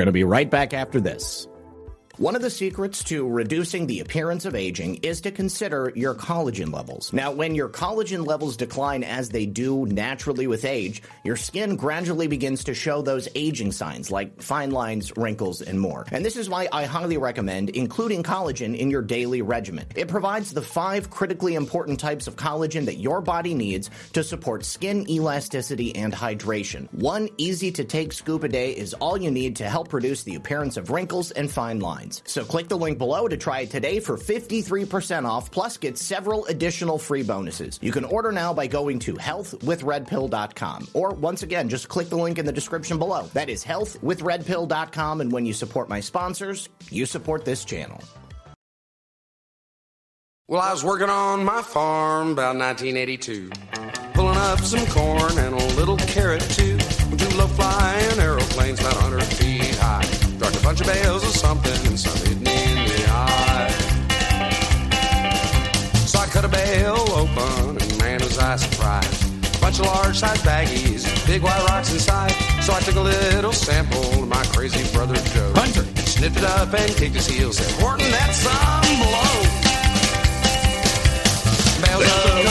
We're 0.00 0.04
going 0.04 0.14
to 0.14 0.18
be 0.18 0.24
right 0.24 0.48
back 0.48 0.72
after 0.72 0.98
this. 0.98 1.46
One 2.20 2.36
of 2.36 2.42
the 2.42 2.50
secrets 2.50 3.02
to 3.04 3.26
reducing 3.26 3.86
the 3.86 4.00
appearance 4.00 4.44
of 4.44 4.54
aging 4.54 4.96
is 4.96 5.22
to 5.22 5.30
consider 5.30 5.90
your 5.96 6.14
collagen 6.14 6.70
levels. 6.70 7.14
Now, 7.14 7.32
when 7.32 7.54
your 7.54 7.70
collagen 7.70 8.26
levels 8.26 8.58
decline 8.58 9.04
as 9.04 9.30
they 9.30 9.46
do 9.46 9.86
naturally 9.86 10.46
with 10.46 10.66
age, 10.66 11.02
your 11.24 11.36
skin 11.36 11.76
gradually 11.76 12.26
begins 12.26 12.64
to 12.64 12.74
show 12.74 13.00
those 13.00 13.26
aging 13.34 13.72
signs 13.72 14.10
like 14.10 14.42
fine 14.42 14.70
lines, 14.70 15.16
wrinkles, 15.16 15.62
and 15.62 15.80
more. 15.80 16.04
And 16.12 16.22
this 16.22 16.36
is 16.36 16.50
why 16.50 16.68
I 16.70 16.84
highly 16.84 17.16
recommend 17.16 17.70
including 17.70 18.22
collagen 18.22 18.76
in 18.76 18.90
your 18.90 19.00
daily 19.00 19.40
regimen. 19.40 19.86
It 19.96 20.08
provides 20.08 20.52
the 20.52 20.60
five 20.60 21.08
critically 21.08 21.54
important 21.54 22.00
types 22.00 22.26
of 22.26 22.36
collagen 22.36 22.84
that 22.84 22.98
your 22.98 23.22
body 23.22 23.54
needs 23.54 23.88
to 24.12 24.22
support 24.22 24.66
skin 24.66 25.08
elasticity 25.08 25.96
and 25.96 26.12
hydration. 26.12 26.86
One 26.92 27.30
easy 27.38 27.72
to 27.72 27.84
take 27.84 28.12
scoop 28.12 28.44
a 28.44 28.48
day 28.50 28.72
is 28.72 28.92
all 28.92 29.16
you 29.16 29.30
need 29.30 29.56
to 29.56 29.70
help 29.70 29.94
reduce 29.94 30.22
the 30.22 30.34
appearance 30.34 30.76
of 30.76 30.90
wrinkles 30.90 31.30
and 31.30 31.50
fine 31.50 31.80
lines. 31.80 32.09
So 32.24 32.44
click 32.44 32.68
the 32.68 32.76
link 32.76 32.98
below 32.98 33.28
to 33.28 33.36
try 33.36 33.60
it 33.60 33.70
today 33.70 34.00
for 34.00 34.16
53% 34.16 35.24
off, 35.24 35.50
plus 35.50 35.76
get 35.76 35.98
several 35.98 36.44
additional 36.46 36.98
free 36.98 37.22
bonuses. 37.22 37.78
You 37.82 37.92
can 37.92 38.04
order 38.04 38.32
now 38.32 38.52
by 38.52 38.66
going 38.66 38.98
to 39.00 39.14
healthwithredpill.com. 39.14 40.88
Or 40.94 41.10
once 41.10 41.42
again, 41.42 41.68
just 41.68 41.88
click 41.88 42.08
the 42.08 42.16
link 42.16 42.38
in 42.38 42.46
the 42.46 42.52
description 42.52 42.98
below. 42.98 43.28
That 43.34 43.48
is 43.48 43.64
healthwithredpill.com. 43.64 45.20
And 45.20 45.32
when 45.32 45.46
you 45.46 45.52
support 45.52 45.88
my 45.88 46.00
sponsors, 46.00 46.68
you 46.90 47.06
support 47.06 47.44
this 47.44 47.64
channel. 47.64 48.00
Well, 50.50 50.60
I 50.60 50.72
was 50.72 50.82
working 50.82 51.08
on 51.08 51.44
my 51.44 51.62
farm 51.62 52.32
about 52.32 52.56
1982, 52.56 53.50
pulling 54.14 54.36
up 54.36 54.58
some 54.58 54.84
corn 54.88 55.38
and 55.38 55.54
a 55.54 55.66
little 55.76 55.96
carrot 55.96 56.42
too. 56.42 56.76
Two 56.76 57.36
low 57.36 57.46
flying 57.46 58.18
aeroplanes 58.18 58.80
about 58.80 58.94
100 58.94 59.22
feet 59.22 59.76
high. 59.76 60.19
Dropped 60.40 60.56
a 60.56 60.62
bunch 60.62 60.80
of 60.80 60.86
bales 60.86 61.22
or 61.22 61.36
something 61.36 61.86
and 61.86 62.00
some 62.00 62.16
hit 62.26 62.40
me 62.40 62.50
in 62.64 62.88
the 62.88 63.04
eye. 63.10 63.68
So 66.06 66.18
I 66.18 66.26
cut 66.28 66.46
a 66.46 66.48
bale 66.48 66.96
open 67.12 67.76
and 67.76 67.98
man 67.98 68.20
was 68.22 68.38
I 68.38 68.56
surprised. 68.56 69.56
A 69.56 69.60
bunch 69.60 69.80
of 69.80 69.84
large 69.84 70.16
sized 70.16 70.42
baggies, 70.42 71.04
big 71.26 71.42
white 71.42 71.62
rocks 71.68 71.92
inside. 71.92 72.32
So 72.62 72.72
I 72.72 72.80
took 72.80 72.96
a 72.96 73.02
little 73.02 73.52
sample 73.52 74.22
of 74.22 74.28
my 74.28 74.42
crazy 74.56 74.90
brother 74.96 75.16
Joe. 75.36 75.52
Hunter. 75.56 75.84
Sniffed 76.08 76.38
it 76.38 76.44
up 76.44 76.72
and 76.72 76.90
kicked 76.96 77.16
his 77.16 77.26
heels. 77.26 77.58
Said, 77.58 77.78
Horton, 77.78 78.10
that's 78.10 78.38
some 78.38 78.96
blow. 78.96 79.60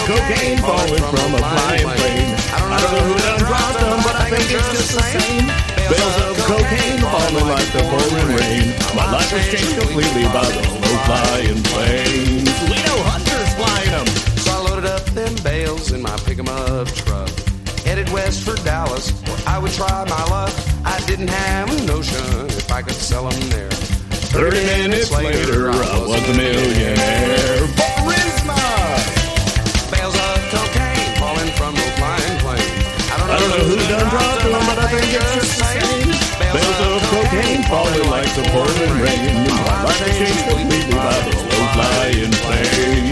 Cocaine 0.06 0.60
falling 0.60 1.04
from 1.10 1.34
a 1.34 1.38
flying 1.40 1.90
plane. 1.90 2.38
I 2.54 2.60
don't 2.62 2.70
know 2.70 3.02
who 3.02 3.18
done 3.18 3.40
dropped 3.40 3.80
them, 3.80 3.98
but 4.06 4.16
I 4.16 4.30
think 4.30 4.46
it's 4.52 4.74
just 4.78 4.94
the 4.94 5.02
same. 5.02 5.79
Bales 5.90 6.18
of 6.22 6.38
cocaine 6.46 7.00
falling 7.02 7.48
like 7.50 7.70
the 7.74 7.82
pouring 7.90 8.36
rain. 8.38 8.74
My 8.96 9.12
life 9.12 9.34
was 9.34 9.46
changed 9.50 9.80
completely 9.80 10.24
by 10.26 10.46
those 10.46 10.70
low-flying 10.82 11.64
planes. 11.64 12.50
We 12.70 12.78
know 12.86 13.00
hunters 13.10 13.50
flying 13.58 13.90
them. 13.90 14.08
So 14.38 14.52
I 14.52 14.70
loaded 14.70 14.86
up 14.86 15.04
them 15.18 15.34
bales 15.44 15.92
in 15.92 16.02
my 16.02 16.16
pick 16.26 16.38
'em 16.38 16.48
up 16.48 16.88
truck. 16.94 17.30
Headed 17.84 18.10
west 18.12 18.44
for 18.44 18.56
Dallas, 18.64 19.12
where 19.26 19.42
I 19.48 19.58
would 19.58 19.74
try 19.74 20.06
my 20.06 20.24
luck. 20.26 20.54
I 20.86 21.00
didn't 21.08 21.30
have 21.30 21.72
a 21.72 21.86
notion 21.86 22.46
if 22.50 22.72
I 22.72 22.82
could 22.84 22.96
sell 22.96 23.28
them 23.28 23.50
there. 23.50 23.72
Thirty 24.32 24.64
minutes 24.64 25.10
later, 25.12 25.72
I 25.72 25.98
was 26.06 26.30
a 26.30 26.34
millionaire. 26.34 27.99
Falling 37.70 38.10
like 38.10 38.34
the 38.34 38.42
pouring 38.50 38.94
rain. 39.00 39.46
My 39.86 39.94
changed 40.18 40.44
completely 40.50 40.96
by 40.98 41.14
those 41.26 41.44
low-flying 41.46 42.34
planes. 42.42 43.00
Oh, 43.04 43.09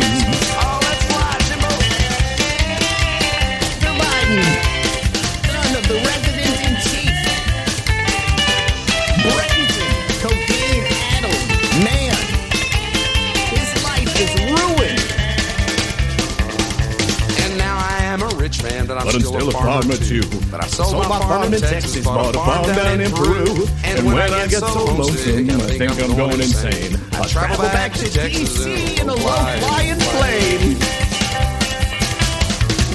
but 18.98 19.14
I'm 19.14 19.22
But 19.22 19.22
I'm 19.22 19.22
still, 19.22 19.50
a 19.50 19.52
farmer 19.52 19.98
too. 19.98 20.26
But 20.50 20.64
I 20.64 20.68
sold, 20.68 20.94
my 20.98 21.20
farm 21.20 21.54
in 21.54 21.62
Texas, 21.62 22.04
bought 22.04 22.36
a 22.36 22.40
farm 22.40 22.66
down 22.76 23.02
in 23.02 23.12
Peru. 23.12 23.68
And 23.84 24.06
when 24.06 24.18
I 24.18 24.48
get 24.48 24.62
so 24.66 24.86
lonesome, 24.86 25.50
I 25.50 25.78
think 25.78 25.92
I'm 26.02 26.16
going 26.18 26.42
insane. 26.42 26.98
I 27.14 27.28
travel 27.28 27.70
back 27.70 27.94
to 27.94 28.06
DC 28.06 29.00
in 29.00 29.10
a 29.10 29.14
low-flying 29.14 30.00
plane. 30.18 30.78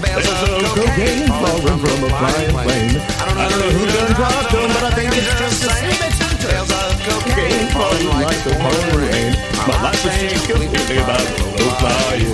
Bales 0.02 0.26
of 0.26 0.66
cocaine 0.74 1.28
falling 1.38 1.78
from 1.78 1.98
a 2.02 2.10
flying 2.18 2.50
plane. 2.50 2.98
I 2.98 3.46
don't 3.46 3.60
know 3.62 3.70
who 3.70 3.86
done 3.86 4.12
dropped 4.18 4.50
them, 4.50 4.68
but 4.74 4.82
I 4.82 4.90
think 4.98 5.14
it's 5.14 5.26
just 5.38 5.62
the 5.62 5.70
same. 5.70 6.02
Bales 6.42 6.72
of 6.72 6.98
cocaine 7.06 7.68
falling 7.70 8.08
like 8.10 8.42
the 8.42 8.52
pouring 8.58 9.06
rain. 9.06 9.30
My 9.70 9.78
life 9.86 10.02
is 10.02 10.46
completely 10.46 10.98
about 10.98 11.22
the 11.22 11.44
low 11.46 11.70
flying 11.78 12.26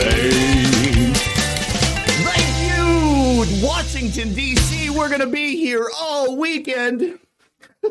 plane. 0.00 0.91
You, 3.42 3.66
Washington, 3.66 4.34
D.C. 4.34 4.90
We're 4.90 5.08
going 5.08 5.20
to 5.20 5.26
be 5.26 5.56
here 5.56 5.90
all 5.98 6.36
weekend. 6.36 7.18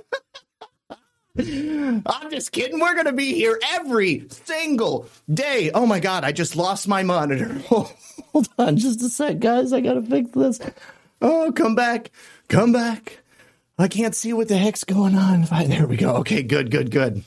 I'm 1.38 2.32
just 2.32 2.54
kidding. 2.54 2.80
We're 2.80 2.94
going 2.94 3.08
to 3.08 3.12
be 3.12 3.34
here 3.34 3.60
every 3.74 4.28
single 4.30 5.10
day. 5.30 5.70
Oh 5.74 5.86
my 5.86 6.00
God, 6.00 6.24
I 6.24 6.32
just 6.32 6.56
lost 6.56 6.88
my 6.88 7.04
monitor. 7.04 7.54
Hold 7.68 8.48
on 8.58 8.78
just 8.78 9.02
a 9.02 9.10
sec, 9.10 9.40
guys. 9.40 9.74
I 9.74 9.82
got 9.82 9.96
to 9.96 10.02
fix 10.02 10.32
this. 10.32 10.62
Oh, 11.22 11.52
come 11.54 11.76
back. 11.76 12.12
Come 12.48 12.72
back. 12.72 13.20
I 13.78 13.90
can't 13.90 14.16
see 14.16 14.32
what 14.32 14.48
the 14.48 14.58
heck's 14.58 14.86
going 14.86 15.16
on. 15.16 15.42
There 15.68 15.86
we 15.86 15.98
go. 15.98 16.16
Okay, 16.18 16.44
good, 16.44 16.72
good, 16.72 16.92
good. 16.92 17.26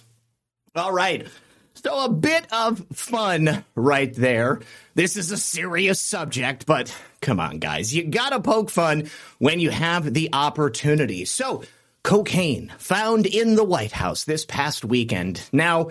All 0.74 0.92
right. 0.92 1.26
So 1.74 2.04
a 2.04 2.08
bit 2.08 2.46
of 2.50 2.86
fun 2.94 3.64
right 3.74 4.14
there. 4.14 4.60
This 4.94 5.18
is 5.18 5.30
a 5.30 5.36
serious 5.36 6.00
subject, 6.00 6.64
but 6.64 6.96
come 7.24 7.40
on, 7.40 7.58
guys. 7.58 7.94
You 7.94 8.04
gotta 8.04 8.38
poke 8.38 8.70
fun 8.70 9.10
when 9.38 9.58
you 9.58 9.70
have 9.70 10.12
the 10.12 10.28
opportunity. 10.32 11.24
So, 11.24 11.64
cocaine 12.04 12.72
found 12.78 13.26
in 13.26 13.56
the 13.56 13.64
White 13.64 13.92
House 13.92 14.24
this 14.24 14.44
past 14.44 14.84
weekend. 14.84 15.42
Now, 15.50 15.88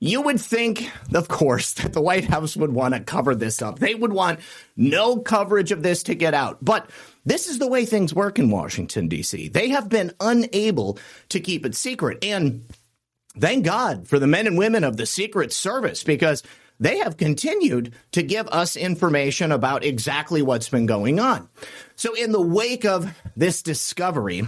you 0.00 0.22
would 0.22 0.40
think, 0.40 0.88
of 1.12 1.26
course, 1.26 1.72
that 1.74 1.92
the 1.92 2.00
White 2.00 2.24
House 2.24 2.56
would 2.56 2.72
want 2.72 2.94
to 2.94 3.00
cover 3.00 3.34
this 3.34 3.60
up. 3.60 3.80
They 3.80 3.94
would 3.94 4.12
want 4.12 4.38
no 4.76 5.18
coverage 5.18 5.72
of 5.72 5.82
this 5.82 6.04
to 6.04 6.14
get 6.14 6.32
out. 6.32 6.64
But 6.64 6.88
this 7.26 7.48
is 7.48 7.58
the 7.58 7.68
way 7.68 7.84
things 7.84 8.14
work 8.14 8.38
in 8.38 8.48
Washington, 8.48 9.08
D.C. 9.08 9.48
They 9.48 9.70
have 9.70 9.88
been 9.88 10.12
unable 10.20 10.98
to 11.30 11.40
keep 11.40 11.66
it 11.66 11.74
secret. 11.74 12.24
And 12.24 12.64
thank 13.36 13.64
God 13.64 14.06
for 14.06 14.20
the 14.20 14.28
men 14.28 14.46
and 14.46 14.56
women 14.56 14.84
of 14.84 14.96
the 14.96 15.06
Secret 15.06 15.52
Service 15.52 16.04
because 16.04 16.44
they 16.80 16.98
have 16.98 17.16
continued 17.16 17.92
to 18.12 18.22
give 18.22 18.46
us 18.48 18.76
information 18.76 19.52
about 19.52 19.84
exactly 19.84 20.42
what's 20.42 20.68
been 20.68 20.86
going 20.86 21.18
on. 21.18 21.48
So, 21.96 22.14
in 22.14 22.30
the 22.30 22.40
wake 22.40 22.84
of 22.84 23.12
this 23.36 23.62
discovery, 23.62 24.42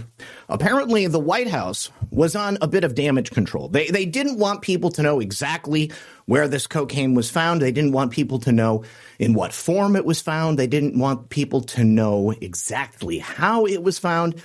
apparently 0.47 1.07
the 1.07 1.19
White 1.19 1.49
House 1.49 1.91
was 2.09 2.35
on 2.35 2.57
a 2.61 2.67
bit 2.67 2.83
of 2.83 2.95
damage 2.95 3.31
control. 3.31 3.67
They, 3.67 3.87
they 3.87 4.05
didn't 4.05 4.37
want 4.37 4.61
people 4.61 4.89
to 4.91 5.03
know 5.03 5.19
exactly 5.19 5.91
where 6.25 6.47
this 6.47 6.67
cocaine 6.67 7.13
was 7.13 7.29
found. 7.29 7.61
They 7.61 7.71
didn't 7.71 7.91
want 7.91 8.11
people 8.11 8.39
to 8.39 8.51
know 8.51 8.85
in 9.19 9.33
what 9.33 9.51
form 9.51 9.95
it 9.97 10.05
was 10.05 10.21
found. 10.21 10.57
They 10.57 10.67
didn't 10.67 10.97
want 10.97 11.29
people 11.29 11.61
to 11.61 11.83
know 11.83 12.31
exactly 12.31 13.19
how 13.19 13.65
it 13.65 13.83
was 13.83 13.99
found. 13.99 14.41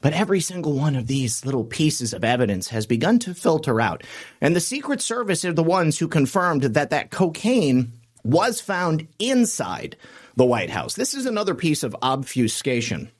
But 0.00 0.12
every 0.12 0.40
single 0.40 0.74
one 0.74 0.94
of 0.94 1.06
these 1.06 1.44
little 1.44 1.64
pieces 1.64 2.12
of 2.12 2.22
evidence 2.22 2.68
has 2.68 2.86
begun 2.86 3.18
to 3.20 3.34
filter 3.34 3.80
out. 3.80 4.02
And 4.40 4.54
the 4.54 4.60
Secret 4.60 5.00
Service 5.00 5.44
are 5.44 5.52
the 5.52 5.62
ones 5.62 5.98
who 5.98 6.08
confirmed 6.08 6.62
that 6.62 6.90
that 6.90 7.10
cocaine 7.10 7.92
was 8.22 8.60
found 8.60 9.08
inside 9.18 9.96
the 10.36 10.44
White 10.44 10.70
House. 10.70 10.94
This 10.94 11.14
is 11.14 11.26
another 11.26 11.54
piece 11.54 11.82
of 11.82 11.96
obfuscation. 12.02 13.10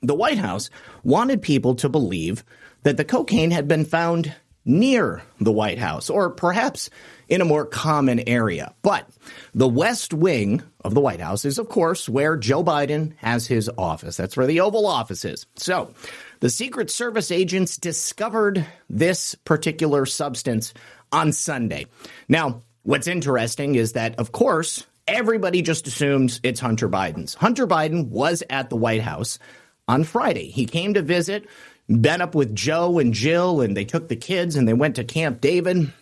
The 0.00 0.14
White 0.14 0.38
House 0.38 0.70
wanted 1.02 1.42
people 1.42 1.74
to 1.76 1.88
believe 1.88 2.44
that 2.84 2.96
the 2.96 3.04
cocaine 3.04 3.50
had 3.50 3.68
been 3.68 3.84
found 3.84 4.34
near 4.64 5.22
the 5.40 5.52
White 5.52 5.78
House, 5.78 6.08
or 6.08 6.30
perhaps 6.30 6.90
in 7.28 7.40
a 7.40 7.44
more 7.44 7.64
common 7.64 8.26
area. 8.28 8.74
But 8.82 9.08
the 9.54 9.68
West 9.68 10.14
Wing 10.14 10.62
of 10.84 10.94
the 10.94 11.00
White 11.00 11.20
House 11.20 11.44
is, 11.44 11.58
of 11.58 11.68
course, 11.68 12.08
where 12.08 12.36
Joe 12.36 12.64
Biden 12.64 13.14
has 13.18 13.46
his 13.46 13.70
office. 13.76 14.16
That's 14.16 14.36
where 14.36 14.46
the 14.46 14.60
Oval 14.60 14.86
Office 14.86 15.24
is. 15.24 15.46
So 15.56 15.92
the 16.40 16.50
Secret 16.50 16.90
Service 16.90 17.30
agents 17.30 17.76
discovered 17.76 18.64
this 18.88 19.34
particular 19.34 20.06
substance 20.06 20.72
on 21.12 21.32
Sunday. 21.32 21.86
Now, 22.28 22.62
what's 22.82 23.06
interesting 23.06 23.74
is 23.74 23.92
that, 23.92 24.18
of 24.18 24.32
course, 24.32 24.86
everybody 25.06 25.62
just 25.62 25.86
assumes 25.86 26.40
it's 26.42 26.60
Hunter 26.60 26.88
Biden's. 26.88 27.34
Hunter 27.34 27.66
Biden 27.66 28.08
was 28.08 28.42
at 28.48 28.70
the 28.70 28.76
White 28.76 29.02
House 29.02 29.38
on 29.86 30.04
Friday. 30.04 30.50
He 30.50 30.66
came 30.66 30.94
to 30.94 31.02
visit, 31.02 31.46
been 31.88 32.20
up 32.20 32.34
with 32.34 32.54
Joe 32.54 32.98
and 32.98 33.12
Jill, 33.14 33.60
and 33.60 33.76
they 33.76 33.84
took 33.84 34.08
the 34.08 34.16
kids 34.16 34.54
and 34.54 34.68
they 34.68 34.74
went 34.74 34.96
to 34.96 35.04
Camp 35.04 35.40
David. 35.40 35.92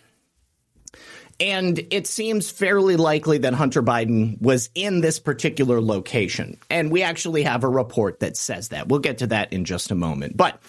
And 1.39 1.85
it 1.91 2.07
seems 2.07 2.49
fairly 2.49 2.95
likely 2.95 3.37
that 3.39 3.53
Hunter 3.53 3.83
Biden 3.83 4.41
was 4.41 4.69
in 4.73 5.01
this 5.01 5.19
particular 5.19 5.79
location. 5.79 6.57
And 6.69 6.91
we 6.91 7.03
actually 7.03 7.43
have 7.43 7.63
a 7.63 7.69
report 7.69 8.21
that 8.21 8.35
says 8.35 8.69
that. 8.69 8.87
We'll 8.87 8.99
get 8.99 9.19
to 9.19 9.27
that 9.27 9.53
in 9.53 9.65
just 9.65 9.91
a 9.91 9.95
moment. 9.95 10.35
But 10.35 10.61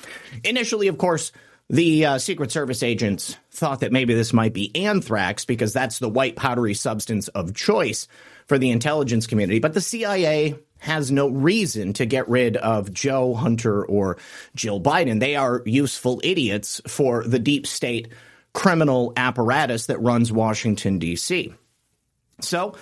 initially, 0.45 0.89
of 0.89 0.99
course, 0.99 1.33
the 1.71 2.05
uh, 2.05 2.19
Secret 2.19 2.51
Service 2.51 2.83
agents 2.83 3.37
thought 3.51 3.81
that 3.81 3.93
maybe 3.93 4.15
this 4.15 4.33
might 4.33 4.55
be 4.55 4.75
anthrax 4.75 5.45
because 5.45 5.73
that's 5.73 5.99
the 5.99 6.09
white 6.09 6.37
powdery 6.37 6.75
substance 6.75 7.29
of 7.29 7.55
choice 7.55 8.09
for 8.47 8.59
the 8.59 8.71
intelligence 8.71 9.27
community. 9.27 9.59
But 9.59 9.75
the 9.75 9.81
CIA 9.81 10.59
has 10.79 11.11
no 11.11 11.29
reason 11.29 11.93
to 11.95 12.07
get 12.07 12.29
rid 12.29 12.57
of 12.57 12.93
Joe 12.93 13.35
Hunter 13.35 13.85
or 13.85 14.17
Jill 14.55 14.81
Biden. 14.81 15.21
They 15.21 15.37
are 15.37 15.63
useful 15.67 16.21
idiots 16.25 16.81
for 16.87 17.25
the 17.25 17.39
deep 17.39 17.67
state 17.67 18.09
criminal 18.53 19.13
apparatus 19.17 19.87
that 19.87 20.01
runs 20.01 20.33
Washington, 20.33 20.99
D.C. 20.99 21.55
So, 22.41 22.77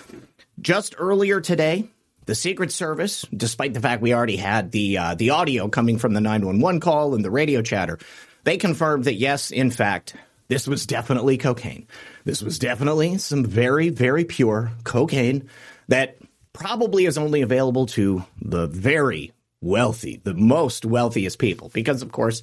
just 0.61 0.95
earlier 0.99 1.41
today, 1.41 1.89
the 2.27 2.35
Secret 2.35 2.73
Service, 2.73 3.25
despite 3.35 3.73
the 3.73 3.81
fact 3.81 4.03
we 4.03 4.15
already 4.15 4.37
had 4.37 4.73
the 4.73 4.99
uh, 4.99 5.15
the 5.15 5.31
audio 5.31 5.69
coming 5.69 5.99
from 5.99 6.13
the 6.13 6.21
911 6.21 6.81
call 6.81 7.15
and 7.15 7.25
the 7.25 7.31
radio 7.31 7.63
chatter, 7.63 7.99
they 8.45 8.57
confirmed 8.57 9.05
that 9.05 9.15
yes, 9.15 9.51
in 9.51 9.71
fact, 9.71 10.17
this 10.49 10.67
was 10.67 10.87
definitely 10.87 11.39
cocaine. 11.39 11.87
This 12.25 12.43
was 12.43 12.59
definitely 12.59 13.19
some 13.19 13.45
very, 13.45 13.89
very 13.89 14.25
pure 14.25 14.73
cocaine 14.85 15.49
that 15.89 16.19
probably 16.53 17.07
is 17.07 17.19
only 17.19 17.43
available 17.43 17.87
to 17.87 18.25
the 18.41 18.67
very 18.67 19.33
wealthy, 19.61 20.21
the 20.23 20.35
most 20.35 20.85
wealthiest 20.85 21.39
people, 21.39 21.71
because 21.75 22.03
of 22.03 22.13
course 22.13 22.43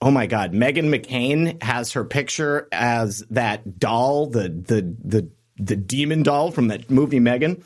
Oh 0.00 0.10
my 0.10 0.26
God, 0.26 0.52
Meghan 0.52 0.94
McCain 0.94 1.60
has 1.62 1.92
her 1.92 2.04
picture 2.04 2.68
as 2.70 3.24
that 3.30 3.78
doll, 3.78 4.26
the 4.26 4.48
the 4.48 4.94
the 5.04 5.28
the 5.56 5.76
demon 5.76 6.22
doll 6.22 6.52
from 6.52 6.68
that 6.68 6.88
movie 6.88 7.20
Megan. 7.20 7.62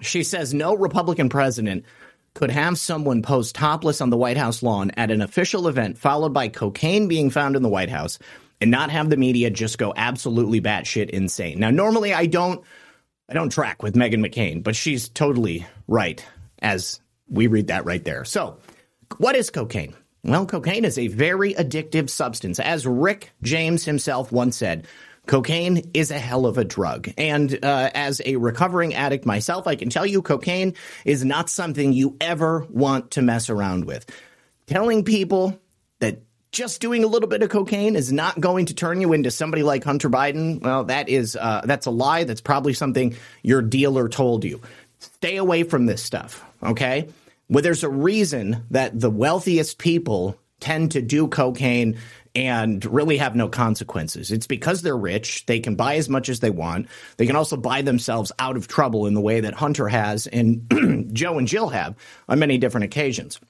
She 0.00 0.24
says 0.24 0.52
no 0.52 0.76
Republican 0.76 1.28
president 1.28 1.84
could 2.34 2.50
have 2.50 2.78
someone 2.78 3.22
pose 3.22 3.52
topless 3.52 4.00
on 4.00 4.10
the 4.10 4.16
White 4.16 4.36
House 4.36 4.62
lawn 4.62 4.90
at 4.96 5.10
an 5.10 5.22
official 5.22 5.66
event, 5.68 5.98
followed 5.98 6.32
by 6.32 6.48
cocaine 6.48 7.08
being 7.08 7.30
found 7.30 7.56
in 7.56 7.62
the 7.62 7.68
White 7.68 7.90
House, 7.90 8.18
and 8.60 8.70
not 8.70 8.90
have 8.90 9.08
the 9.10 9.16
media 9.16 9.50
just 9.50 9.78
go 9.78 9.92
absolutely 9.96 10.60
batshit 10.60 11.10
insane. 11.10 11.60
Now, 11.60 11.70
normally 11.70 12.12
I 12.12 12.26
don't 12.26 12.64
I 13.28 13.34
don't 13.34 13.50
track 13.50 13.82
with 13.82 13.94
Meghan 13.94 14.26
McCain, 14.26 14.62
but 14.62 14.74
she's 14.74 15.08
totally 15.08 15.66
right 15.86 16.24
as 16.60 17.00
we 17.28 17.46
read 17.46 17.68
that 17.68 17.84
right 17.84 18.02
there. 18.02 18.24
So, 18.24 18.58
what 19.18 19.36
is 19.36 19.50
cocaine? 19.50 19.94
Well, 20.28 20.44
cocaine 20.44 20.84
is 20.84 20.98
a 20.98 21.08
very 21.08 21.54
addictive 21.54 22.10
substance. 22.10 22.60
As 22.60 22.86
Rick 22.86 23.32
James 23.42 23.86
himself 23.86 24.30
once 24.30 24.58
said, 24.58 24.86
cocaine 25.26 25.90
is 25.94 26.10
a 26.10 26.18
hell 26.18 26.44
of 26.44 26.58
a 26.58 26.64
drug. 26.64 27.08
And 27.16 27.58
uh, 27.64 27.90
as 27.94 28.20
a 28.26 28.36
recovering 28.36 28.94
addict 28.94 29.24
myself, 29.24 29.66
I 29.66 29.74
can 29.74 29.88
tell 29.88 30.04
you 30.04 30.20
cocaine 30.20 30.74
is 31.06 31.24
not 31.24 31.48
something 31.48 31.94
you 31.94 32.18
ever 32.20 32.66
want 32.68 33.12
to 33.12 33.22
mess 33.22 33.48
around 33.48 33.86
with. 33.86 34.04
Telling 34.66 35.02
people 35.02 35.58
that 36.00 36.20
just 36.52 36.82
doing 36.82 37.04
a 37.04 37.06
little 37.06 37.28
bit 37.30 37.42
of 37.42 37.48
cocaine 37.48 37.96
is 37.96 38.12
not 38.12 38.38
going 38.38 38.66
to 38.66 38.74
turn 38.74 39.00
you 39.00 39.14
into 39.14 39.30
somebody 39.30 39.62
like 39.62 39.82
Hunter 39.82 40.10
Biden, 40.10 40.60
well, 40.60 40.84
that 40.84 41.08
is 41.08 41.36
uh, 41.36 41.62
that's 41.64 41.86
a 41.86 41.90
lie. 41.90 42.24
That's 42.24 42.42
probably 42.42 42.74
something 42.74 43.16
your 43.42 43.62
dealer 43.62 44.10
told 44.10 44.44
you. 44.44 44.60
Stay 44.98 45.36
away 45.36 45.62
from 45.62 45.86
this 45.86 46.02
stuff, 46.02 46.44
okay? 46.62 47.08
Well, 47.48 47.62
there's 47.62 47.84
a 47.84 47.88
reason 47.88 48.64
that 48.70 48.98
the 48.98 49.10
wealthiest 49.10 49.78
people 49.78 50.38
tend 50.60 50.92
to 50.92 51.02
do 51.02 51.28
cocaine 51.28 51.98
and 52.34 52.84
really 52.84 53.16
have 53.16 53.34
no 53.34 53.48
consequences. 53.48 54.30
It's 54.30 54.46
because 54.46 54.82
they're 54.82 54.96
rich. 54.96 55.46
They 55.46 55.60
can 55.60 55.74
buy 55.74 55.96
as 55.96 56.08
much 56.08 56.28
as 56.28 56.40
they 56.40 56.50
want. 56.50 56.88
They 57.16 57.26
can 57.26 57.36
also 57.36 57.56
buy 57.56 57.82
themselves 57.82 58.32
out 58.38 58.56
of 58.56 58.68
trouble 58.68 59.06
in 59.06 59.14
the 59.14 59.20
way 59.20 59.40
that 59.40 59.54
Hunter 59.54 59.88
has 59.88 60.26
and 60.26 61.10
Joe 61.14 61.38
and 61.38 61.48
Jill 61.48 61.68
have 61.68 61.96
on 62.28 62.38
many 62.38 62.58
different 62.58 62.84
occasions. 62.84 63.40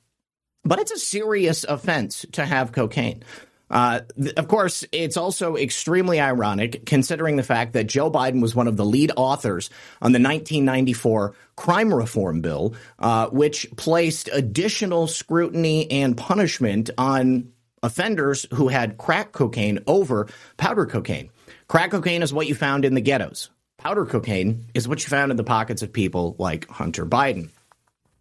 But 0.65 0.79
it's 0.79 0.93
a 0.93 0.99
serious 0.99 1.65
offense 1.65 2.27
to 2.33 2.45
have 2.45 2.73
cocaine. 2.73 3.25
Uh, 3.71 4.01
th- 4.21 4.35
of 4.35 4.49
course, 4.49 4.85
it's 4.93 5.17
also 5.17 5.57
extremely 5.57 6.21
ironic 6.21 6.87
considering 6.87 7.37
the 7.37 7.43
fact 7.43 7.75
that 7.75 7.85
Joe 7.85 8.11
Biden 8.11 8.41
was 8.41 8.55
one 8.55 8.69
of 8.69 8.77
the 8.77 8.85
lead 8.85 9.13
authors 9.17 9.69
on 10.01 10.13
the 10.13 10.19
1994 10.19 11.35
crime 11.57 11.93
reform 11.93 12.41
bill, 12.41 12.75
uh, 12.99 13.29
which 13.29 13.67
placed 13.77 14.29
additional 14.33 15.07
scrutiny 15.07 15.91
and 15.91 16.17
punishment 16.17 16.91
on 16.97 17.53
offenders 17.83 18.47
who 18.55 18.69
had 18.69 18.99
crack 18.99 19.33
cocaine 19.33 19.81
over 19.87 20.29
powder 20.57 20.87
cocaine. 20.87 21.31
Crack 21.69 21.91
cocaine 21.91 22.23
is 22.23 22.33
what 22.33 22.47
you 22.47 22.55
found 22.55 22.85
in 22.85 22.95
the 22.95 23.01
ghettos. 23.01 23.51
powder 23.77 24.07
cocaine 24.07 24.65
is 24.75 24.89
what 24.89 25.03
you 25.03 25.09
found 25.09 25.31
in 25.31 25.37
the 25.37 25.45
pockets 25.45 25.83
of 25.83 25.93
people 25.93 26.35
like 26.39 26.69
Hunter 26.69 27.07
Biden. 27.07 27.51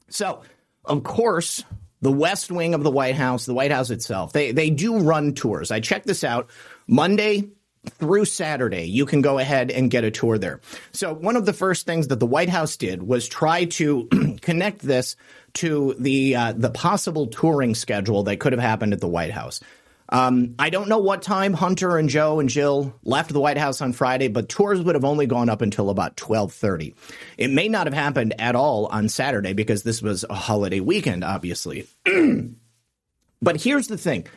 So, 0.09 0.41
of 0.85 1.03
course, 1.03 1.63
the 2.01 2.11
West 2.11 2.51
Wing 2.51 2.73
of 2.73 2.83
the 2.83 2.91
White 2.91 3.15
House, 3.15 3.45
the 3.45 3.53
White 3.53 3.71
House 3.71 3.89
itself, 3.89 4.33
they 4.33 4.51
they 4.51 4.69
do 4.69 4.99
run 4.99 5.33
tours. 5.33 5.71
I 5.71 5.79
checked 5.79 6.07
this 6.07 6.23
out 6.23 6.49
Monday 6.87 7.49
through 7.89 8.25
Saturday. 8.25 8.83
You 8.83 9.05
can 9.05 9.21
go 9.21 9.39
ahead 9.39 9.71
and 9.71 9.89
get 9.89 10.03
a 10.03 10.11
tour 10.11 10.37
there. 10.37 10.59
So 10.91 11.13
one 11.13 11.35
of 11.35 11.45
the 11.45 11.53
first 11.53 11.85
things 11.85 12.09
that 12.09 12.19
the 12.19 12.27
White 12.27 12.49
House 12.49 12.75
did 12.77 13.03
was 13.03 13.27
try 13.27 13.65
to 13.65 14.37
connect 14.41 14.81
this 14.81 15.15
to 15.53 15.95
the 15.97 16.35
uh, 16.35 16.53
the 16.53 16.69
possible 16.69 17.27
touring 17.27 17.75
schedule 17.75 18.23
that 18.23 18.39
could 18.39 18.53
have 18.53 18.61
happened 18.61 18.93
at 18.93 19.01
the 19.01 19.07
White 19.07 19.31
House. 19.31 19.61
Um, 20.09 20.55
I 20.57 20.69
don't 20.69 20.87
know 20.87 20.99
what 20.99 21.21
time 21.21 21.53
Hunter 21.53 21.97
and 21.97 22.07
Joe 22.07 22.39
and 22.39 22.49
Jill 22.49 22.95
left 23.03 23.33
the 23.33 23.39
White 23.39 23.57
House 23.57 23.81
on 23.81 23.93
Friday, 23.93 24.29
but 24.29 24.47
tours 24.47 24.81
would 24.81 24.95
have 24.95 25.03
only 25.03 25.25
gone 25.25 25.49
up 25.49 25.61
until 25.61 25.89
about 25.89 26.15
12:30. 26.15 26.95
It 27.37 27.49
may 27.51 27.67
not 27.67 27.87
have 27.87 27.93
happened 27.93 28.33
at 28.39 28.55
all 28.55 28.85
on 28.87 29.09
Saturday 29.09 29.53
because 29.53 29.83
this 29.83 30.01
was 30.01 30.23
a 30.29 30.35
holiday 30.35 30.79
weekend, 30.79 31.23
obviously. 31.23 31.87
but 33.41 33.61
here's 33.61 33.87
the 33.87 33.97
thing: 33.97 34.27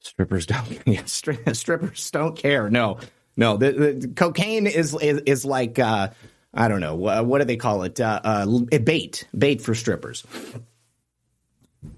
strippers 0.00 0.46
don't. 0.46 0.80
Yeah, 0.86 1.02
stri- 1.02 1.56
strippers 1.56 2.10
don't 2.10 2.36
care. 2.36 2.68
No, 2.68 2.98
no. 3.36 3.56
The, 3.56 3.72
the 3.72 4.08
cocaine 4.08 4.66
is 4.66 4.94
is, 5.00 5.22
is 5.26 5.44
like 5.44 5.78
uh, 5.78 6.08
I 6.52 6.68
don't 6.68 6.80
know 6.80 6.96
what 6.96 7.38
do 7.38 7.44
they 7.44 7.56
call 7.56 7.84
it? 7.84 8.00
Uh, 8.00 8.20
uh, 8.24 8.78
bait, 8.82 9.28
bait 9.36 9.62
for 9.62 9.74
strippers. 9.74 10.24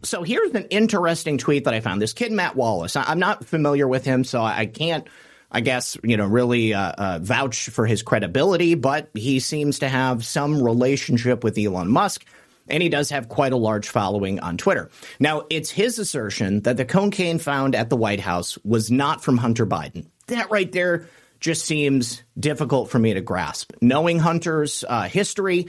So 0.02 0.22
here's 0.22 0.52
an 0.52 0.66
interesting 0.70 1.38
tweet 1.38 1.64
that 1.64 1.74
I 1.74 1.80
found. 1.80 2.00
This 2.00 2.12
kid, 2.12 2.32
Matt 2.32 2.56
Wallace, 2.56 2.96
I, 2.96 3.10
am 3.10 3.18
not 3.18 3.44
familiar 3.44 3.86
with 3.86 4.04
him, 4.04 4.24
so 4.24 4.42
I 4.42 4.66
can't, 4.66 5.06
I 5.50 5.60
guess, 5.60 5.96
you 6.02 6.16
know, 6.16 6.26
really 6.26 6.74
uh, 6.74 6.92
uh, 6.92 7.18
vouch 7.20 7.68
for 7.70 7.86
his 7.86 8.02
credibility, 8.02 8.74
but 8.74 9.10
he 9.14 9.40
seems 9.40 9.80
to 9.80 9.88
have 9.88 10.24
some 10.24 10.62
relationship 10.62 11.44
with 11.44 11.58
Elon 11.58 11.88
Musk. 11.88 12.24
And 12.66 12.82
he 12.82 12.88
does 12.88 13.10
have 13.10 13.28
quite 13.28 13.52
a 13.52 13.58
large 13.58 13.90
following 13.90 14.40
on 14.40 14.56
Twitter. 14.56 14.90
Now, 15.20 15.42
it's 15.50 15.70
his 15.70 15.98
assertion 15.98 16.62
that 16.62 16.78
the 16.78 16.86
cocaine 16.86 17.38
found 17.38 17.74
at 17.74 17.90
the 17.90 17.96
White 17.96 18.20
House 18.20 18.56
was 18.64 18.90
not 18.90 19.22
from 19.22 19.36
Hunter 19.36 19.66
Biden. 19.66 20.06
That 20.28 20.50
right 20.50 20.72
there 20.72 21.06
just 21.40 21.66
seems 21.66 22.22
difficult 22.38 22.88
for 22.88 22.98
me 22.98 23.12
to 23.12 23.20
grasp. 23.20 23.72
Knowing 23.82 24.18
Hunter's 24.18 24.82
uh, 24.88 25.02
history, 25.02 25.68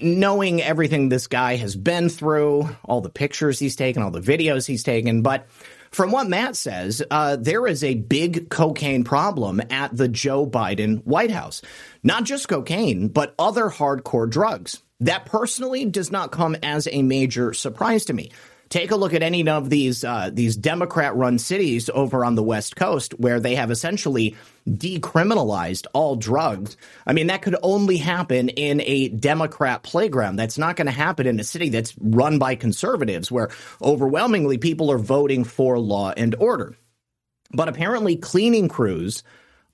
knowing 0.00 0.62
everything 0.62 1.08
this 1.08 1.26
guy 1.26 1.56
has 1.56 1.76
been 1.76 2.08
through, 2.08 2.68
all 2.84 3.00
the 3.00 3.10
pictures 3.10 3.58
he's 3.58 3.76
taken, 3.76 4.02
all 4.02 4.10
the 4.10 4.20
videos 4.20 4.66
he's 4.66 4.82
taken, 4.82 5.22
but 5.22 5.46
from 5.90 6.12
what 6.12 6.28
Matt 6.28 6.54
says, 6.54 7.02
uh, 7.10 7.36
there 7.36 7.66
is 7.66 7.82
a 7.82 7.94
big 7.94 8.48
cocaine 8.48 9.02
problem 9.02 9.60
at 9.70 9.96
the 9.96 10.06
Joe 10.06 10.46
Biden 10.46 11.04
White 11.04 11.32
House. 11.32 11.62
Not 12.04 12.24
just 12.24 12.48
cocaine, 12.48 13.08
but 13.08 13.34
other 13.38 13.68
hardcore 13.68 14.30
drugs. 14.30 14.82
That 15.00 15.26
personally 15.26 15.86
does 15.86 16.12
not 16.12 16.30
come 16.30 16.56
as 16.62 16.86
a 16.90 17.02
major 17.02 17.52
surprise 17.54 18.04
to 18.04 18.12
me. 18.12 18.30
Take 18.68 18.92
a 18.92 18.96
look 18.96 19.14
at 19.14 19.24
any 19.24 19.48
of 19.48 19.68
these 19.68 20.04
uh, 20.04 20.30
these 20.32 20.54
Democrat-run 20.54 21.40
cities 21.40 21.90
over 21.92 22.24
on 22.24 22.36
the 22.36 22.42
West 22.42 22.76
Coast, 22.76 23.18
where 23.18 23.40
they 23.40 23.56
have 23.56 23.72
essentially 23.72 24.36
decriminalized 24.70 25.86
all 25.92 26.16
drugs. 26.16 26.76
I 27.06 27.12
mean, 27.12 27.28
that 27.28 27.42
could 27.42 27.56
only 27.62 27.96
happen 27.96 28.48
in 28.48 28.80
a 28.82 29.08
Democrat 29.08 29.82
playground. 29.82 30.36
That's 30.36 30.58
not 30.58 30.76
going 30.76 30.86
to 30.86 30.92
happen 30.92 31.26
in 31.26 31.40
a 31.40 31.44
city 31.44 31.68
that's 31.68 31.94
run 31.98 32.38
by 32.38 32.54
conservatives, 32.54 33.30
where 33.30 33.50
overwhelmingly 33.82 34.58
people 34.58 34.90
are 34.90 34.98
voting 34.98 35.44
for 35.44 35.78
law 35.78 36.12
and 36.16 36.34
order. 36.36 36.76
But 37.52 37.68
apparently, 37.68 38.16
cleaning 38.16 38.68
crews 38.68 39.22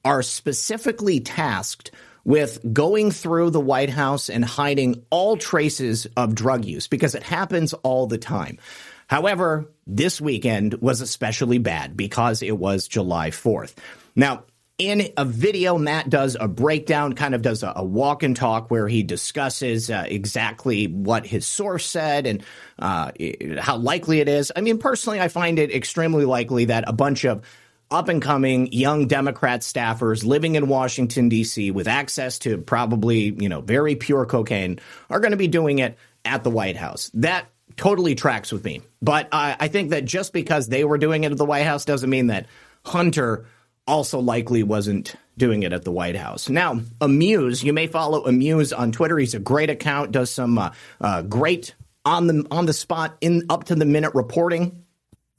are 0.04 0.22
specifically 0.22 1.20
tasked 1.20 1.90
with 2.24 2.58
going 2.72 3.10
through 3.10 3.50
the 3.50 3.60
White 3.60 3.90
House 3.90 4.28
and 4.28 4.44
hiding 4.44 5.04
all 5.10 5.36
traces 5.36 6.06
of 6.16 6.34
drug 6.34 6.64
use 6.64 6.88
because 6.88 7.14
it 7.14 7.22
happens 7.22 7.72
all 7.72 8.06
the 8.06 8.18
time. 8.18 8.58
However, 9.06 9.70
this 9.86 10.20
weekend 10.20 10.74
was 10.74 11.00
especially 11.00 11.58
bad 11.58 11.96
because 11.96 12.42
it 12.42 12.58
was 12.58 12.88
July 12.88 13.30
4th. 13.30 13.74
Now, 14.16 14.44
in 14.78 15.08
a 15.16 15.24
video, 15.24 15.78
Matt 15.78 16.10
does 16.10 16.36
a 16.38 16.48
breakdown, 16.48 17.14
kind 17.14 17.34
of 17.34 17.40
does 17.40 17.62
a, 17.62 17.72
a 17.76 17.84
walk 17.84 18.22
and 18.22 18.36
talk 18.36 18.70
where 18.70 18.86
he 18.86 19.02
discusses 19.02 19.90
uh, 19.90 20.04
exactly 20.06 20.86
what 20.86 21.26
his 21.26 21.46
source 21.46 21.86
said 21.86 22.26
and 22.26 22.44
uh, 22.78 23.10
how 23.58 23.78
likely 23.78 24.20
it 24.20 24.28
is. 24.28 24.52
I 24.54 24.60
mean, 24.60 24.78
personally, 24.78 25.20
I 25.20 25.28
find 25.28 25.58
it 25.58 25.74
extremely 25.74 26.26
likely 26.26 26.66
that 26.66 26.84
a 26.86 26.92
bunch 26.92 27.24
of 27.24 27.42
up 27.90 28.08
and 28.08 28.20
coming 28.20 28.70
young 28.72 29.06
Democrat 29.06 29.60
staffers 29.60 30.24
living 30.24 30.56
in 30.56 30.68
Washington, 30.68 31.28
D.C., 31.28 31.70
with 31.70 31.88
access 31.88 32.38
to 32.40 32.58
probably, 32.58 33.34
you 33.38 33.48
know, 33.48 33.62
very 33.62 33.94
pure 33.94 34.26
cocaine 34.26 34.78
are 35.08 35.20
going 35.20 35.30
to 35.30 35.36
be 35.38 35.48
doing 35.48 35.78
it 35.78 35.96
at 36.24 36.44
the 36.44 36.50
White 36.50 36.76
House. 36.76 37.10
That 37.14 37.46
totally 37.76 38.14
tracks 38.14 38.52
with 38.52 38.64
me. 38.64 38.82
But 39.00 39.28
uh, 39.32 39.56
I 39.58 39.68
think 39.68 39.90
that 39.90 40.04
just 40.04 40.32
because 40.32 40.68
they 40.68 40.84
were 40.84 40.98
doing 40.98 41.24
it 41.24 41.32
at 41.32 41.38
the 41.38 41.44
White 41.44 41.64
House 41.64 41.84
doesn't 41.84 42.10
mean 42.10 42.26
that 42.26 42.46
Hunter 42.84 43.46
also 43.86 44.18
likely 44.20 44.62
wasn't 44.62 45.14
doing 45.36 45.62
it 45.62 45.72
at 45.72 45.84
the 45.84 45.92
White 45.92 46.16
House. 46.16 46.48
Now, 46.48 46.80
Amuse, 47.00 47.62
you 47.62 47.72
may 47.72 47.86
follow 47.86 48.24
Amuse 48.26 48.72
on 48.72 48.92
Twitter. 48.92 49.18
He's 49.18 49.34
a 49.34 49.38
great 49.38 49.70
account, 49.70 50.12
does 50.12 50.30
some 50.30 50.58
uh, 50.58 50.70
uh, 51.00 51.22
great 51.22 51.74
on 52.04 52.26
the 52.26 52.46
on 52.50 52.66
the 52.66 52.72
spot 52.72 53.16
in 53.20 53.44
up 53.50 53.64
to 53.64 53.74
the 53.74 53.84
minute 53.84 54.14
reporting 54.14 54.84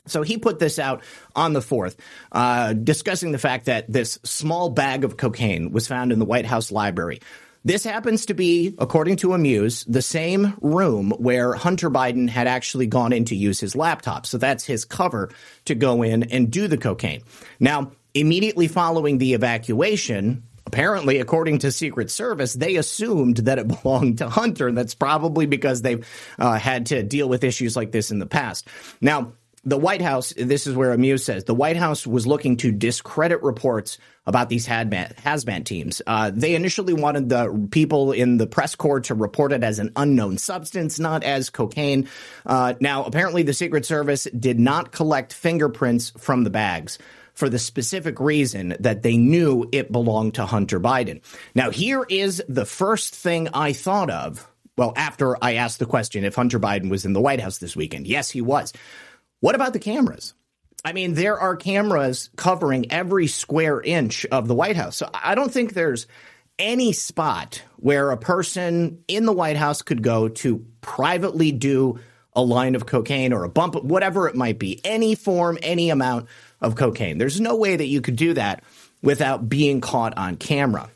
so 0.07 0.21
he 0.21 0.37
put 0.37 0.59
this 0.59 0.79
out 0.79 1.03
on 1.35 1.53
the 1.53 1.59
4th, 1.59 1.95
uh, 2.31 2.73
discussing 2.73 3.31
the 3.31 3.37
fact 3.37 3.65
that 3.65 3.91
this 3.91 4.19
small 4.23 4.69
bag 4.69 5.03
of 5.03 5.17
cocaine 5.17 5.71
was 5.71 5.87
found 5.87 6.11
in 6.11 6.19
the 6.19 6.25
White 6.25 6.45
House 6.45 6.71
library. 6.71 7.19
This 7.65 7.83
happens 7.83 8.27
to 8.27 8.33
be, 8.33 8.75
according 8.79 9.17
to 9.17 9.33
Amuse, 9.33 9.83
the 9.85 10.01
same 10.01 10.53
room 10.61 11.11
where 11.11 11.53
Hunter 11.53 11.89
Biden 11.89 12.29
had 12.29 12.47
actually 12.47 12.87
gone 12.87 13.11
in 13.11 13.25
to 13.25 13.35
use 13.35 13.59
his 13.59 13.75
laptop. 13.75 14.25
So 14.25 14.37
that's 14.37 14.63
his 14.63 14.85
cover 14.85 15.31
to 15.65 15.75
go 15.75 16.01
in 16.01 16.23
and 16.23 16.49
do 16.49 16.69
the 16.69 16.77
cocaine. 16.77 17.23
Now, 17.59 17.91
immediately 18.19 18.67
following 18.67 19.17
the 19.17 19.33
evacuation, 19.33 20.43
apparently, 20.65 21.19
according 21.19 21.59
to 21.59 21.71
Secret 21.71 22.11
Service, 22.11 22.53
they 22.53 22.75
assumed 22.75 23.37
that 23.37 23.59
it 23.59 23.67
belonged 23.81 24.19
to 24.19 24.29
Hunter. 24.29 24.67
And 24.67 24.77
that's 24.77 24.95
probably 24.95 25.45
because 25.45 25.81
they've 25.81 26.07
uh, 26.37 26.57
had 26.57 26.87
to 26.87 27.03
deal 27.03 27.27
with 27.27 27.43
issues 27.43 27.75
like 27.75 27.91
this 27.91 28.11
in 28.11 28.19
the 28.19 28.25
past. 28.25 28.67
Now, 29.01 29.33
the 29.67 29.77
White 29.77 30.01
House, 30.01 30.33
this 30.37 30.65
is 30.65 30.75
where 30.75 30.93
Amuse 30.93 31.25
says, 31.25 31.43
the 31.43 31.53
White 31.53 31.75
House 31.75 32.07
was 32.07 32.25
looking 32.25 32.55
to 32.57 32.71
discredit 32.71 33.43
reports 33.43 33.97
about 34.25 34.47
these 34.47 34.65
hazmat, 34.65 35.65
teams. 35.65 36.01
Uh, 36.07 36.31
they 36.33 36.55
initially 36.55 36.93
wanted 36.93 37.27
the 37.27 37.67
people 37.69 38.13
in 38.13 38.37
the 38.37 38.47
press 38.47 38.75
corps 38.75 39.01
to 39.01 39.13
report 39.15 39.51
it 39.51 39.63
as 39.63 39.79
an 39.79 39.91
unknown 39.97 40.37
substance, 40.37 40.99
not 40.99 41.25
as 41.25 41.49
cocaine. 41.49 42.07
Uh, 42.45 42.75
now, 42.79 43.03
apparently, 43.03 43.43
the 43.43 43.53
Secret 43.53 43.85
Service 43.85 44.25
did 44.37 44.57
not 44.57 44.93
collect 44.93 45.33
fingerprints 45.33 46.11
from 46.17 46.45
the 46.45 46.49
bags 46.49 46.97
for 47.37 47.49
the 47.49 47.59
specific 47.59 48.19
reason 48.19 48.75
that 48.79 49.03
they 49.03 49.15
knew 49.15 49.69
it 49.71 49.91
belonged 49.91 50.33
to 50.33 50.45
Hunter 50.45 50.79
Biden. 50.79 51.21
Now, 51.53 51.69
here 51.69 52.03
is 52.09 52.43
the 52.49 52.65
first 52.65 53.13
thing 53.13 53.47
I 53.53 53.73
thought 53.73 54.09
of. 54.09 54.49
Well, 54.75 54.91
after 54.95 55.37
I 55.39 55.53
asked 55.53 55.77
the 55.77 55.85
question 55.85 56.23
if 56.23 56.33
Hunter 56.33 56.59
Biden 56.59 56.89
was 56.89 57.05
in 57.05 57.13
the 57.13 57.21
White 57.21 57.39
House 57.39 57.59
this 57.59 57.75
weekend. 57.75 58.07
Yes, 58.07 58.31
he 58.31 58.41
was. 58.41 58.73
What 59.39 59.53
about 59.53 59.73
the 59.73 59.79
cameras? 59.79 60.33
I 60.83 60.93
mean, 60.93 61.13
there 61.13 61.39
are 61.39 61.55
cameras 61.55 62.31
covering 62.37 62.91
every 62.91 63.27
square 63.27 63.79
inch 63.81 64.25
of 64.25 64.47
the 64.47 64.55
White 64.55 64.75
House. 64.75 64.95
So 64.95 65.07
I 65.13 65.35
don't 65.35 65.53
think 65.53 65.73
there's 65.73 66.07
any 66.57 66.91
spot 66.91 67.61
where 67.75 68.09
a 68.09 68.17
person 68.17 69.03
in 69.07 69.27
the 69.27 69.31
White 69.31 69.57
House 69.57 69.83
could 69.83 70.01
go 70.01 70.27
to 70.27 70.65
privately 70.81 71.51
do 71.51 71.99
a 72.33 72.41
line 72.41 72.73
of 72.73 72.87
cocaine 72.87 73.31
or 73.31 73.43
a 73.43 73.49
bump, 73.49 73.75
whatever 73.83 74.27
it 74.27 74.35
might 74.35 74.57
be, 74.57 74.81
any 74.83 75.13
form, 75.13 75.59
any 75.61 75.91
amount 75.91 76.27
of 76.61 76.75
cocaine. 76.75 77.17
There's 77.17 77.41
no 77.41 77.55
way 77.55 77.75
that 77.75 77.87
you 77.87 78.01
could 78.01 78.15
do 78.15 78.33
that 78.33 78.63
without 79.01 79.47
being 79.47 79.81
caught 79.81 80.17
on 80.17 80.37
camera. 80.37 80.89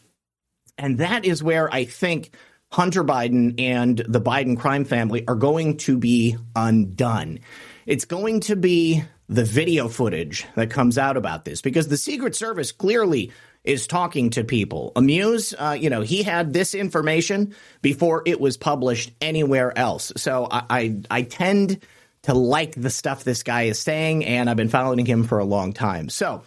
And 0.78 0.98
that 0.98 1.26
is 1.26 1.44
where 1.44 1.72
I 1.74 1.86
think 1.86 2.32
Hunter 2.72 3.04
Biden 3.04 3.60
and 3.60 3.98
the 3.98 4.22
Biden 4.22 4.58
crime 4.58 4.86
family 4.86 5.28
are 5.28 5.36
going 5.36 5.78
to 5.78 5.98
be 5.98 6.38
undone. 6.56 7.40
It's 7.86 8.06
going 8.06 8.42
to 8.42 8.56
be 8.56 9.04
the 9.28 9.44
video 9.44 9.88
footage 9.88 10.46
that 10.56 10.70
comes 10.70 10.98
out 10.98 11.18
about 11.18 11.46
this 11.46 11.62
because 11.62 11.88
the 11.88 11.98
Secret 11.98 12.36
Service 12.36 12.72
clearly 12.72 13.32
is 13.64 13.88
talking 13.88 14.32
to 14.32 14.44
people. 14.44 14.92
Amuse, 14.96 15.54
uh, 15.58 15.78
you 15.80 15.90
know, 15.90 16.02
he 16.02 16.24
had 16.24 16.54
this 16.54 16.74
information 16.74 17.56
before 17.82 18.24
it 18.26 18.42
was 18.42 18.58
published 18.58 19.12
anywhere 19.22 19.78
else. 19.78 20.12
So 20.18 20.48
I, 20.50 20.64
I, 20.70 21.02
I 21.12 21.22
tend 21.24 21.82
to 22.24 22.34
like 22.34 22.76
the 22.76 22.90
stuff 22.90 23.24
this 23.24 23.44
guy 23.44 23.64
is 23.64 23.80
saying, 23.80 24.26
and 24.26 24.50
I've 24.50 24.58
been 24.58 24.70
following 24.70 25.06
him 25.06 25.24
for 25.24 25.40
a 25.40 25.46
long 25.46 25.74
time. 25.74 26.10
So, 26.10 26.44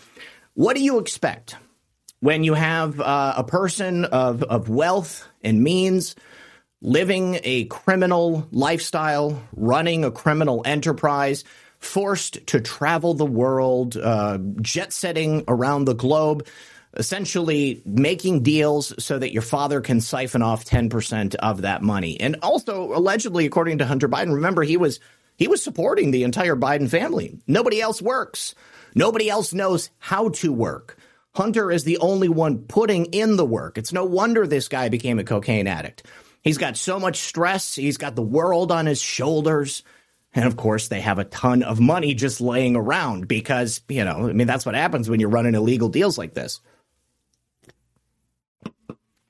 what 0.54 0.76
do 0.76 0.82
you 0.82 0.98
expect 0.98 1.56
when 2.20 2.44
you 2.44 2.54
have 2.54 3.00
uh, 3.00 3.34
a 3.36 3.44
person 3.44 4.04
of, 4.04 4.42
of 4.42 4.68
wealth 4.68 5.28
and 5.42 5.62
means? 5.62 6.14
living 6.84 7.40
a 7.44 7.64
criminal 7.64 8.46
lifestyle, 8.52 9.42
running 9.56 10.04
a 10.04 10.10
criminal 10.10 10.62
enterprise, 10.66 11.42
forced 11.78 12.46
to 12.46 12.60
travel 12.60 13.14
the 13.14 13.26
world, 13.26 13.96
uh, 13.96 14.38
jet 14.60 14.92
setting 14.92 15.42
around 15.48 15.86
the 15.86 15.94
globe. 15.94 16.46
essentially 16.96 17.82
making 17.84 18.40
deals 18.40 18.94
so 19.04 19.18
that 19.18 19.32
your 19.32 19.42
father 19.42 19.80
can 19.80 20.00
siphon 20.00 20.42
off 20.42 20.64
10% 20.64 21.34
of 21.34 21.62
that 21.62 21.82
money. 21.82 22.20
And 22.20 22.36
also 22.40 22.94
allegedly 22.94 23.46
according 23.46 23.78
to 23.78 23.84
Hunter 23.84 24.08
Biden, 24.08 24.32
remember 24.32 24.62
he 24.62 24.76
was 24.76 25.00
he 25.36 25.48
was 25.48 25.62
supporting 25.62 26.10
the 26.10 26.22
entire 26.22 26.56
Biden 26.56 26.88
family. 26.88 27.38
Nobody 27.46 27.80
else 27.80 28.00
works. 28.00 28.54
Nobody 28.94 29.28
else 29.28 29.52
knows 29.52 29.90
how 29.98 30.28
to 30.30 30.52
work. 30.52 30.96
Hunter 31.34 31.72
is 31.72 31.84
the 31.84 31.98
only 31.98 32.28
one 32.28 32.58
putting 32.58 33.06
in 33.06 33.36
the 33.36 33.44
work. 33.44 33.76
It's 33.76 33.92
no 33.92 34.04
wonder 34.04 34.46
this 34.46 34.68
guy 34.68 34.88
became 34.88 35.18
a 35.18 35.24
cocaine 35.24 35.66
addict. 35.66 36.06
He's 36.42 36.58
got 36.58 36.76
so 36.76 37.00
much 37.00 37.16
stress. 37.16 37.74
He's 37.74 37.96
got 37.96 38.14
the 38.14 38.22
world 38.22 38.70
on 38.70 38.86
his 38.86 39.00
shoulders. 39.00 39.82
And 40.32 40.46
of 40.46 40.56
course, 40.56 40.88
they 40.88 41.00
have 41.00 41.18
a 41.18 41.24
ton 41.24 41.62
of 41.62 41.80
money 41.80 42.14
just 42.14 42.40
laying 42.40 42.76
around 42.76 43.26
because, 43.26 43.80
you 43.88 44.04
know, 44.04 44.28
I 44.28 44.32
mean, 44.32 44.46
that's 44.46 44.66
what 44.66 44.74
happens 44.74 45.08
when 45.08 45.20
you're 45.20 45.28
running 45.28 45.54
illegal 45.54 45.88
deals 45.88 46.18
like 46.18 46.34
this. 46.34 46.60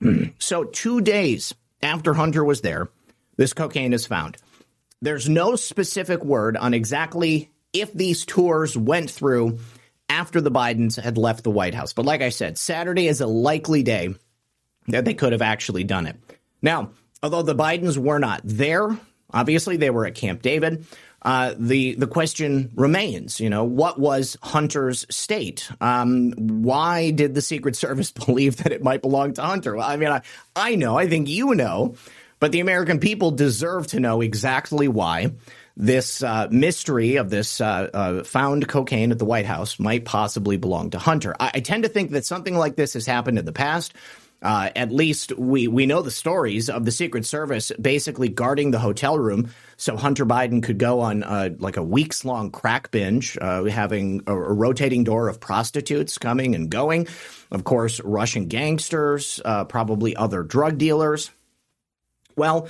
so, 0.39 0.65
two 0.65 1.01
days 1.01 1.55
after 1.83 2.15
Hunter 2.15 2.45
was 2.45 2.63
there, 2.63 2.89
this 3.37 3.53
cocaine 3.53 3.93
is 3.93 4.07
found. 4.07 4.37
There's 5.03 5.29
no 5.29 5.57
specific 5.57 6.25
word 6.25 6.57
on 6.57 6.75
exactly 6.75 7.51
if 7.73 7.93
these 7.93 8.25
tours 8.25 8.77
went 8.77 9.11
through 9.11 9.59
after 10.09 10.41
the 10.41 10.51
Bidens 10.51 11.01
had 11.01 11.19
left 11.19 11.45
the 11.45 11.51
White 11.51 11.75
House. 11.75 11.93
But 11.93 12.05
like 12.05 12.23
I 12.23 12.29
said, 12.29 12.59
Saturday 12.59 13.09
is 13.09 13.21
a 13.21 13.27
likely 13.27 13.83
day 13.83 14.15
that 14.89 15.05
they 15.05 15.15
could 15.15 15.33
have 15.33 15.43
actually 15.43 15.85
done 15.85 16.07
it. 16.07 16.17
Now, 16.63 16.91
although 17.23 17.43
the 17.43 17.55
Bidens 17.55 17.99
were 17.99 18.19
not 18.19 18.41
there, 18.45 18.97
obviously 19.33 19.77
they 19.77 19.91
were 19.91 20.07
at 20.07 20.15
Camp 20.15 20.43
David. 20.43 20.87
Uh, 21.23 21.55
the 21.59 21.95
the 21.95 22.07
question 22.07 22.71
remains, 22.75 23.41
you 23.41 23.49
know, 23.49 23.65
what 23.65 23.99
was 23.99 24.37
Hunter's 24.43 25.07
state? 25.09 25.71
Um, 25.81 26.33
why 26.37 27.13
did 27.13 27.35
the 27.35 27.41
Secret 27.41 27.77
Service 27.77 28.13
believe 28.27 28.59
that 28.59 28.73
it 28.73 28.83
might 28.83 29.01
belong 29.01 29.33
to 29.35 29.43
Hunter? 29.43 29.75
Well, 29.75 29.89
I 29.89 29.97
mean, 29.97 30.11
I, 30.11 30.21
I 30.55 30.75
know, 30.75 30.99
I 30.99 31.09
think 31.09 31.29
you 31.29 31.55
know, 31.55 31.95
but 32.45 32.53
the 32.53 32.61
American 32.61 33.01
people 33.01 33.31
deserve 33.31 33.87
to 33.87 34.01
know 34.01 34.21
exactly 34.21 34.87
why 34.87 35.33
this 35.79 36.23
uh, 36.23 36.47
mystery 36.51 37.17
of 37.17 37.31
this 37.31 37.59
uh, 37.59 37.89
uh, 37.95 38.23
found 38.23 38.69
cocaine 38.69 39.13
at 39.13 39.19
the 39.19 39.25
White 39.25 39.47
House 39.47 39.79
might 39.79 40.05
possibly 40.05 40.59
belong 40.59 40.91
to 40.91 40.99
Hunter. 40.99 41.35
I, 41.41 41.53
I, 41.55 41.61
tend 41.61 41.85
to 41.85 41.89
think 41.89 42.11
that 42.11 42.27
something 42.27 42.55
like 42.55 42.77
this 42.77 42.93
has 42.93 43.07
happened 43.07 43.39
in 43.39 43.47
the 43.47 43.53
past. 43.53 43.95
Uh, 44.43 44.69
at 44.77 44.93
least 44.93 45.33
we 45.39 45.69
we 45.69 45.87
know 45.87 46.03
the 46.03 46.11
stories 46.11 46.69
of 46.69 46.85
the 46.85 46.93
Secret 46.93 47.25
Service 47.25 47.73
basically 47.81 48.29
guarding 48.29 48.73
the 48.73 48.79
hotel 48.79 49.19
room 49.19 49.49
so 49.79 49.97
Hunter 49.97 50.27
Biden 50.27 50.63
could 50.63 50.79
go 50.79 51.01
on 51.01 51.23
uh, 51.23 51.49
like 51.59 51.79
a 51.79 51.83
weeks 51.83 52.27
long 52.27 52.51
crack 52.51 52.91
binge, 52.91 53.39
uh, 53.41 53.65
having 53.65 54.21
a, 54.27 54.35
a, 54.35 54.53
rotating 54.53 55.03
door 55.03 55.31
of 55.31 55.41
prostitutes 55.41 56.19
coming 56.19 56.55
and 56.55 56.69
going. 56.69 57.09
Of 57.51 57.65
course, 57.65 58.03
Russian 58.05 58.49
gangsters, 58.49 59.41
probably 59.71 60.15
other 60.15 60.43
drug 60.43 60.77
dealers. 60.77 61.31
Well, 62.37 62.69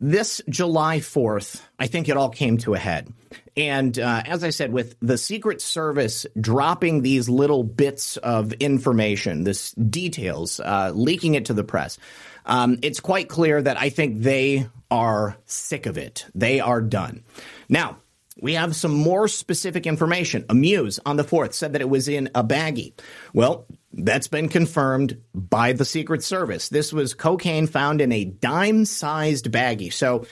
this 0.00 0.40
July 0.48 0.98
4th, 0.98 1.60
I 1.78 1.88
think 1.88 2.08
it 2.08 2.16
all 2.16 2.28
came 2.28 2.58
to 2.58 2.74
a 2.74 2.78
head. 2.78 3.12
And 3.56 3.98
uh, 3.98 4.22
as 4.24 4.44
I 4.44 4.50
said, 4.50 4.72
with 4.72 4.96
the 5.00 5.18
Secret 5.18 5.60
Service 5.60 6.24
dropping 6.40 7.02
these 7.02 7.28
little 7.28 7.64
bits 7.64 8.16
of 8.18 8.52
information, 8.54 9.42
this 9.42 9.72
details, 9.72 10.60
uh, 10.60 10.92
leaking 10.94 11.34
it 11.34 11.46
to 11.46 11.54
the 11.54 11.64
press, 11.64 11.98
um, 12.46 12.78
it's 12.82 13.00
quite 13.00 13.28
clear 13.28 13.60
that 13.60 13.78
I 13.78 13.90
think 13.90 14.20
they 14.20 14.68
are 14.90 15.36
sick 15.46 15.86
of 15.86 15.98
it. 15.98 16.26
They 16.34 16.60
are 16.60 16.80
done. 16.80 17.24
Now, 17.68 17.98
we 18.40 18.54
have 18.54 18.76
some 18.76 18.92
more 18.92 19.28
specific 19.28 19.86
information. 19.86 20.44
Amuse 20.48 21.00
on 21.04 21.16
the 21.16 21.24
4th 21.24 21.54
said 21.54 21.72
that 21.72 21.82
it 21.82 21.88
was 21.88 22.08
in 22.08 22.30
a 22.34 22.44
baggie. 22.44 22.92
Well, 23.32 23.66
that's 23.92 24.28
been 24.28 24.48
confirmed 24.48 25.20
by 25.34 25.72
the 25.72 25.84
Secret 25.84 26.22
Service. 26.22 26.68
This 26.68 26.92
was 26.92 27.14
cocaine 27.14 27.66
found 27.66 28.00
in 28.00 28.12
a 28.12 28.24
dime 28.24 28.84
sized 28.84 29.50
baggie. 29.50 29.92
So 29.92 30.26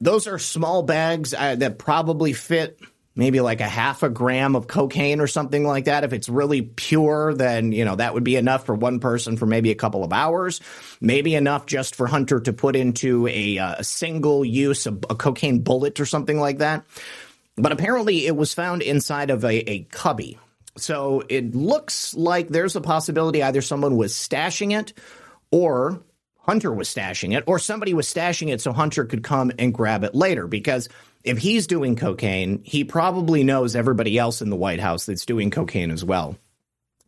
those 0.00 0.26
are 0.26 0.38
small 0.38 0.82
bags 0.82 1.32
uh, 1.32 1.56
that 1.56 1.78
probably 1.78 2.32
fit 2.32 2.80
maybe 3.14 3.40
like 3.40 3.60
a 3.60 3.68
half 3.68 4.02
a 4.02 4.08
gram 4.08 4.56
of 4.56 4.66
cocaine 4.66 5.20
or 5.20 5.26
something 5.26 5.64
like 5.64 5.84
that. 5.84 6.04
If 6.04 6.12
it's 6.12 6.28
really 6.28 6.62
pure, 6.62 7.34
then, 7.34 7.72
you 7.72 7.84
know, 7.84 7.96
that 7.96 8.14
would 8.14 8.24
be 8.24 8.36
enough 8.36 8.64
for 8.64 8.74
one 8.74 9.00
person 9.00 9.36
for 9.36 9.46
maybe 9.46 9.70
a 9.70 9.74
couple 9.74 10.02
of 10.02 10.12
hours, 10.12 10.60
maybe 11.00 11.34
enough 11.34 11.66
just 11.66 11.94
for 11.94 12.06
Hunter 12.06 12.40
to 12.40 12.52
put 12.52 12.74
into 12.74 13.26
a, 13.28 13.58
uh, 13.58 13.74
a 13.78 13.84
single 13.84 14.44
use, 14.44 14.86
a, 14.86 14.92
a, 15.10 15.14
cocaine 15.14 15.60
bullet 15.60 16.00
or 16.00 16.06
something 16.06 16.40
like 16.40 16.58
that. 16.58 16.84
But 17.56 17.72
apparently 17.72 18.26
it 18.26 18.36
was 18.36 18.54
found 18.54 18.82
inside 18.82 19.30
of 19.30 19.44
a, 19.44 19.70
a 19.70 19.82
cubby. 19.84 20.38
So 20.76 21.22
it 21.28 21.54
looks 21.54 22.14
like 22.14 22.48
there's 22.48 22.76
a 22.76 22.80
possibility 22.80 23.42
either 23.42 23.60
someone 23.60 23.96
was 23.96 24.14
stashing 24.14 24.78
it 24.78 24.94
or 25.50 26.02
Hunter 26.42 26.72
was 26.72 26.92
stashing 26.92 27.36
it, 27.36 27.44
or 27.46 27.58
somebody 27.58 27.94
was 27.94 28.12
stashing 28.12 28.52
it 28.52 28.60
so 28.60 28.72
Hunter 28.72 29.04
could 29.04 29.22
come 29.22 29.52
and 29.58 29.72
grab 29.72 30.02
it 30.02 30.14
later. 30.14 30.48
Because 30.48 30.88
if 31.22 31.38
he's 31.38 31.68
doing 31.68 31.94
cocaine, 31.94 32.62
he 32.64 32.82
probably 32.82 33.44
knows 33.44 33.76
everybody 33.76 34.18
else 34.18 34.42
in 34.42 34.50
the 34.50 34.56
White 34.56 34.80
House 34.80 35.06
that's 35.06 35.24
doing 35.24 35.50
cocaine 35.50 35.92
as 35.92 36.04
well. 36.04 36.36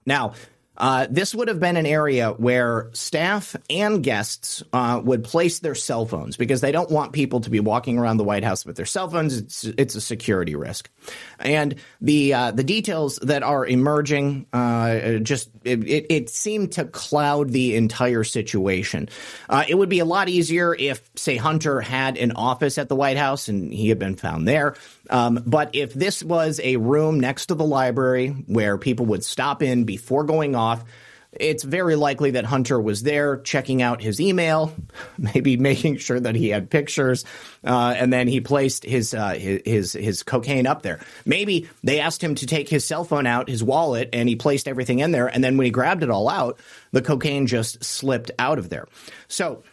Now, 0.07 0.35
uh, 0.77 1.07
this 1.11 1.35
would 1.35 1.49
have 1.49 1.61
been 1.61 1.77
an 1.77 1.87
area 1.87 2.31
where 2.31 2.91
staff 2.93 3.57
and 3.71 4.03
guests 4.03 4.63
uh, 4.73 5.01
would 5.05 5.25
place 5.25 5.61
their 5.61 5.75
cell 5.75 6.07
phones 6.07 6.37
because 6.37 6.61
they 6.61 6.73
don't 6.73 6.91
want 6.91 7.13
people 7.13 7.41
to 7.41 7.51
be 7.51 7.61
walking 7.61 7.99
around 7.99 8.17
the 8.17 8.25
White 8.25 8.45
House 8.45 8.67
with 8.67 8.77
their 8.77 8.87
cell 8.87 9.09
phones. 9.09 9.37
It's, 9.37 9.65
it's 9.65 9.95
a 9.95 10.01
security 10.01 10.57
risk, 10.57 10.91
and 11.39 11.77
the 12.01 12.35
uh, 12.35 12.51
the 12.51 12.65
details 12.65 13.19
that 13.23 13.43
are 13.43 13.67
emerging 13.67 14.47
uh, 14.53 15.19
just 15.19 15.51
it, 15.65 15.85
it, 15.85 16.07
it, 16.11 16.31
seemed 16.31 16.73
to 16.73 16.85
cloud 16.85 17.51
the 17.51 17.77
entire 17.77 18.25
situation. 18.25 19.09
Uh, 19.49 19.65
it 19.69 19.75
would 19.75 19.89
be 19.89 20.01
a 20.01 20.05
lot 20.05 20.29
easier 20.29 20.75
if, 20.75 21.03
say, 21.17 21.37
Hunter 21.37 21.81
had 21.81 22.17
an 22.17 22.33
office 22.33 22.79
at 22.79 22.89
the 22.89 22.97
White 22.97 23.17
House 23.17 23.49
and 23.49 23.73
he 23.73 23.89
had 23.89 23.99
been 23.99 24.17
found 24.17 24.47
there. 24.47 24.75
Um, 25.11 25.43
but 25.47 25.75
if 25.75 25.93
this 25.95 26.23
was 26.23 26.61
a 26.62 26.77
room 26.77 27.21
next 27.21 27.47
to 27.47 27.55
the 27.55 27.64
library 27.64 28.29
where 28.47 28.79
people 28.79 29.07
would 29.07 29.25
stop 29.25 29.62
in 29.62 29.85
before 29.85 30.25
going 30.25 30.55
off, 30.55 30.85
it's 31.33 31.64
very 31.64 31.97
likely 31.97 32.33
that 32.33 32.45
Hunter 32.45 32.81
was 32.81 33.03
there 33.03 33.38
checking 33.38 33.83
out 33.83 34.01
his 34.01 34.21
email, 34.21 34.73
maybe 35.19 35.57
making 35.57 35.97
sure 35.97 36.21
that 36.21 36.35
he 36.35 36.49
had 36.49 36.71
pictures, 36.71 37.25
uh, 37.64 37.95
and 37.97 38.12
then 38.12 38.29
he 38.29 38.40
placed 38.40 38.85
his, 38.85 39.14
uh, 39.14 39.35
his 39.35 39.93
his 39.93 40.23
cocaine 40.23 40.67
up 40.67 40.83
there. 40.83 41.01
Maybe 41.25 41.69
they 41.83 42.01
asked 42.01 42.23
him 42.23 42.35
to 42.37 42.47
take 42.47 42.69
his 42.69 42.85
cell 42.85 43.05
phone 43.05 43.27
out, 43.27 43.49
his 43.49 43.62
wallet, 43.62 44.11
and 44.12 44.29
he 44.29 44.37
placed 44.37 44.69
everything 44.69 45.01
in 45.01 45.11
there. 45.11 45.27
And 45.27 45.43
then 45.43 45.57
when 45.57 45.64
he 45.64 45.71
grabbed 45.71 46.03
it 46.03 46.11
all 46.11 46.29
out, 46.29 46.59
the 46.93 47.03
cocaine 47.03 47.47
just 47.47 47.83
slipped 47.83 48.31
out 48.38 48.59
of 48.59 48.69
there. 48.69 48.87
So 49.29 49.64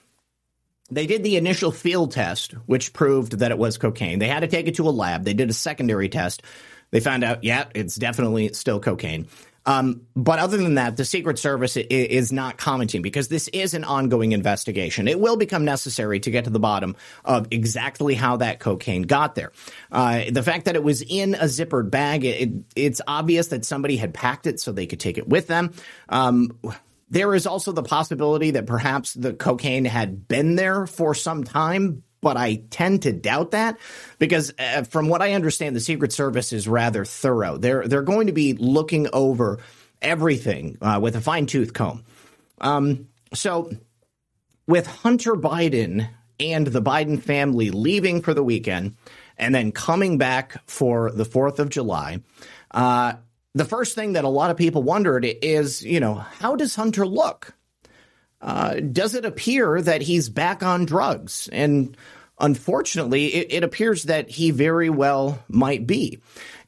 they 0.92 1.08
did 1.08 1.24
the 1.24 1.38
initial 1.38 1.72
field 1.72 2.12
test, 2.12 2.52
which 2.66 2.94
proved 2.94 3.40
that 3.40 3.52
it 3.52 3.58
was 3.58 3.78
cocaine. 3.78 4.20
They 4.20 4.28
had 4.28 4.42
to 4.42 4.48
take 4.48 4.68
it 4.68 4.76
to 4.76 4.88
a 4.88 4.92
lab. 4.92 5.24
They 5.24 5.34
did 5.34 5.50
a 5.50 5.54
secondary 5.54 6.10
test. 6.10 6.44
They 6.92 7.00
found 7.00 7.24
out, 7.24 7.44
yeah, 7.44 7.66
it's 7.74 7.96
definitely 7.96 8.54
still 8.54 8.80
cocaine. 8.80 9.28
Um, 9.66 10.02
but 10.16 10.40
other 10.40 10.58
than 10.58 10.76
that, 10.76 10.98
the 10.98 11.06
Secret 11.06 11.38
Service 11.38 11.78
is 11.78 12.32
not 12.32 12.58
commenting 12.58 13.02
because 13.02 13.28
this 13.28 13.48
is 13.50 13.74
an 13.74 13.84
ongoing 13.84 14.32
investigation. 14.32 15.08
It 15.08 15.20
will 15.20 15.38
become 15.38 15.66
necessary 15.66 16.20
to 16.22 16.32
get 16.32 16.46
to 16.46 16.50
the 16.50 16.60
bottom 16.60 16.96
of 17.24 17.48
exactly 17.52 18.16
how 18.16 18.38
that 18.38 18.60
cocaine 18.60 19.04
got 19.04 19.36
there. 19.36 19.52
Uh, 19.92 20.24
the 20.32 20.42
fact 20.42 20.66
that 20.66 20.76
it 20.76 20.84
was 20.84 21.04
in 21.04 21.36
a 21.36 21.44
zippered 21.44 21.92
bag, 21.92 22.26
it, 22.26 22.50
it's 22.76 23.02
obvious 23.08 23.48
that 23.48 23.64
somebody 23.64 23.98
had 23.98 24.14
packed 24.14 24.48
it 24.48 24.60
so 24.60 24.72
they 24.72 24.88
could 24.88 25.00
take 25.00 25.20
it 25.20 25.30
with 25.30 25.48
them. 25.48 25.74
Um, 26.10 26.58
there 27.12 27.36
is 27.36 27.46
also 27.46 27.74
the 27.74 27.84
possibility 27.84 28.52
that 28.52 28.66
perhaps 28.66 29.14
the 29.14 29.34
cocaine 29.34 29.86
had 29.86 30.28
been 30.28 30.56
there 30.56 30.88
for 30.88 31.14
some 31.14 31.44
time, 31.44 32.04
but 32.22 32.38
I 32.38 32.64
tend 32.70 33.04
to 33.04 33.12
doubt 33.12 33.52
that 33.52 33.78
because 34.18 34.54
uh, 34.58 34.84
from 34.84 35.10
what 35.10 35.22
I 35.22 35.34
understand, 35.34 35.76
the 35.76 35.82
Secret 35.82 36.14
Service 36.14 36.54
is 36.54 36.70
rather 36.70 37.04
thorough. 37.04 37.58
They're 37.58 37.86
they're 37.88 38.02
going 38.02 38.28
to 38.28 38.34
be 38.34 38.54
looking 38.54 39.08
over 39.12 39.60
everything 40.02 40.78
uh, 40.82 41.00
with 41.02 41.18
a 41.18 41.22
fine 41.22 41.48
tooth 41.48 41.74
comb. 41.74 42.06
Um, 42.62 43.10
so, 43.34 43.72
with 44.66 44.88
Hunter 44.88 45.34
Biden 45.34 46.08
and 46.40 46.66
the 46.66 46.82
Biden 46.82 47.22
family 47.22 47.72
leaving 47.72 48.22
for 48.22 48.34
the 48.34 48.44
weekend 48.44 48.96
and 49.38 49.54
then 49.54 49.74
coming 49.74 50.18
back 50.18 50.66
for 50.66 51.12
the 51.12 51.26
Fourth 51.26 51.60
of 51.60 51.70
July. 51.70 52.20
Uh, 52.72 53.14
the 53.54 53.66
first 53.66 53.96
thing 53.96 54.14
that 54.14 54.24
a 54.24 54.30
lot 54.30 54.52
of 54.52 54.58
people 54.58 54.84
wondered 54.84 55.26
is, 55.26 55.84
you 55.84 56.00
know, 56.00 56.16
how 56.16 56.56
does 56.56 56.76
Hunter 56.76 57.06
look? 57.06 57.54
Uh, 58.40 58.76
does 58.76 59.14
it 59.14 59.26
appear 59.26 59.82
that 59.82 60.02
he's 60.02 60.30
back 60.30 60.64
on 60.64 60.86
drugs? 60.86 61.50
And 61.52 61.96
unfortunately, 62.40 63.28
it, 63.28 63.48
it 63.52 63.64
appears 63.64 64.04
that 64.04 64.30
he 64.30 64.52
very 64.52 64.90
well 64.90 65.44
might 65.48 65.86
be. 65.86 66.20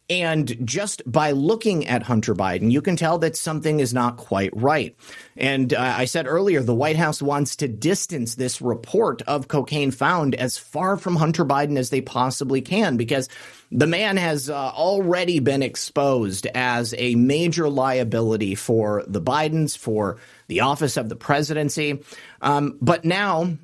And 0.09 0.67
just 0.67 1.01
by 1.09 1.31
looking 1.31 1.87
at 1.87 2.03
Hunter 2.03 2.35
Biden, 2.35 2.71
you 2.71 2.81
can 2.81 2.97
tell 2.97 3.17
that 3.19 3.37
something 3.37 3.79
is 3.79 3.93
not 3.93 4.17
quite 4.17 4.51
right. 4.53 4.95
And 5.37 5.73
uh, 5.73 5.79
I 5.79 6.05
said 6.05 6.27
earlier, 6.27 6.61
the 6.61 6.75
White 6.75 6.97
House 6.97 7.21
wants 7.21 7.55
to 7.57 7.69
distance 7.69 8.35
this 8.35 8.61
report 8.61 9.21
of 9.23 9.47
cocaine 9.47 9.91
found 9.91 10.35
as 10.35 10.57
far 10.57 10.97
from 10.97 11.15
Hunter 11.15 11.45
Biden 11.45 11.77
as 11.77 11.89
they 11.89 12.01
possibly 12.01 12.61
can 12.61 12.97
because 12.97 13.29
the 13.73 13.87
man 13.87 14.17
has 14.17 14.49
uh, 14.49 14.53
already 14.55 15.39
been 15.39 15.63
exposed 15.63 16.45
as 16.53 16.93
a 16.97 17.15
major 17.15 17.67
liability 17.67 18.55
for 18.55 19.03
the 19.07 19.21
Bidens, 19.21 19.77
for 19.77 20.19
the 20.47 20.61
office 20.61 20.95
of 20.95 21.09
the 21.09 21.15
presidency. 21.15 22.03
Um, 22.41 22.77
but 22.81 23.03
now 23.03 23.57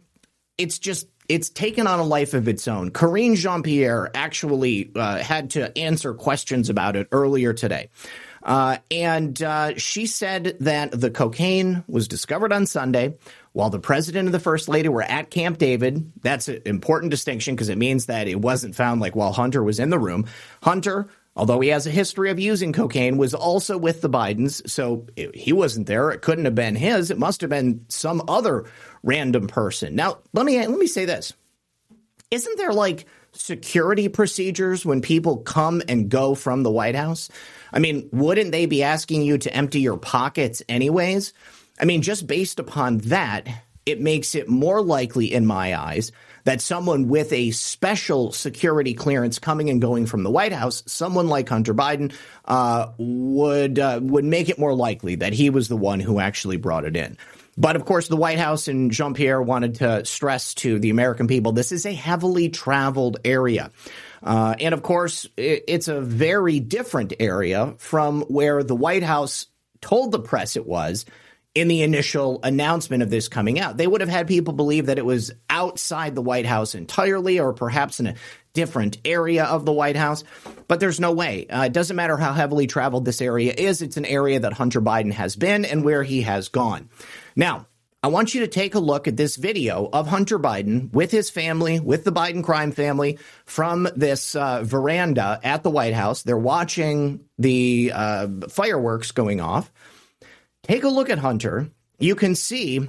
it's 0.57 0.79
just 0.79 1.07
it's 1.29 1.51
taken 1.51 1.85
on 1.85 1.99
a 1.99 2.03
life 2.03 2.33
of 2.33 2.47
its 2.47 2.67
own. 2.67 2.89
Karine 2.89 3.35
Jean 3.35 3.61
Pierre 3.61 4.09
actually 4.15 4.91
uh, 4.95 5.19
had 5.19 5.51
to 5.51 5.77
answer 5.77 6.15
questions 6.15 6.69
about 6.69 6.95
it 6.95 7.07
earlier 7.11 7.53
today. 7.53 7.89
Uh, 8.41 8.77
and 8.89 9.41
uh, 9.43 9.77
she 9.77 10.07
said 10.07 10.57
that 10.61 10.91
the 10.91 11.11
cocaine 11.11 11.83
was 11.87 12.07
discovered 12.07 12.51
on 12.51 12.65
Sunday 12.65 13.15
while 13.53 13.69
the 13.69 13.79
president 13.79 14.27
and 14.27 14.33
the 14.33 14.39
first 14.39 14.69
lady 14.69 14.89
were 14.89 15.01
at 15.01 15.29
Camp 15.29 15.57
David. 15.57 16.11
That's 16.21 16.47
an 16.47 16.61
important 16.65 17.11
distinction 17.11 17.55
because 17.55 17.69
it 17.69 17.77
means 17.77 18.05
that 18.05 18.27
it 18.27 18.39
wasn't 18.39 18.75
found 18.75 19.01
like 19.01 19.15
while 19.15 19.33
Hunter 19.33 19.63
was 19.63 19.79
in 19.79 19.89
the 19.89 19.99
room. 19.99 20.25
Hunter, 20.63 21.09
although 21.35 21.59
he 21.59 21.69
has 21.69 21.87
a 21.87 21.91
history 21.91 22.29
of 22.29 22.39
using 22.39 22.73
cocaine, 22.73 23.17
was 23.17 23.33
also 23.33 23.77
with 23.77 24.01
the 24.01 24.09
Bidens. 24.09 24.67
So 24.69 25.07
he 25.33 25.53
wasn't 25.53 25.87
there. 25.87 26.11
It 26.11 26.21
couldn't 26.21 26.45
have 26.45 26.55
been 26.55 26.75
his. 26.75 27.11
It 27.11 27.17
must 27.17 27.41
have 27.41 27.49
been 27.49 27.85
some 27.89 28.23
other 28.27 28.65
random 29.03 29.47
person. 29.47 29.95
Now, 29.95 30.19
let 30.33 30.45
me 30.45 30.57
let 30.59 30.69
me 30.77 30.87
say 30.87 31.05
this. 31.05 31.33
Isn't 32.31 32.57
there 32.57 32.73
like 32.73 33.07
security 33.31 34.07
procedures 34.07 34.85
when 34.85 35.01
people 35.01 35.37
come 35.37 35.81
and 35.87 36.09
go 36.09 36.35
from 36.35 36.63
the 36.63 36.71
White 36.71 36.95
House? 36.95 37.29
I 37.73 37.79
mean, 37.79 38.09
wouldn't 38.11 38.51
they 38.51 38.65
be 38.65 38.83
asking 38.83 39.23
you 39.23 39.37
to 39.39 39.53
empty 39.53 39.79
your 39.79 39.97
pockets 39.97 40.61
anyways? 40.69 41.33
I 41.79 41.85
mean, 41.85 42.01
just 42.01 42.27
based 42.27 42.59
upon 42.59 42.99
that, 42.99 43.47
it 43.85 44.01
makes 44.01 44.35
it 44.35 44.47
more 44.47 44.81
likely 44.81 45.33
in 45.33 45.45
my 45.45 45.77
eyes 45.79 46.11
that 46.43 46.61
someone 46.61 47.07
with 47.07 47.31
a 47.33 47.51
special 47.51 48.31
security 48.31 48.93
clearance 48.93 49.39
coming 49.39 49.69
and 49.69 49.81
going 49.81 50.05
from 50.05 50.23
the 50.23 50.29
White 50.29 50.53
House, 50.53 50.83
someone 50.85 51.27
like 51.27 51.49
Hunter 51.49 51.73
Biden, 51.73 52.13
uh, 52.45 52.91
would 52.97 53.79
uh, 53.79 53.99
would 54.01 54.25
make 54.25 54.49
it 54.49 54.59
more 54.59 54.73
likely 54.73 55.15
that 55.15 55.33
he 55.33 55.49
was 55.49 55.67
the 55.67 55.77
one 55.77 55.99
who 55.99 56.19
actually 56.19 56.57
brought 56.57 56.85
it 56.85 56.95
in. 56.95 57.17
But 57.57 57.75
of 57.75 57.85
course, 57.85 58.07
the 58.07 58.15
White 58.15 58.39
House 58.39 58.67
and 58.67 58.89
Jean 58.89 59.13
Pierre 59.13 59.41
wanted 59.41 59.75
to 59.75 60.05
stress 60.05 60.53
to 60.55 60.79
the 60.79 60.89
American 60.89 61.27
people 61.27 61.51
this 61.51 61.71
is 61.71 61.85
a 61.85 61.93
heavily 61.93 62.49
traveled 62.49 63.17
area. 63.25 63.71
Uh, 64.23 64.55
and 64.59 64.73
of 64.73 64.81
course, 64.81 65.27
it's 65.37 65.87
a 65.87 66.01
very 66.01 66.59
different 66.59 67.13
area 67.19 67.73
from 67.77 68.21
where 68.23 68.63
the 68.63 68.75
White 68.75 69.03
House 69.03 69.47
told 69.81 70.11
the 70.11 70.19
press 70.19 70.55
it 70.55 70.65
was 70.65 71.05
in 71.55 71.67
the 71.67 71.81
initial 71.81 72.39
announcement 72.43 73.01
of 73.01 73.09
this 73.09 73.27
coming 73.27 73.59
out. 73.59 73.77
They 73.77 73.87
would 73.87 74.01
have 74.01 74.09
had 74.09 74.27
people 74.27 74.53
believe 74.53 74.85
that 74.85 74.99
it 74.99 75.05
was 75.05 75.31
outside 75.49 76.15
the 76.15 76.21
White 76.21 76.45
House 76.45 76.75
entirely 76.75 77.39
or 77.39 77.53
perhaps 77.53 77.99
in 77.99 78.07
a 78.07 78.15
different 78.53 78.97
area 79.03 79.45
of 79.45 79.65
the 79.65 79.73
White 79.73 79.95
House. 79.95 80.23
But 80.67 80.79
there's 80.79 80.99
no 80.99 81.11
way. 81.11 81.47
Uh, 81.47 81.63
it 81.63 81.73
doesn't 81.73 81.95
matter 81.95 82.17
how 82.17 82.33
heavily 82.33 82.67
traveled 82.67 83.05
this 83.05 83.21
area 83.21 83.53
is, 83.57 83.81
it's 83.81 83.97
an 83.97 84.05
area 84.05 84.39
that 84.39 84.53
Hunter 84.53 84.81
Biden 84.81 85.11
has 85.11 85.35
been 85.35 85.65
and 85.65 85.83
where 85.83 86.03
he 86.03 86.21
has 86.21 86.49
gone. 86.49 86.89
Now, 87.35 87.65
I 88.01 88.07
want 88.07 88.33
you 88.33 88.41
to 88.41 88.47
take 88.47 88.75
a 88.75 88.79
look 88.79 89.09
at 89.09 89.17
this 89.17 89.35
video 89.35 89.89
of 89.91 90.07
Hunter 90.07 90.39
Biden 90.39 90.89
with 90.93 91.11
his 91.11 91.29
family, 91.29 91.81
with 91.81 92.05
the 92.05 92.13
Biden 92.13 92.45
crime 92.45 92.71
family, 92.71 93.19
from 93.45 93.89
this 93.93 94.35
uh, 94.35 94.63
veranda 94.63 95.41
at 95.43 95.63
the 95.63 95.69
White 95.69 95.93
House. 95.93 96.23
They're 96.23 96.37
watching 96.37 97.25
the 97.37 97.91
uh, 97.93 98.27
fireworks 98.49 99.11
going 99.11 99.41
off. 99.41 99.69
Take 100.69 100.83
a 100.83 100.89
look 100.89 101.09
at 101.09 101.17
Hunter. 101.17 101.67
You 101.97 102.13
can 102.13 102.35
see 102.35 102.87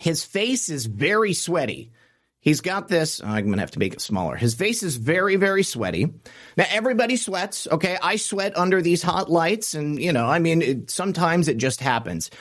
his 0.00 0.24
face 0.24 0.68
is 0.68 0.86
very 0.86 1.32
sweaty. 1.32 1.92
He's 2.40 2.62
got 2.62 2.88
this. 2.88 3.20
Oh, 3.22 3.28
I'm 3.28 3.44
going 3.44 3.54
to 3.54 3.60
have 3.60 3.70
to 3.70 3.78
make 3.78 3.92
it 3.92 4.00
smaller. 4.00 4.34
His 4.34 4.56
face 4.56 4.82
is 4.82 4.96
very, 4.96 5.36
very 5.36 5.62
sweaty. 5.62 6.12
Now, 6.56 6.64
everybody 6.68 7.14
sweats. 7.14 7.68
Okay. 7.70 7.96
I 8.02 8.16
sweat 8.16 8.58
under 8.58 8.82
these 8.82 9.04
hot 9.04 9.30
lights. 9.30 9.74
And, 9.74 10.02
you 10.02 10.12
know, 10.12 10.26
I 10.26 10.40
mean, 10.40 10.62
it, 10.62 10.90
sometimes 10.90 11.46
it 11.46 11.58
just 11.58 11.80
happens. 11.80 12.32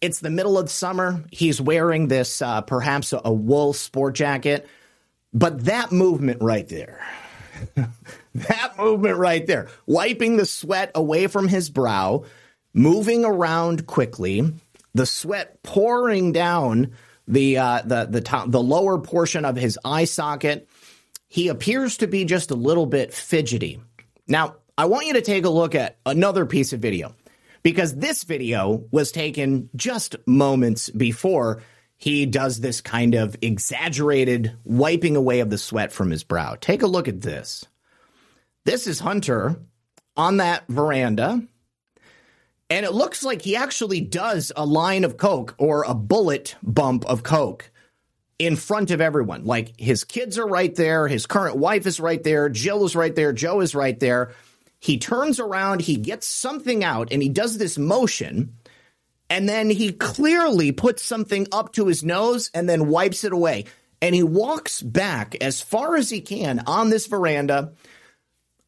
It's 0.00 0.20
the 0.20 0.30
middle 0.30 0.56
of 0.56 0.70
summer. 0.70 1.24
He's 1.32 1.60
wearing 1.60 2.06
this, 2.06 2.40
uh, 2.40 2.60
perhaps 2.60 3.12
a, 3.12 3.20
a 3.24 3.32
wool 3.32 3.72
sport 3.72 4.14
jacket. 4.14 4.68
But 5.34 5.64
that 5.64 5.90
movement 5.90 6.42
right 6.42 6.68
there, 6.68 7.04
that 8.36 8.74
movement 8.78 9.18
right 9.18 9.44
there, 9.44 9.66
wiping 9.84 10.36
the 10.36 10.46
sweat 10.46 10.92
away 10.94 11.26
from 11.26 11.48
his 11.48 11.70
brow, 11.70 12.24
moving 12.72 13.24
around 13.24 13.86
quickly, 13.86 14.52
the 14.94 15.06
sweat 15.06 15.62
pouring 15.62 16.32
down 16.32 16.92
the 17.26 17.58
uh, 17.58 17.82
the 17.84 18.06
the 18.06 18.20
top, 18.20 18.50
the 18.50 18.62
lower 18.62 18.98
portion 18.98 19.44
of 19.44 19.56
his 19.56 19.78
eye 19.84 20.04
socket. 20.04 20.68
He 21.28 21.48
appears 21.48 21.98
to 21.98 22.08
be 22.08 22.24
just 22.24 22.50
a 22.50 22.56
little 22.56 22.86
bit 22.86 23.14
fidgety. 23.14 23.80
Now, 24.26 24.56
I 24.76 24.86
want 24.86 25.06
you 25.06 25.12
to 25.14 25.20
take 25.20 25.44
a 25.44 25.50
look 25.50 25.74
at 25.74 25.98
another 26.04 26.44
piece 26.44 26.72
of 26.72 26.80
video 26.80 27.14
because 27.62 27.94
this 27.94 28.24
video 28.24 28.84
was 28.90 29.12
taken 29.12 29.70
just 29.76 30.16
moments 30.26 30.90
before 30.90 31.62
he 31.96 32.26
does 32.26 32.60
this 32.60 32.80
kind 32.80 33.14
of 33.14 33.36
exaggerated 33.42 34.56
wiping 34.64 35.16
away 35.16 35.40
of 35.40 35.50
the 35.50 35.58
sweat 35.58 35.92
from 35.92 36.10
his 36.10 36.24
brow. 36.24 36.56
Take 36.58 36.82
a 36.82 36.86
look 36.86 37.08
at 37.08 37.20
this. 37.20 37.66
This 38.64 38.86
is 38.86 38.98
Hunter 38.98 39.56
on 40.16 40.38
that 40.38 40.66
veranda 40.68 41.46
and 42.70 42.86
it 42.86 42.92
looks 42.92 43.24
like 43.24 43.42
he 43.42 43.56
actually 43.56 44.00
does 44.00 44.52
a 44.54 44.64
line 44.64 45.02
of 45.02 45.16
Coke 45.16 45.56
or 45.58 45.82
a 45.82 45.92
bullet 45.92 46.54
bump 46.62 47.04
of 47.04 47.24
Coke 47.24 47.70
in 48.38 48.54
front 48.54 48.92
of 48.92 49.00
everyone. 49.00 49.44
Like 49.44 49.78
his 49.78 50.04
kids 50.04 50.38
are 50.38 50.46
right 50.46 50.74
there, 50.74 51.08
his 51.08 51.26
current 51.26 51.56
wife 51.56 51.84
is 51.86 51.98
right 51.98 52.22
there, 52.22 52.48
Jill 52.48 52.84
is 52.84 52.94
right 52.94 53.14
there, 53.14 53.32
Joe 53.32 53.60
is 53.60 53.74
right 53.74 53.98
there. 53.98 54.32
He 54.78 54.98
turns 54.98 55.40
around, 55.40 55.82
he 55.82 55.96
gets 55.96 56.26
something 56.26 56.82
out, 56.82 57.12
and 57.12 57.22
he 57.22 57.28
does 57.28 57.58
this 57.58 57.76
motion. 57.76 58.54
And 59.28 59.48
then 59.48 59.68
he 59.68 59.92
clearly 59.92 60.72
puts 60.72 61.02
something 61.02 61.48
up 61.52 61.74
to 61.74 61.86
his 61.86 62.02
nose 62.02 62.50
and 62.54 62.68
then 62.68 62.88
wipes 62.88 63.24
it 63.24 63.32
away. 63.32 63.66
And 64.00 64.14
he 64.14 64.22
walks 64.22 64.80
back 64.80 65.36
as 65.42 65.60
far 65.60 65.96
as 65.96 66.08
he 66.08 66.20
can 66.20 66.60
on 66.66 66.88
this 66.88 67.06
veranda 67.06 67.74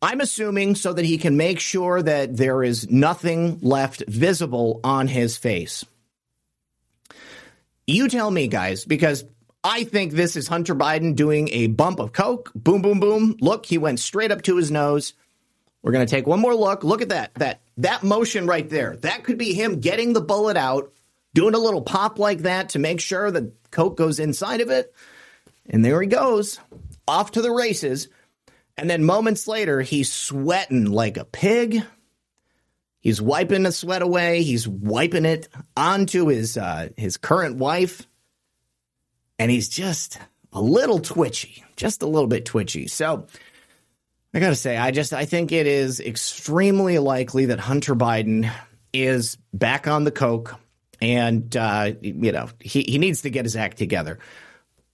I'm 0.03 0.21
assuming 0.21 0.75
so 0.75 0.93
that 0.93 1.05
he 1.05 1.17
can 1.17 1.37
make 1.37 1.61
sure 1.61 2.03
that 2.03 2.37
there 2.37 2.65
is 2.65 2.91
nothing 2.91 3.61
left 3.62 4.03
visible 4.09 4.81
on 4.83 5.07
his 5.07 5.37
face. 5.37 5.85
You 7.87 8.09
tell 8.09 8.31
me, 8.31 8.49
guys, 8.49 8.85
because 8.85 9.25
I 9.62 9.85
think 9.85 10.12
this 10.12 10.35
is 10.35 10.49
Hunter 10.49 10.75
Biden 10.75 11.15
doing 11.15 11.49
a 11.51 11.69
bump 11.69 12.01
of 12.01 12.12
coke. 12.12 12.51
Boom, 12.55 12.83
boom, 12.83 12.99
boom. 12.99 13.37
Look, 13.41 13.65
he 13.65 13.79
went 13.79 14.01
straight 14.01 14.33
up 14.33 14.43
to 14.43 14.57
his 14.57 14.73
nose. 14.73 15.15
We're 15.83 15.93
going 15.93 16.07
to 16.07 16.11
take 16.11 16.27
one 16.27 16.41
more 16.41 16.55
look. 16.55 16.83
Look 16.83 17.03
at 17.03 17.11
that. 17.11 17.35
That 17.35 17.61
that 17.79 18.03
motion 18.03 18.47
right 18.47 18.69
there. 18.69 18.97
That 18.97 19.25
could 19.25 19.38
be 19.38 19.53
him 19.53 19.81
getting 19.81 20.12
the 20.12 20.21
bullet 20.21 20.57
out, 20.57 20.93
doing 21.33 21.55
a 21.55 21.59
little 21.59 21.83
pop 21.83 22.19
like 22.19 22.41
that 22.41 22.71
to 22.71 22.79
make 22.79 23.01
sure 23.01 23.31
the 23.31 23.53
coke 23.71 23.97
goes 23.97 24.19
inside 24.19 24.61
of 24.61 24.71
it. 24.71 24.93
And 25.71 25.85
there 25.85 26.01
he 26.01 26.09
goes, 26.09 26.59
off 27.07 27.33
to 27.33 27.43
the 27.43 27.53
races. 27.53 28.09
And 28.83 28.90
then 28.90 29.05
moments 29.05 29.47
later, 29.47 29.81
he's 29.81 30.12
sweating 30.12 30.87
like 30.87 31.16
a 31.16 31.25
pig. 31.25 31.85
He's 32.99 33.23
wiping 33.23 33.62
the 33.62 33.71
sweat 33.71 34.03
away. 34.03 34.42
He's 34.42 34.66
wiping 34.66 35.25
it 35.25 35.47
onto 35.77 36.27
his 36.27 36.59
uh, 36.59 36.88
his 36.97 37.16
current 37.16 37.59
wife, 37.59 38.05
and 39.38 39.53
he's 39.53 39.68
just 39.68 40.18
a 40.53 40.61
little 40.61 40.99
twitchy, 40.99 41.64
just 41.77 42.03
a 42.03 42.09
little 42.09 42.27
bit 42.27 42.45
twitchy. 42.45 42.88
So 42.88 43.29
I 44.35 44.40
got 44.40 44.49
to 44.49 44.57
say, 44.57 44.77
I 44.77 44.90
just 44.90 45.12
I 45.12 45.27
think 45.27 45.53
it 45.53 45.68
is 45.68 46.01
extremely 46.01 46.99
likely 46.99 47.47
that 47.47 47.61
Hunter 47.61 47.95
Biden 47.95 48.51
is 48.92 49.38
back 49.55 49.87
on 49.87 50.03
the 50.03 50.11
coke, 50.11 50.57
and 51.01 51.57
uh, 51.57 51.92
you 52.01 52.33
know 52.33 52.49
he 52.59 52.83
he 52.83 52.99
needs 52.99 53.23
to 53.23 53.31
get 53.31 53.45
his 53.45 53.55
act 53.55 53.79
together. 53.79 54.18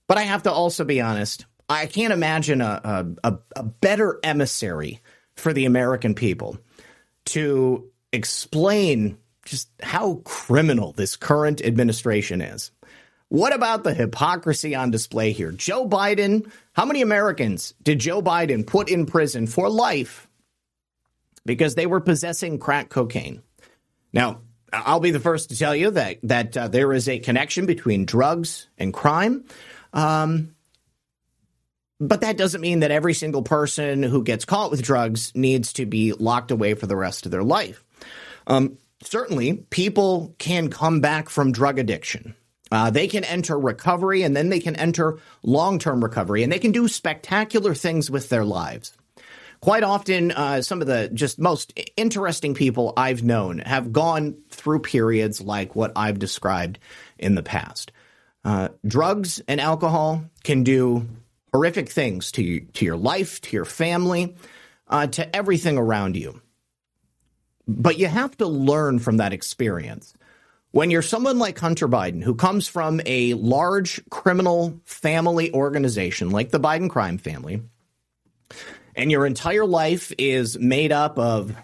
But 0.05 0.19
I 0.19 0.25
have 0.25 0.43
to 0.43 0.51
also 0.51 0.83
be 0.83 1.01
honest. 1.01 1.47
I 1.69 1.85
can't 1.85 2.13
imagine 2.13 2.61
a, 2.61 3.13
a, 3.23 3.37
a 3.55 3.63
better 3.63 4.19
emissary 4.23 5.01
for 5.35 5.53
the 5.53 5.65
American 5.65 6.15
people 6.15 6.57
to 7.25 7.89
explain 8.11 9.17
just 9.45 9.69
how 9.81 10.15
criminal 10.25 10.93
this 10.93 11.15
current 11.15 11.61
administration 11.61 12.41
is. 12.41 12.71
What 13.29 13.53
about 13.53 13.83
the 13.83 13.93
hypocrisy 13.93 14.73
on 14.73 14.89
display 14.89 15.31
here? 15.31 15.51
Joe 15.51 15.87
Biden, 15.87 16.51
how 16.73 16.85
many 16.85 17.03
Americans 17.03 17.75
did 17.83 17.99
Joe 17.99 18.21
Biden 18.21 18.65
put 18.65 18.89
in 18.89 19.05
prison 19.05 19.45
for 19.45 19.69
life 19.69 20.27
because 21.45 21.75
they 21.75 21.85
were 21.85 22.01
possessing 22.01 22.57
crack 22.57 22.89
cocaine? 22.89 23.43
Now, 24.11 24.41
I'll 24.73 24.99
be 24.99 25.11
the 25.11 25.19
first 25.19 25.49
to 25.49 25.57
tell 25.57 25.75
you 25.75 25.91
that 25.91 26.17
that 26.23 26.57
uh, 26.57 26.67
there 26.67 26.91
is 26.93 27.07
a 27.07 27.19
connection 27.19 27.67
between 27.67 28.05
drugs 28.05 28.67
and 28.79 28.93
crime. 28.93 29.45
Um, 29.93 30.55
But 31.99 32.21
that 32.21 32.37
doesn't 32.37 32.61
mean 32.61 32.79
that 32.79 32.91
every 32.91 33.13
single 33.13 33.43
person 33.43 34.03
who 34.03 34.23
gets 34.23 34.45
caught 34.45 34.71
with 34.71 34.81
drugs 34.81 35.33
needs 35.35 35.73
to 35.73 35.85
be 35.85 36.13
locked 36.13 36.51
away 36.51 36.73
for 36.73 36.87
the 36.87 36.95
rest 36.95 37.25
of 37.25 37.31
their 37.31 37.43
life. 37.43 37.83
Um, 38.47 38.77
certainly, 39.03 39.53
people 39.69 40.33
can 40.39 40.69
come 40.69 41.01
back 41.01 41.29
from 41.29 41.51
drug 41.51 41.77
addiction. 41.77 42.35
Uh, 42.71 42.89
they 42.89 43.07
can 43.07 43.23
enter 43.23 43.57
recovery 43.59 44.23
and 44.23 44.35
then 44.35 44.49
they 44.49 44.59
can 44.59 44.75
enter 44.75 45.19
long 45.43 45.79
term 45.79 46.03
recovery 46.03 46.43
and 46.43 46.51
they 46.51 46.59
can 46.59 46.71
do 46.71 46.87
spectacular 46.87 47.73
things 47.73 48.09
with 48.09 48.29
their 48.29 48.45
lives. 48.45 48.93
Quite 49.61 49.83
often, 49.83 50.31
uh, 50.31 50.61
some 50.61 50.79
of 50.79 50.87
the 50.87 51.09
just 51.13 51.37
most 51.37 51.77
interesting 51.97 52.53
people 52.53 52.93
I've 52.95 53.23
known 53.23 53.59
have 53.59 53.91
gone 53.91 54.37
through 54.49 54.79
periods 54.79 55.41
like 55.41 55.75
what 55.75 55.91
I've 55.97 56.19
described 56.19 56.79
in 57.17 57.35
the 57.35 57.43
past. 57.43 57.91
Uh, 58.45 58.69
drugs 58.87 59.41
and 59.49 59.59
alcohol 59.59 60.23
can 60.43 60.63
do 60.63 61.05
horrific 61.53 61.89
things 61.89 62.31
to 62.33 62.43
you, 62.43 62.61
to 62.73 62.85
your 62.85 62.97
life, 62.97 63.41
to 63.41 63.55
your 63.55 63.65
family, 63.65 64.35
uh, 64.87 65.07
to 65.07 65.35
everything 65.35 65.77
around 65.77 66.15
you. 66.15 66.41
But 67.67 67.99
you 67.99 68.07
have 68.07 68.35
to 68.37 68.47
learn 68.47 68.99
from 68.99 69.17
that 69.17 69.33
experience. 69.33 70.13
When 70.71 70.91
you're 70.91 71.01
someone 71.01 71.39
like 71.39 71.57
Hunter 71.57 71.87
Biden, 71.87 72.23
who 72.23 72.35
comes 72.35 72.67
from 72.67 73.01
a 73.05 73.33
large 73.33 74.01
criminal 74.09 74.79
family 74.85 75.51
organization 75.53 76.29
like 76.29 76.49
the 76.51 76.59
Biden 76.59 76.89
crime 76.89 77.17
family, 77.17 77.61
and 78.95 79.11
your 79.11 79.25
entire 79.25 79.65
life 79.65 80.11
is 80.17 80.59
made 80.59 80.91
up 80.91 81.17
of 81.17 81.55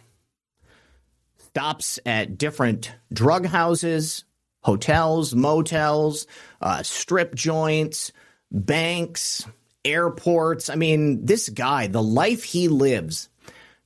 stops 1.38 2.00
at 2.06 2.38
different 2.38 2.92
drug 3.14 3.46
houses, 3.46 4.26
hotels, 4.62 5.36
motels, 5.36 6.28
uh, 6.62 6.82
strip 6.82 7.36
joints, 7.36 8.12
banks, 8.52 9.46
airports. 9.86 10.70
I 10.70 10.76
mean, 10.76 11.26
this 11.26 11.50
guy, 11.50 11.88
the 11.88 12.04
life 12.04 12.44
he 12.44 12.68
lives, 12.68 13.30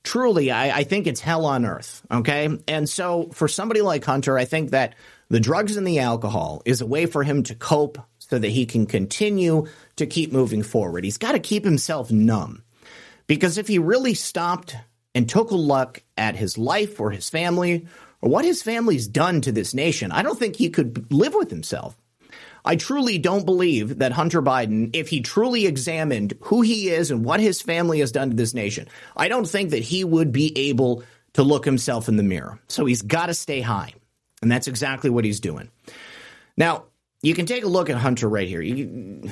truly, 0.02 0.50
I, 0.50 0.78
I, 0.78 0.84
think 0.84 1.06
it's 1.06 1.20
hell 1.20 1.44
on 1.44 1.64
earth. 1.64 2.02
Okay. 2.10 2.48
And 2.66 2.88
so 2.88 3.28
for 3.32 3.48
somebody 3.48 3.82
like 3.82 4.04
Hunter, 4.04 4.38
I 4.38 4.44
think 4.44 4.70
that 4.70 4.94
the 5.28 5.40
drugs 5.40 5.76
and 5.76 5.86
the 5.86 6.00
alcohol 6.00 6.62
is 6.64 6.80
a 6.80 6.86
way 6.86 7.06
for 7.06 7.22
him 7.22 7.42
to 7.44 7.54
cope 7.54 7.98
so 8.18 8.38
that 8.38 8.48
he 8.48 8.66
can 8.66 8.86
continue 8.86 9.66
to 9.96 10.06
keep 10.06 10.32
moving 10.32 10.62
forward. 10.62 11.04
He's 11.04 11.18
got 11.18 11.32
to 11.32 11.38
keep 11.38 11.64
himself 11.64 12.10
numb 12.10 12.62
because 13.26 13.58
if 13.58 13.68
he 13.68 13.78
really 13.78 14.14
stopped 14.14 14.76
and 15.14 15.28
took 15.28 15.50
a 15.50 15.56
look 15.56 16.02
at 16.16 16.36
his 16.36 16.56
life 16.56 17.00
or 17.00 17.10
his 17.10 17.28
family 17.28 17.86
or 18.20 18.30
what 18.30 18.44
his 18.44 18.62
family's 18.62 19.06
done 19.06 19.40
to 19.42 19.52
this 19.52 19.74
nation, 19.74 20.12
I 20.12 20.22
don't 20.22 20.38
think 20.38 20.56
he 20.56 20.70
could 20.70 21.12
live 21.12 21.34
with 21.34 21.50
himself. 21.50 21.96
I 22.64 22.76
truly 22.76 23.18
don't 23.18 23.44
believe 23.44 23.98
that 23.98 24.12
Hunter 24.12 24.42
Biden, 24.42 24.90
if 24.94 25.08
he 25.08 25.20
truly 25.20 25.66
examined 25.66 26.34
who 26.42 26.62
he 26.62 26.88
is 26.88 27.10
and 27.10 27.24
what 27.24 27.40
his 27.40 27.62
family 27.62 28.00
has 28.00 28.12
done 28.12 28.30
to 28.30 28.36
this 28.36 28.54
nation, 28.54 28.88
I 29.16 29.28
don't 29.28 29.48
think 29.48 29.70
that 29.70 29.82
he 29.82 30.04
would 30.04 30.32
be 30.32 30.68
able 30.68 31.02
to 31.34 31.42
look 31.42 31.64
himself 31.64 32.08
in 32.08 32.16
the 32.16 32.22
mirror. 32.22 32.58
So 32.68 32.84
he's 32.84 33.02
got 33.02 33.26
to 33.26 33.34
stay 33.34 33.60
high. 33.60 33.94
And 34.42 34.50
that's 34.50 34.68
exactly 34.68 35.10
what 35.10 35.24
he's 35.24 35.40
doing. 35.40 35.70
Now, 36.56 36.84
you 37.22 37.34
can 37.34 37.46
take 37.46 37.64
a 37.64 37.68
look 37.68 37.90
at 37.90 37.96
Hunter 37.96 38.28
right 38.28 38.48
here. 38.48 38.62
You, 38.62 39.30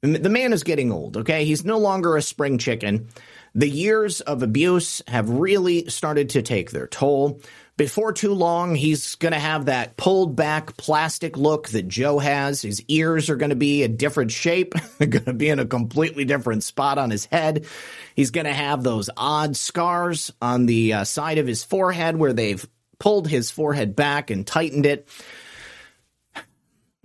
the 0.00 0.28
man 0.28 0.52
is 0.52 0.64
getting 0.64 0.92
old, 0.92 1.16
okay? 1.18 1.44
He's 1.44 1.64
no 1.64 1.78
longer 1.78 2.16
a 2.16 2.22
spring 2.22 2.58
chicken. 2.58 3.08
The 3.54 3.68
years 3.68 4.20
of 4.20 4.42
abuse 4.42 5.00
have 5.06 5.30
really 5.30 5.88
started 5.88 6.30
to 6.30 6.42
take 6.42 6.72
their 6.72 6.88
toll. 6.88 7.40
Before 7.76 8.12
too 8.12 8.34
long, 8.34 8.76
he's 8.76 9.16
going 9.16 9.32
to 9.32 9.38
have 9.38 9.64
that 9.64 9.96
pulled 9.96 10.36
back 10.36 10.76
plastic 10.76 11.36
look 11.36 11.68
that 11.70 11.88
Joe 11.88 12.20
has. 12.20 12.62
His 12.62 12.80
ears 12.86 13.28
are 13.30 13.36
going 13.36 13.50
to 13.50 13.56
be 13.56 13.82
a 13.82 13.88
different 13.88 14.30
shape, 14.30 14.74
going 14.98 15.24
to 15.24 15.32
be 15.32 15.48
in 15.48 15.58
a 15.58 15.66
completely 15.66 16.24
different 16.24 16.62
spot 16.62 16.98
on 16.98 17.10
his 17.10 17.24
head. 17.24 17.66
He's 18.14 18.30
going 18.30 18.46
to 18.46 18.52
have 18.52 18.84
those 18.84 19.10
odd 19.16 19.56
scars 19.56 20.32
on 20.40 20.66
the 20.66 20.92
uh, 20.92 21.04
side 21.04 21.38
of 21.38 21.48
his 21.48 21.64
forehead 21.64 22.16
where 22.16 22.32
they've 22.32 22.64
pulled 23.00 23.26
his 23.26 23.50
forehead 23.50 23.96
back 23.96 24.30
and 24.30 24.46
tightened 24.46 24.86
it. 24.86 25.08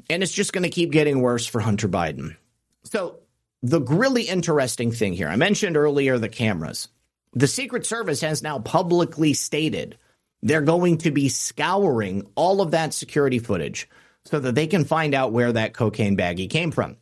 And 0.07 0.21
it's 0.21 0.31
just 0.31 0.53
going 0.53 0.63
to 0.63 0.69
keep 0.69 0.91
getting 0.91 1.19
worse 1.21 1.47
for 1.47 1.61
Hunter 1.61 1.87
Biden. 1.87 2.35
So, 2.83 3.19
the 3.61 3.81
really 3.81 4.23
interesting 4.23 4.91
thing 4.91 5.13
here, 5.13 5.27
I 5.27 5.35
mentioned 5.35 5.75
earlier 5.75 6.17
the 6.19 6.29
cameras. 6.29 6.89
The 7.33 7.47
Secret 7.47 7.85
Service 7.85 8.21
has 8.21 8.41
now 8.41 8.59
publicly 8.59 9.33
stated 9.33 9.97
they're 10.41 10.61
going 10.61 10.99
to 10.99 11.11
be 11.11 11.29
scouring 11.29 12.27
all 12.35 12.61
of 12.61 12.71
that 12.71 12.93
security 12.93 13.39
footage 13.39 13.89
so 14.25 14.39
that 14.39 14.55
they 14.55 14.67
can 14.67 14.85
find 14.85 15.13
out 15.13 15.31
where 15.31 15.51
that 15.51 15.73
cocaine 15.73 16.17
baggie 16.17 16.49
came 16.49 16.71
from. 16.71 16.97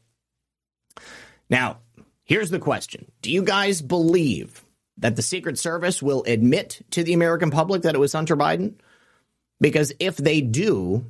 Now, 1.49 1.79
here's 2.23 2.49
the 2.49 2.59
question 2.59 3.11
Do 3.21 3.31
you 3.31 3.43
guys 3.43 3.81
believe 3.81 4.63
that 4.97 5.15
the 5.15 5.21
Secret 5.21 5.59
Service 5.59 6.01
will 6.01 6.23
admit 6.25 6.81
to 6.91 7.03
the 7.03 7.13
American 7.13 7.51
public 7.51 7.83
that 7.83 7.95
it 7.95 7.99
was 7.99 8.13
Hunter 8.13 8.37
Biden? 8.37 8.75
Because 9.59 9.93
if 9.99 10.17
they 10.17 10.41
do, 10.41 11.05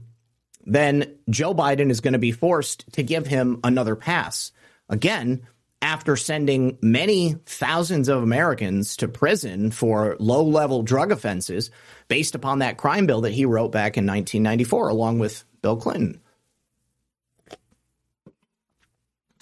then 0.65 1.17
Joe 1.29 1.53
Biden 1.53 1.89
is 1.89 2.01
going 2.01 2.13
to 2.13 2.19
be 2.19 2.31
forced 2.31 2.91
to 2.93 3.03
give 3.03 3.27
him 3.27 3.59
another 3.63 3.95
pass. 3.95 4.51
Again, 4.89 5.47
after 5.81 6.15
sending 6.15 6.77
many 6.81 7.35
thousands 7.45 8.09
of 8.09 8.23
Americans 8.23 8.97
to 8.97 9.07
prison 9.07 9.71
for 9.71 10.17
low 10.19 10.43
level 10.43 10.81
drug 10.81 11.11
offenses 11.11 11.71
based 12.08 12.36
upon 12.36 12.60
that 12.60 12.78
crime 12.78 13.06
bill 13.06 13.22
that 13.22 13.34
he 13.34 13.46
wrote 13.46 13.72
back 13.72 13.98
in 13.98 14.06
1994, 14.06 14.89
along 14.89 15.20
with 15.20 15.43
Bill 15.62 15.78
Clinton. 15.78 16.22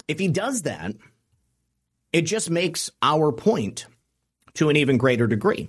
If 0.08 0.18
he 0.18 0.28
does 0.28 0.62
that, 0.62 0.94
it 2.12 2.22
just 2.22 2.50
makes 2.50 2.90
our 3.02 3.32
point 3.32 3.86
to 4.54 4.68
an 4.68 4.76
even 4.76 4.98
greater 4.98 5.26
degree. 5.26 5.68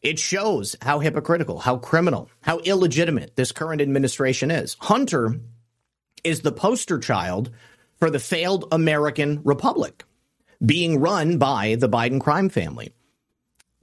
It 0.00 0.18
shows 0.18 0.76
how 0.80 1.00
hypocritical, 1.00 1.58
how 1.58 1.76
criminal, 1.78 2.30
how 2.40 2.58
illegitimate 2.58 3.34
this 3.34 3.52
current 3.52 3.80
administration 3.80 4.50
is. 4.50 4.76
Hunter 4.80 5.40
is 6.22 6.40
the 6.40 6.52
poster 6.52 6.98
child 6.98 7.50
for 7.98 8.10
the 8.10 8.20
failed 8.20 8.66
American 8.70 9.42
republic 9.44 10.04
being 10.64 11.00
run 11.00 11.38
by 11.38 11.76
the 11.76 11.88
Biden 11.88 12.20
crime 12.20 12.48
family. 12.48 12.92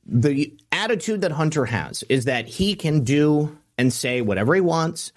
The 0.05 0.55
attitude 0.71 1.21
that 1.21 1.31
Hunter 1.31 1.65
has 1.65 2.03
is 2.09 2.25
that 2.25 2.47
he 2.47 2.75
can 2.75 3.03
do 3.03 3.57
and 3.77 3.91
say 3.91 4.21
whatever 4.21 4.53
he 4.55 4.61
wants. 4.61 5.11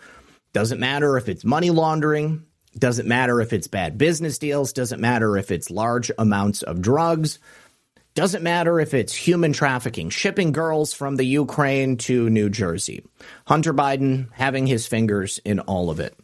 Doesn't 0.53 0.81
matter 0.81 1.17
if 1.17 1.29
it's 1.29 1.45
money 1.45 1.71
laundering, 1.71 2.45
doesn't 2.79 3.07
matter 3.07 3.41
if 3.41 3.53
it's 3.53 3.67
bad 3.67 3.99
business 3.99 4.39
deals, 4.39 4.73
doesn't 4.73 5.01
matter 5.01 5.37
if 5.37 5.51
it's 5.51 5.71
large 5.71 6.11
amounts 6.19 6.63
of 6.63 6.81
drugs, 6.81 7.39
doesn't 8.15 8.43
matter 8.43 8.81
if 8.81 8.95
it's 8.95 9.15
human 9.15 9.53
trafficking, 9.53 10.11
shipping 10.11 10.53
girls 10.53 10.93
from 10.93 11.17
the 11.17 11.25
Ukraine 11.25 11.97
to 11.99 12.29
New 12.31 12.49
Jersey. 12.49 13.05
Hunter 13.47 13.75
Biden 13.75 14.29
having 14.33 14.67
his 14.67 14.87
fingers 14.87 15.39
in 15.45 15.61
all 15.61 15.91
of 15.91 16.01
it. 16.01 16.19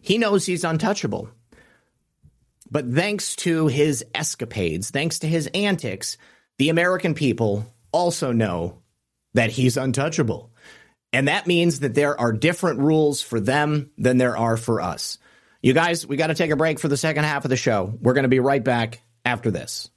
He 0.00 0.18
knows 0.18 0.46
he's 0.46 0.64
untouchable. 0.64 1.28
But 2.70 2.90
thanks 2.90 3.36
to 3.36 3.66
his 3.66 4.04
escapades, 4.14 4.90
thanks 4.90 5.20
to 5.20 5.28
his 5.28 5.48
antics, 5.48 6.16
the 6.60 6.68
American 6.68 7.14
people 7.14 7.64
also 7.90 8.32
know 8.32 8.82
that 9.32 9.48
he's 9.48 9.78
untouchable. 9.78 10.50
And 11.10 11.26
that 11.26 11.46
means 11.46 11.80
that 11.80 11.94
there 11.94 12.20
are 12.20 12.34
different 12.34 12.80
rules 12.80 13.22
for 13.22 13.40
them 13.40 13.90
than 13.96 14.18
there 14.18 14.36
are 14.36 14.58
for 14.58 14.82
us. 14.82 15.16
You 15.62 15.72
guys, 15.72 16.06
we 16.06 16.18
got 16.18 16.26
to 16.26 16.34
take 16.34 16.50
a 16.50 16.56
break 16.56 16.78
for 16.78 16.88
the 16.88 16.98
second 16.98 17.24
half 17.24 17.46
of 17.46 17.48
the 17.48 17.56
show. 17.56 17.96
We're 18.02 18.12
going 18.12 18.24
to 18.24 18.28
be 18.28 18.40
right 18.40 18.62
back 18.62 19.00
after 19.24 19.50
this. 19.50 19.88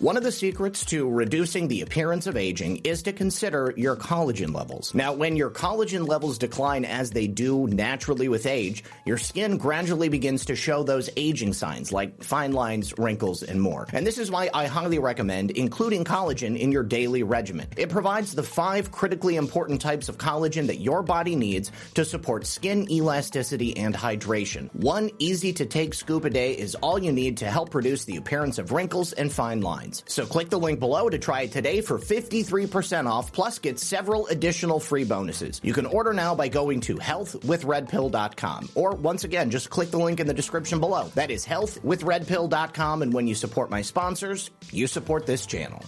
One 0.00 0.16
of 0.16 0.22
the 0.22 0.30
secrets 0.30 0.84
to 0.86 1.10
reducing 1.10 1.66
the 1.66 1.80
appearance 1.80 2.28
of 2.28 2.36
aging 2.36 2.82
is 2.84 3.02
to 3.02 3.12
consider 3.12 3.74
your 3.76 3.96
collagen 3.96 4.54
levels. 4.54 4.94
Now, 4.94 5.12
when 5.12 5.34
your 5.34 5.50
collagen 5.50 6.06
levels 6.06 6.38
decline 6.38 6.84
as 6.84 7.10
they 7.10 7.26
do 7.26 7.66
naturally 7.66 8.28
with 8.28 8.46
age, 8.46 8.84
your 9.04 9.18
skin 9.18 9.58
gradually 9.58 10.08
begins 10.08 10.44
to 10.44 10.54
show 10.54 10.84
those 10.84 11.10
aging 11.16 11.52
signs 11.52 11.90
like 11.90 12.22
fine 12.22 12.52
lines, 12.52 12.96
wrinkles, 12.96 13.42
and 13.42 13.60
more. 13.60 13.88
And 13.92 14.06
this 14.06 14.18
is 14.18 14.30
why 14.30 14.48
I 14.54 14.66
highly 14.68 15.00
recommend 15.00 15.50
including 15.50 16.04
collagen 16.04 16.56
in 16.56 16.70
your 16.70 16.84
daily 16.84 17.24
regimen. 17.24 17.66
It 17.76 17.88
provides 17.88 18.36
the 18.36 18.44
five 18.44 18.92
critically 18.92 19.34
important 19.34 19.80
types 19.80 20.08
of 20.08 20.16
collagen 20.16 20.68
that 20.68 20.78
your 20.78 21.02
body 21.02 21.34
needs 21.34 21.72
to 21.94 22.04
support 22.04 22.46
skin 22.46 22.88
elasticity 22.88 23.76
and 23.76 23.96
hydration. 23.96 24.72
One 24.76 25.10
easy 25.18 25.52
to 25.54 25.66
take 25.66 25.92
scoop 25.92 26.24
a 26.24 26.30
day 26.30 26.52
is 26.52 26.76
all 26.76 27.00
you 27.00 27.10
need 27.10 27.38
to 27.38 27.50
help 27.50 27.74
reduce 27.74 28.04
the 28.04 28.16
appearance 28.16 28.58
of 28.58 28.70
wrinkles 28.70 29.12
and 29.12 29.32
fine 29.32 29.60
lines. 29.60 29.87
So 30.06 30.26
click 30.26 30.50
the 30.50 30.58
link 30.58 30.80
below 30.80 31.08
to 31.08 31.18
try 31.18 31.42
it 31.42 31.52
today 31.52 31.80
for 31.80 31.98
53% 31.98 33.06
off, 33.06 33.32
plus 33.32 33.58
get 33.58 33.78
several 33.78 34.26
additional 34.28 34.80
free 34.80 35.04
bonuses. 35.04 35.60
You 35.64 35.72
can 35.72 35.86
order 35.86 36.12
now 36.12 36.34
by 36.34 36.48
going 36.48 36.80
to 36.82 36.96
healthwithredpill.com. 36.96 38.70
Or 38.74 38.94
once 38.94 39.24
again, 39.24 39.50
just 39.50 39.70
click 39.70 39.90
the 39.90 39.98
link 39.98 40.20
in 40.20 40.26
the 40.26 40.34
description 40.34 40.80
below. 40.80 41.10
That 41.14 41.30
is 41.30 41.46
healthwithredpill.com. 41.46 43.02
And 43.02 43.12
when 43.12 43.26
you 43.26 43.34
support 43.34 43.70
my 43.70 43.82
sponsors, 43.82 44.50
you 44.70 44.86
support 44.86 45.26
this 45.26 45.46
channel. 45.46 45.82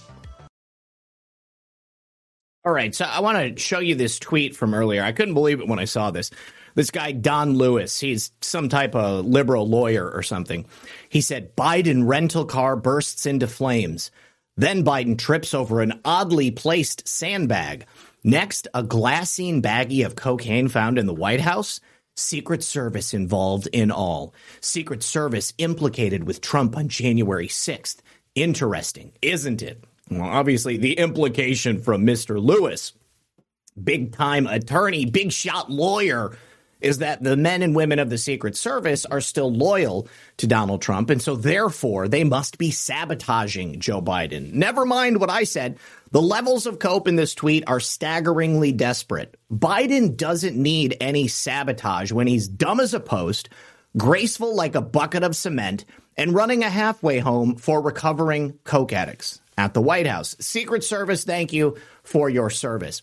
All 2.63 2.73
right, 2.73 2.95
so 2.95 3.07
I 3.07 3.21
want 3.21 3.39
to 3.39 3.59
show 3.59 3.79
you 3.79 3.95
this 3.95 4.19
tweet 4.19 4.55
from 4.55 4.75
earlier. 4.75 5.03
I 5.03 5.13
couldn't 5.13 5.33
believe 5.33 5.61
it 5.61 5.69
when 5.69 5.79
I 5.79 5.87
saw 5.87 6.11
this. 6.11 6.31
This 6.75 6.91
guy, 6.91 7.13
Don 7.13 7.55
Lewis, 7.55 7.99
he's 8.01 8.33
some 8.41 8.69
type 8.69 8.95
of 8.95 9.27
liberal 9.27 9.69
lawyer 9.69 10.11
or 10.11 10.23
something. 10.23 10.67
He 11.09 11.21
said 11.21 11.57
Biden 11.57 12.07
rental 12.07 12.45
car 12.45 12.77
bursts 12.77 13.27
into 13.27 13.47
flames. 13.47 14.11
Then 14.57 14.85
Biden 14.85 15.19
trips 15.19 15.55
over 15.55 15.81
an 15.81 16.01
oddly 16.05 16.51
placed 16.51 17.09
sandbag. 17.09 17.87
Next, 18.23 18.69
a 18.75 18.83
glassine 18.83 19.63
baggie 19.63 20.05
of 20.05 20.17
cocaine 20.17 20.69
found 20.69 20.99
in 20.99 21.07
the 21.07 21.15
White 21.15 21.41
House. 21.41 21.81
Secret 22.17 22.63
Service 22.63 23.15
involved 23.15 23.67
in 23.73 23.91
all. 23.91 24.35
Secret 24.61 25.03
Service 25.03 25.55
implicated 25.57 26.25
with 26.25 26.41
Trump 26.41 26.77
on 26.77 26.89
January 26.89 27.49
6th. 27.49 28.01
Interesting, 28.35 29.13
isn't 29.23 29.63
it? 29.63 29.83
Well, 30.11 30.29
obviously, 30.29 30.77
the 30.77 30.99
implication 30.99 31.81
from 31.81 32.05
Mr. 32.05 32.43
Lewis, 32.43 32.93
big 33.83 34.13
time 34.13 34.47
attorney, 34.47 35.07
big 35.07 35.33
shot 35.33 35.71
lawyer, 35.71 36.37
is 36.81 36.99
that 36.99 37.23
the 37.23 37.37
men 37.37 37.63
and 37.63 37.75
women 37.75 37.99
of 37.99 38.11
the 38.11 38.19
Secret 38.19 38.57
Service 38.57 39.05
are 39.07 39.21
still 39.21 39.53
loyal 39.53 40.09
to 40.39 40.47
Donald 40.47 40.83
Trump. 40.83 41.11
And 41.11 41.21
so, 41.21 41.37
therefore, 41.37 42.09
they 42.09 42.25
must 42.25 42.59
be 42.59 42.71
sabotaging 42.71 43.81
Joe 43.81 44.01
Biden. 44.01 44.53
Never 44.53 44.85
mind 44.87 45.21
what 45.21 45.31
I 45.31 45.45
said. 45.45 45.79
The 46.13 46.23
levels 46.23 46.67
of 46.67 46.79
cope 46.79 47.07
in 47.07 47.17
this 47.17 47.35
tweet 47.35 47.65
are 47.67 47.81
staggeringly 47.81 48.73
desperate. 48.73 49.37
Biden 49.53 50.17
doesn't 50.17 50.57
need 50.57 50.97
any 51.01 51.29
sabotage 51.29 52.11
when 52.11 52.27
he's 52.27 52.49
dumb 52.49 52.81
as 52.81 52.95
a 52.95 53.01
post, 53.01 53.49
graceful 53.97 54.55
like 54.57 54.75
a 54.75 54.81
bucket 54.81 55.23
of 55.23 55.37
cement, 55.37 55.85
and 56.17 56.35
running 56.35 56.65
a 56.65 56.69
halfway 56.69 57.19
home 57.19 57.57
for 57.57 57.81
recovering 57.81 58.59
coke 58.65 58.93
addicts 58.93 59.41
at 59.57 59.75
the 59.75 59.81
White 59.81 60.07
House. 60.07 60.37
Secret 60.41 60.83
Service, 60.83 61.25
thank 61.25 61.53
you 61.53 61.77
for 62.03 62.29
your 62.29 62.51
service. 62.51 63.01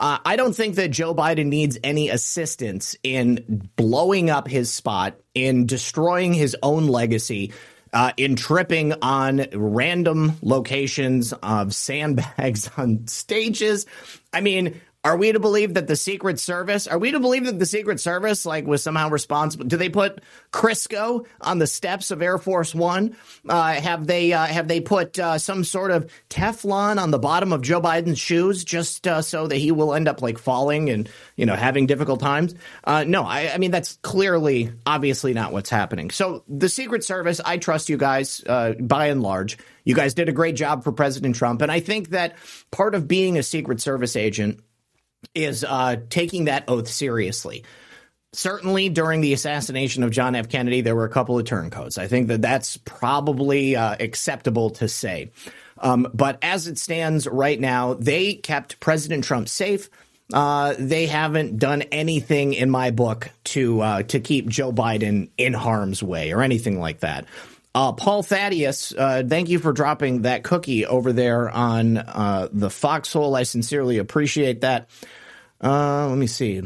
Uh, 0.00 0.18
I 0.24 0.36
don't 0.36 0.54
think 0.54 0.74
that 0.76 0.88
Joe 0.88 1.14
Biden 1.14 1.46
needs 1.46 1.78
any 1.84 2.08
assistance 2.08 2.96
in 3.02 3.70
blowing 3.76 4.30
up 4.30 4.48
his 4.48 4.72
spot, 4.72 5.18
in 5.34 5.66
destroying 5.66 6.32
his 6.32 6.56
own 6.62 6.88
legacy, 6.88 7.52
uh, 7.92 8.12
in 8.16 8.34
tripping 8.34 8.92
on 9.02 9.46
random 9.52 10.36
locations 10.42 11.32
of 11.32 11.74
sandbags 11.74 12.68
on 12.76 13.06
stages. 13.06 13.86
I 14.32 14.40
mean, 14.40 14.80
are 15.04 15.18
we 15.18 15.30
to 15.30 15.38
believe 15.38 15.74
that 15.74 15.86
the 15.86 15.96
Secret 15.96 16.40
Service, 16.40 16.86
are 16.86 16.98
we 16.98 17.10
to 17.10 17.20
believe 17.20 17.44
that 17.44 17.58
the 17.58 17.66
Secret 17.66 18.00
Service, 18.00 18.46
like, 18.46 18.66
was 18.66 18.82
somehow 18.82 19.10
responsible? 19.10 19.66
Do 19.66 19.76
they 19.76 19.90
put 19.90 20.22
Crisco 20.50 21.26
on 21.42 21.58
the 21.58 21.66
steps 21.66 22.10
of 22.10 22.22
Air 22.22 22.38
Force 22.38 22.74
One? 22.74 23.14
Uh, 23.46 23.74
have 23.74 24.06
they, 24.06 24.32
uh, 24.32 24.46
have 24.46 24.66
they 24.66 24.80
put 24.80 25.18
uh, 25.18 25.36
some 25.36 25.62
sort 25.62 25.90
of 25.90 26.10
Teflon 26.30 26.98
on 26.98 27.10
the 27.10 27.18
bottom 27.18 27.52
of 27.52 27.60
Joe 27.60 27.82
Biden's 27.82 28.18
shoes 28.18 28.64
just 28.64 29.06
uh, 29.06 29.20
so 29.20 29.46
that 29.46 29.56
he 29.56 29.72
will 29.72 29.92
end 29.92 30.08
up, 30.08 30.22
like, 30.22 30.38
falling 30.38 30.88
and, 30.88 31.06
you 31.36 31.44
know, 31.44 31.54
having 31.54 31.84
difficult 31.84 32.20
times? 32.20 32.54
Uh, 32.82 33.04
no, 33.04 33.24
I, 33.24 33.52
I, 33.52 33.58
mean, 33.58 33.72
that's 33.72 33.98
clearly, 34.00 34.72
obviously 34.86 35.34
not 35.34 35.52
what's 35.52 35.68
happening. 35.68 36.10
So 36.12 36.44
the 36.48 36.70
Secret 36.70 37.04
Service, 37.04 37.42
I 37.44 37.58
trust 37.58 37.90
you 37.90 37.98
guys 37.98 38.42
uh, 38.46 38.72
by 38.80 39.08
and 39.08 39.22
large. 39.22 39.58
You 39.84 39.94
guys 39.94 40.14
did 40.14 40.30
a 40.30 40.32
great 40.32 40.56
job 40.56 40.82
for 40.82 40.92
President 40.92 41.36
Trump. 41.36 41.60
And 41.60 41.70
I 41.70 41.80
think 41.80 42.08
that 42.10 42.36
part 42.70 42.94
of 42.94 43.06
being 43.06 43.36
a 43.36 43.42
Secret 43.42 43.82
Service 43.82 44.16
agent 44.16 44.60
is 45.34 45.64
uh, 45.64 45.96
taking 46.10 46.46
that 46.46 46.64
oath 46.68 46.88
seriously. 46.88 47.64
Certainly, 48.32 48.88
during 48.88 49.20
the 49.20 49.32
assassination 49.32 50.02
of 50.02 50.10
John 50.10 50.34
F. 50.34 50.48
Kennedy, 50.48 50.80
there 50.80 50.96
were 50.96 51.04
a 51.04 51.10
couple 51.10 51.38
of 51.38 51.44
turncoats. 51.44 51.98
I 51.98 52.08
think 52.08 52.28
that 52.28 52.42
that's 52.42 52.76
probably 52.78 53.76
uh, 53.76 53.94
acceptable 54.00 54.70
to 54.70 54.88
say. 54.88 55.30
Um, 55.78 56.08
but 56.12 56.38
as 56.42 56.66
it 56.66 56.78
stands 56.78 57.28
right 57.28 57.58
now, 57.58 57.94
they 57.94 58.34
kept 58.34 58.80
President 58.80 59.24
Trump 59.24 59.48
safe. 59.48 59.88
Uh, 60.32 60.74
they 60.78 61.06
haven't 61.06 61.58
done 61.58 61.82
anything 61.82 62.54
in 62.54 62.70
my 62.70 62.90
book 62.90 63.30
to 63.44 63.80
uh, 63.80 64.02
to 64.04 64.20
keep 64.20 64.48
Joe 64.48 64.72
Biden 64.72 65.30
in 65.36 65.52
harm's 65.52 66.02
way 66.02 66.32
or 66.32 66.42
anything 66.42 66.80
like 66.80 67.00
that. 67.00 67.26
Uh, 67.74 67.92
Paul 67.92 68.22
Thaddeus, 68.22 68.94
uh, 68.96 69.24
thank 69.26 69.48
you 69.48 69.58
for 69.58 69.72
dropping 69.72 70.22
that 70.22 70.44
cookie 70.44 70.86
over 70.86 71.12
there 71.12 71.50
on 71.50 71.98
uh, 71.98 72.48
the 72.52 72.70
foxhole. 72.70 73.34
I 73.34 73.42
sincerely 73.42 73.98
appreciate 73.98 74.60
that. 74.60 74.88
Uh, 75.60 76.08
let 76.08 76.16
me 76.18 76.28
see. 76.28 76.62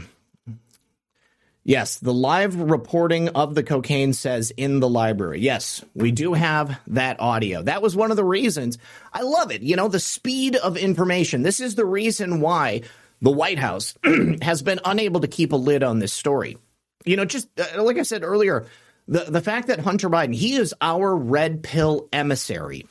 Yes, 1.64 1.98
the 1.98 2.14
live 2.14 2.56
reporting 2.56 3.28
of 3.30 3.54
the 3.54 3.62
cocaine 3.62 4.12
says 4.12 4.50
in 4.56 4.80
the 4.80 4.88
library. 4.88 5.40
Yes, 5.40 5.84
we 5.94 6.12
do 6.12 6.32
have 6.32 6.78
that 6.88 7.20
audio. 7.20 7.62
That 7.62 7.82
was 7.82 7.94
one 7.94 8.10
of 8.10 8.16
the 8.16 8.24
reasons 8.24 8.78
I 9.12 9.22
love 9.22 9.50
it. 9.50 9.62
You 9.62 9.76
know, 9.76 9.88
the 9.88 10.00
speed 10.00 10.56
of 10.56 10.76
information. 10.76 11.42
This 11.42 11.60
is 11.60 11.74
the 11.74 11.84
reason 11.84 12.40
why 12.40 12.82
the 13.20 13.30
White 13.30 13.58
House 13.58 13.94
has 14.42 14.62
been 14.62 14.80
unable 14.84 15.20
to 15.20 15.28
keep 15.28 15.52
a 15.52 15.56
lid 15.56 15.82
on 15.82 15.98
this 15.98 16.12
story. 16.12 16.56
You 17.04 17.16
know, 17.16 17.24
just 17.24 17.48
uh, 17.60 17.82
like 17.82 17.98
I 17.98 18.02
said 18.02 18.22
earlier, 18.24 18.66
the, 19.08 19.24
the 19.28 19.40
fact 19.40 19.68
that 19.68 19.80
Hunter 19.80 20.10
Biden, 20.10 20.34
he 20.34 20.54
is 20.54 20.74
our 20.80 21.16
red 21.16 21.62
pill 21.62 22.08
emissary. 22.12 22.86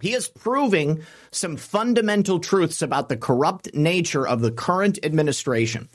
He 0.00 0.14
is 0.14 0.28
proving 0.28 1.02
some 1.30 1.56
fundamental 1.56 2.38
truths 2.38 2.82
about 2.82 3.08
the 3.08 3.16
corrupt 3.16 3.74
nature 3.74 4.26
of 4.26 4.40
the 4.40 4.52
current 4.52 4.98
administration. 5.02 5.88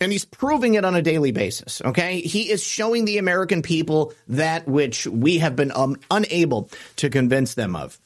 And 0.00 0.10
he's 0.10 0.24
proving 0.24 0.74
it 0.74 0.84
on 0.84 0.96
a 0.96 1.02
daily 1.02 1.30
basis. 1.30 1.80
Okay. 1.80 2.20
He 2.20 2.50
is 2.50 2.62
showing 2.62 3.04
the 3.04 3.18
American 3.18 3.62
people 3.62 4.12
that 4.28 4.66
which 4.66 5.06
we 5.06 5.38
have 5.38 5.54
been 5.54 5.70
um, 5.72 5.96
unable 6.10 6.70
to 6.96 7.08
convince 7.08 7.54
them 7.54 7.76
of. 7.76 7.98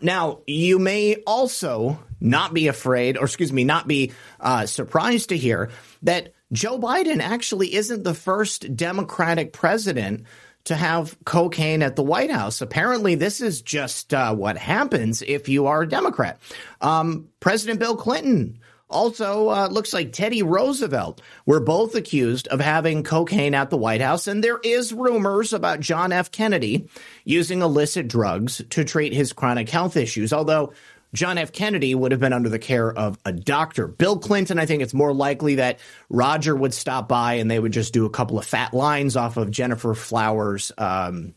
Now, 0.00 0.40
you 0.46 0.78
may 0.78 1.16
also 1.26 1.98
not 2.20 2.54
be 2.54 2.68
afraid, 2.68 3.16
or 3.16 3.24
excuse 3.24 3.52
me, 3.52 3.64
not 3.64 3.86
be 3.86 4.12
uh, 4.40 4.66
surprised 4.66 5.28
to 5.30 5.36
hear 5.36 5.70
that 6.02 6.32
Joe 6.52 6.78
Biden 6.78 7.20
actually 7.20 7.74
isn't 7.74 8.04
the 8.04 8.14
first 8.14 8.76
Democratic 8.76 9.52
president 9.52 10.24
to 10.64 10.76
have 10.76 11.16
cocaine 11.24 11.82
at 11.82 11.96
the 11.96 12.02
White 12.02 12.30
House. 12.30 12.60
Apparently, 12.60 13.14
this 13.14 13.40
is 13.40 13.62
just 13.62 14.14
uh, 14.14 14.34
what 14.34 14.56
happens 14.56 15.22
if 15.22 15.48
you 15.48 15.66
are 15.66 15.82
a 15.82 15.88
Democrat. 15.88 16.38
Um, 16.80 17.28
President 17.40 17.80
Bill 17.80 17.96
Clinton. 17.96 18.58
Also, 18.88 19.48
uh, 19.48 19.68
looks 19.68 19.94
like 19.94 20.12
Teddy 20.12 20.42
Roosevelt 20.42 21.22
were 21.46 21.60
both 21.60 21.94
accused 21.94 22.46
of 22.48 22.60
having 22.60 23.02
cocaine 23.02 23.54
at 23.54 23.70
the 23.70 23.76
White 23.78 24.02
House, 24.02 24.26
and 24.26 24.44
there 24.44 24.58
is 24.62 24.92
rumors 24.92 25.54
about 25.54 25.80
John 25.80 26.12
F. 26.12 26.30
Kennedy 26.30 26.88
using 27.24 27.62
illicit 27.62 28.06
drugs 28.06 28.60
to 28.68 28.84
treat 28.84 29.14
his 29.14 29.32
chronic 29.32 29.70
health 29.70 29.96
issues. 29.96 30.30
Although 30.30 30.74
John 31.14 31.38
F. 31.38 31.52
Kennedy 31.52 31.94
would 31.94 32.12
have 32.12 32.20
been 32.20 32.32
under 32.32 32.48
the 32.48 32.58
care 32.58 32.92
of 32.92 33.18
a 33.24 33.32
doctor. 33.32 33.86
Bill 33.86 34.18
Clinton, 34.18 34.58
I 34.58 34.66
think 34.66 34.82
it's 34.82 34.94
more 34.94 35.12
likely 35.12 35.56
that 35.56 35.78
Roger 36.08 36.56
would 36.56 36.72
stop 36.72 37.08
by 37.08 37.34
and 37.34 37.50
they 37.50 37.58
would 37.58 37.72
just 37.72 37.92
do 37.92 38.06
a 38.06 38.10
couple 38.10 38.38
of 38.38 38.46
fat 38.46 38.72
lines 38.72 39.16
off 39.16 39.36
of 39.36 39.50
Gennifer 39.50 39.94
Flowers, 39.94 40.72
um, 40.78 41.34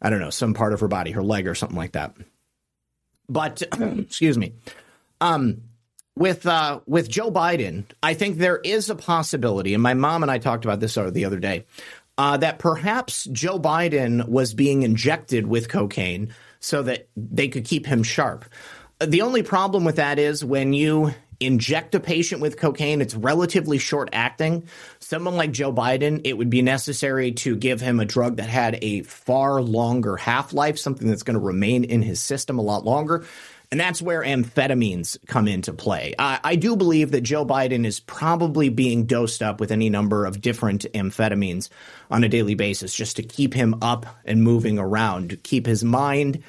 I 0.00 0.10
don't 0.10 0.20
know, 0.20 0.30
some 0.30 0.54
part 0.54 0.72
of 0.72 0.80
her 0.80 0.88
body, 0.88 1.12
her 1.12 1.22
leg 1.22 1.46
or 1.46 1.54
something 1.54 1.76
like 1.76 1.92
that. 1.92 2.16
But, 3.28 3.62
excuse 3.80 4.36
me. 4.36 4.54
Um, 5.20 5.62
with 6.14 6.46
uh, 6.46 6.80
with 6.86 7.08
Joe 7.08 7.30
Biden, 7.30 7.84
I 8.02 8.12
think 8.14 8.36
there 8.36 8.58
is 8.58 8.90
a 8.90 8.94
possibility, 8.94 9.72
and 9.72 9.82
my 9.82 9.94
mom 9.94 10.22
and 10.22 10.30
I 10.30 10.36
talked 10.36 10.66
about 10.66 10.78
this 10.78 10.94
the 10.94 11.24
other 11.24 11.38
day, 11.38 11.64
uh, 12.18 12.36
that 12.36 12.58
perhaps 12.58 13.24
Joe 13.32 13.58
Biden 13.58 14.28
was 14.28 14.52
being 14.52 14.82
injected 14.82 15.46
with 15.46 15.68
cocaine 15.68 16.34
so 16.60 16.82
that 16.82 17.08
they 17.16 17.48
could 17.48 17.64
keep 17.64 17.86
him 17.86 18.02
sharp. 18.02 18.44
The 19.06 19.22
only 19.22 19.42
problem 19.42 19.84
with 19.84 19.96
that 19.96 20.18
is 20.18 20.44
when 20.44 20.72
you 20.72 21.12
inject 21.40 21.94
a 21.94 22.00
patient 22.00 22.40
with 22.40 22.56
cocaine, 22.56 23.00
it's 23.00 23.14
relatively 23.14 23.78
short 23.78 24.10
acting. 24.12 24.68
Someone 25.00 25.36
like 25.36 25.50
Joe 25.50 25.72
Biden, 25.72 26.20
it 26.24 26.34
would 26.34 26.50
be 26.50 26.62
necessary 26.62 27.32
to 27.32 27.56
give 27.56 27.80
him 27.80 27.98
a 27.98 28.04
drug 28.04 28.36
that 28.36 28.48
had 28.48 28.78
a 28.80 29.02
far 29.02 29.60
longer 29.60 30.16
half 30.16 30.52
life, 30.52 30.78
something 30.78 31.08
that's 31.08 31.24
going 31.24 31.38
to 31.38 31.44
remain 31.44 31.82
in 31.82 32.00
his 32.02 32.22
system 32.22 32.60
a 32.60 32.62
lot 32.62 32.84
longer. 32.84 33.24
And 33.72 33.80
that's 33.80 34.02
where 34.02 34.22
amphetamines 34.22 35.16
come 35.26 35.48
into 35.48 35.72
play. 35.72 36.14
I, 36.18 36.38
I, 36.44 36.56
do 36.56 36.76
believe 36.76 37.12
that 37.12 37.22
Joe 37.22 37.46
Biden 37.46 37.86
is 37.86 38.00
probably 38.00 38.68
being 38.68 39.06
dosed 39.06 39.42
up 39.42 39.60
with 39.60 39.72
any 39.72 39.88
number 39.88 40.26
of 40.26 40.42
different 40.42 40.84
amphetamines 40.92 41.70
on 42.10 42.22
a 42.22 42.28
daily 42.28 42.54
basis 42.54 42.94
just 42.94 43.16
to 43.16 43.22
keep 43.22 43.54
him 43.54 43.76
up 43.80 44.04
and 44.26 44.42
moving 44.42 44.78
around, 44.78 45.30
to 45.30 45.36
keep 45.38 45.64
his 45.64 45.82
mind 45.82 46.44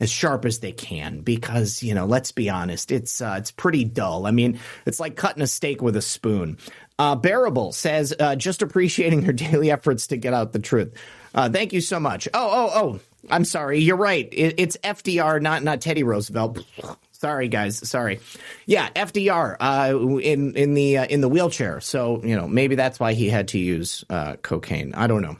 as 0.00 0.10
sharp 0.10 0.44
as 0.44 0.58
they 0.58 0.72
can 0.72 1.20
because 1.20 1.82
you 1.82 1.94
know 1.94 2.06
let's 2.06 2.32
be 2.32 2.50
honest 2.50 2.92
it's 2.92 3.20
uh, 3.20 3.36
it's 3.38 3.50
pretty 3.50 3.84
dull. 3.84 4.26
I 4.26 4.30
mean 4.30 4.58
it's 4.84 5.00
like 5.00 5.16
cutting 5.16 5.42
a 5.42 5.46
steak 5.46 5.82
with 5.82 5.96
a 5.96 6.02
spoon. 6.02 6.58
Uh, 6.98 7.14
bearable 7.14 7.72
says 7.72 8.14
uh, 8.18 8.36
just 8.36 8.62
appreciating 8.62 9.22
her 9.22 9.32
daily 9.32 9.70
efforts 9.70 10.08
to 10.08 10.16
get 10.16 10.34
out 10.34 10.52
the 10.52 10.58
truth. 10.58 10.94
Uh, 11.34 11.48
thank 11.48 11.72
you 11.72 11.80
so 11.80 12.00
much. 12.00 12.28
Oh 12.34 12.50
oh 12.50 12.70
oh 12.74 13.00
i'm 13.30 13.44
sorry. 13.44 13.80
You're 13.80 13.96
right. 13.96 14.28
It, 14.32 14.54
it's 14.58 14.76
fdr 14.78 15.40
not 15.40 15.62
not 15.62 15.80
teddy 15.80 16.02
roosevelt. 16.02 16.64
Sorry 17.12 17.48
guys. 17.48 17.88
Sorry. 17.88 18.20
Yeah 18.66 18.90
fdr 18.90 19.56
uh, 19.58 20.18
in 20.18 20.54
in 20.54 20.74
the 20.74 20.98
uh, 20.98 21.06
in 21.06 21.22
the 21.22 21.28
wheelchair. 21.28 21.80
So 21.80 22.22
you 22.22 22.36
know 22.36 22.46
maybe 22.46 22.74
that's 22.74 23.00
why 23.00 23.14
he 23.14 23.30
had 23.30 23.48
to 23.48 23.58
use 23.58 24.04
cocaine. 24.42 24.92
I 24.94 25.06
don't 25.06 25.22
know 25.22 25.38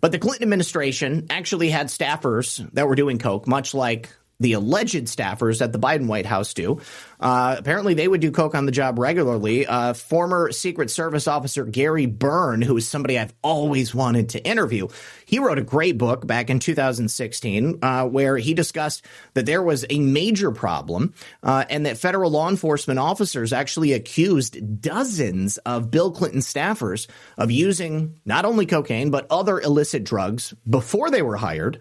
but 0.00 0.12
the 0.12 0.18
Clinton 0.18 0.42
administration 0.42 1.26
actually 1.30 1.70
had 1.70 1.88
staffers 1.88 2.68
that 2.72 2.86
were 2.86 2.94
doing 2.94 3.18
coke, 3.18 3.46
much 3.46 3.74
like 3.74 4.10
the 4.40 4.52
alleged 4.52 5.06
staffers 5.06 5.60
at 5.60 5.72
the 5.72 5.78
Biden 5.78 6.06
White 6.06 6.26
House 6.26 6.54
do. 6.54 6.80
Uh, 7.18 7.56
apparently, 7.58 7.94
they 7.94 8.06
would 8.06 8.20
do 8.20 8.30
coke 8.30 8.54
on 8.54 8.66
the 8.66 8.72
job 8.72 8.98
regularly. 8.98 9.66
Uh, 9.66 9.94
former 9.94 10.52
Secret 10.52 10.90
Service 10.90 11.26
officer 11.26 11.64
Gary 11.64 12.06
Byrne, 12.06 12.62
who 12.62 12.76
is 12.76 12.88
somebody 12.88 13.18
I've 13.18 13.34
always 13.42 13.94
wanted 13.94 14.28
to 14.30 14.44
interview, 14.44 14.88
he 15.26 15.40
wrote 15.40 15.58
a 15.58 15.62
great 15.62 15.98
book 15.98 16.26
back 16.26 16.50
in 16.50 16.60
2016 16.60 17.78
uh, 17.82 18.04
where 18.06 18.36
he 18.36 18.54
discussed 18.54 19.04
that 19.34 19.46
there 19.46 19.62
was 19.62 19.84
a 19.90 19.98
major 19.98 20.52
problem 20.52 21.14
uh, 21.42 21.64
and 21.68 21.86
that 21.86 21.98
federal 21.98 22.30
law 22.30 22.48
enforcement 22.48 23.00
officers 23.00 23.52
actually 23.52 23.92
accused 23.92 24.80
dozens 24.80 25.58
of 25.58 25.90
Bill 25.90 26.12
Clinton 26.12 26.40
staffers 26.40 27.08
of 27.36 27.50
using 27.50 28.20
not 28.24 28.44
only 28.44 28.66
cocaine 28.66 29.10
but 29.10 29.26
other 29.30 29.60
illicit 29.60 30.04
drugs 30.04 30.54
before 30.68 31.10
they 31.10 31.22
were 31.22 31.36
hired. 31.36 31.78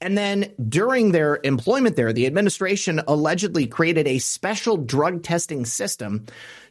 And 0.00 0.16
then 0.16 0.52
during 0.68 1.10
their 1.10 1.40
employment 1.42 1.96
there, 1.96 2.12
the 2.12 2.26
administration 2.26 3.00
allegedly 3.08 3.66
created 3.66 4.06
a 4.06 4.18
special 4.18 4.76
drug 4.76 5.22
testing 5.22 5.64
system 5.64 6.26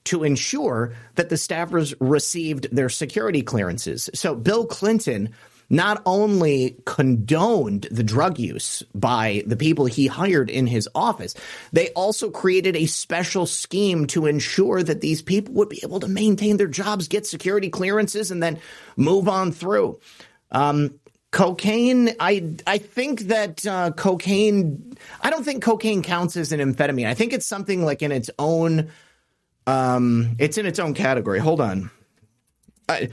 to 0.06 0.24
ensure 0.24 0.94
that 1.16 1.28
the 1.30 1.36
staffers 1.36 1.94
received 2.00 2.74
their 2.74 2.88
security 2.90 3.42
clearances. 3.42 4.10
So 4.14 4.34
Bill 4.34 4.66
Clinton 4.66 5.34
not 5.70 6.02
only 6.06 6.78
condoned 6.86 7.88
the 7.92 8.04
drug 8.04 8.40
use 8.40 8.84
by 8.96 9.44
the 9.46 9.58
people 9.58 9.86
he 9.86 10.08
hired 10.08 10.50
in 10.50 10.66
his 10.66 10.88
office, 10.96 11.36
they 11.74 11.90
also 11.90 12.30
created 12.30 12.78
a 12.78 12.86
special 12.86 13.46
scheme 13.46 14.08
to 14.08 14.28
ensure 14.28 14.82
that 14.82 15.02
these 15.02 15.22
people 15.22 15.54
would 15.56 15.68
be 15.68 15.82
able 15.84 16.00
to 16.00 16.08
maintain 16.08 16.56
their 16.56 16.68
jobs, 16.68 17.10
get 17.10 17.26
security 17.26 17.70
clearances, 17.70 18.32
and 18.32 18.42
then 18.42 18.60
move 18.96 19.28
on 19.28 19.52
through. 19.52 20.00
Um, 20.52 20.98
cocaine 21.38 22.16
i 22.20 22.44
i 22.66 22.80
think 22.80 23.20
that 23.28 23.64
uh, 23.68 23.92
cocaine 23.92 24.98
i 25.22 25.30
don't 25.30 25.44
think 25.44 25.62
cocaine 25.62 26.02
counts 26.02 26.36
as 26.36 26.52
an 26.52 26.60
amphetamine. 26.60 27.06
I 27.06 27.14
think 27.14 27.32
it's 27.32 27.46
something 27.46 27.86
like 27.86 28.02
in 28.02 28.12
its 28.12 28.32
own 28.40 28.90
um 29.68 30.36
it's 30.40 30.58
in 30.58 30.66
its 30.66 30.80
own 30.80 30.96
category. 30.96 31.38
Hold 31.38 31.62
on. 31.62 31.92
I, 32.90 33.10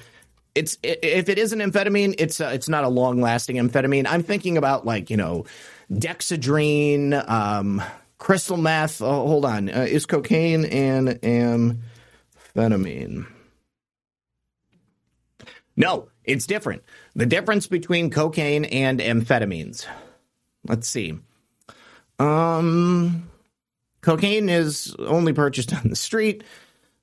it's 0.55 0.79
if 0.83 1.29
it 1.29 1.39
is 1.39 1.53
an 1.53 1.59
amphetamine 1.59 2.15
it's 2.17 2.41
uh, 2.41 2.51
it's 2.55 2.67
not 2.67 2.85
a 2.85 2.89
long 2.89 3.21
lasting 3.21 3.57
amphetamine. 3.57 4.07
I'm 4.09 4.23
thinking 4.23 4.57
about 4.57 4.87
like 4.87 5.11
you 5.11 5.19
know 5.19 5.45
dexedrine 5.93 7.29
um 7.29 7.83
crystal 8.17 8.57
meth. 8.57 9.03
Oh, 9.03 9.27
hold 9.27 9.45
on. 9.45 9.69
Uh, 9.69 9.87
is 9.87 10.07
cocaine 10.07 10.65
an 10.65 11.83
amphetamine? 12.57 13.27
No 15.77 16.09
it's 16.25 16.47
different. 16.47 16.83
The 17.17 17.27
difference 17.27 17.67
between 17.67 18.11
cocaine 18.11 18.65
and 18.65 18.99
amphetamines. 18.99 19.87
Let's 20.67 20.89
see. 20.89 21.19
Um, 22.19 23.31
cocaine 24.01 24.49
is 24.49 24.95
only 24.99 25.33
purchased 25.33 25.73
on 25.73 25.89
the 25.89 25.97
street. 25.97 26.43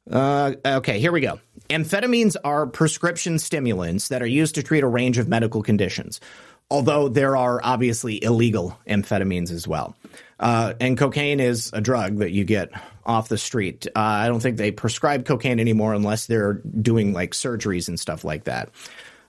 Uh, 0.09 0.53
okay, 0.65 0.99
here 0.99 1.11
we 1.11 1.21
go. 1.21 1.39
Amphetamines 1.69 2.35
are 2.43 2.67
prescription 2.67 3.39
stimulants 3.39 4.09
that 4.09 4.21
are 4.21 4.27
used 4.27 4.55
to 4.55 4.63
treat 4.63 4.83
a 4.83 4.87
range 4.87 5.17
of 5.17 5.29
medical 5.29 5.61
conditions, 5.61 6.19
although 6.69 7.07
there 7.07 7.37
are 7.37 7.61
obviously 7.63 8.21
illegal 8.21 8.77
amphetamines 8.87 9.51
as 9.51 9.67
well. 9.67 9.95
Uh, 10.39 10.73
and 10.81 10.97
cocaine 10.97 11.39
is 11.39 11.69
a 11.71 11.79
drug 11.79 12.17
that 12.17 12.31
you 12.31 12.43
get 12.43 12.71
off 13.05 13.29
the 13.29 13.37
street. 13.37 13.87
Uh, 13.95 13.99
I 13.99 14.27
don't 14.27 14.41
think 14.41 14.57
they 14.57 14.71
prescribe 14.71 15.25
cocaine 15.25 15.59
anymore 15.59 15.93
unless 15.93 16.25
they're 16.25 16.55
doing 16.81 17.13
like 17.13 17.31
surgeries 17.31 17.87
and 17.87 17.99
stuff 17.99 18.25
like 18.25 18.45
that. 18.45 18.69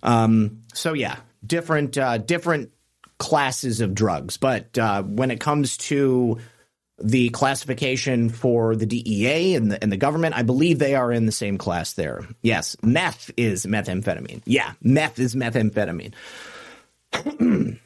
Um, 0.02 0.62
so 0.74 0.92
yeah, 0.92 1.16
different 1.44 1.96
uh, 1.98 2.18
different 2.18 2.70
classes 3.18 3.80
of 3.80 3.94
drugs. 3.94 4.36
But 4.36 4.76
uh, 4.78 5.02
when 5.02 5.30
it 5.30 5.40
comes 5.40 5.76
to 5.78 6.38
the 6.98 7.30
classification 7.30 8.28
for 8.28 8.76
the 8.76 8.86
DEA 8.86 9.54
and 9.54 9.72
the, 9.72 9.82
and 9.82 9.90
the 9.90 9.96
government, 9.96 10.36
I 10.36 10.42
believe 10.42 10.78
they 10.78 10.94
are 10.94 11.10
in 11.12 11.26
the 11.26 11.32
same 11.32 11.58
class 11.58 11.94
there. 11.94 12.26
Yes, 12.42 12.76
meth 12.82 13.30
is 13.36 13.66
methamphetamine. 13.66 14.42
Yeah, 14.44 14.72
meth 14.82 15.18
is 15.18 15.34
methamphetamine. 15.34 16.14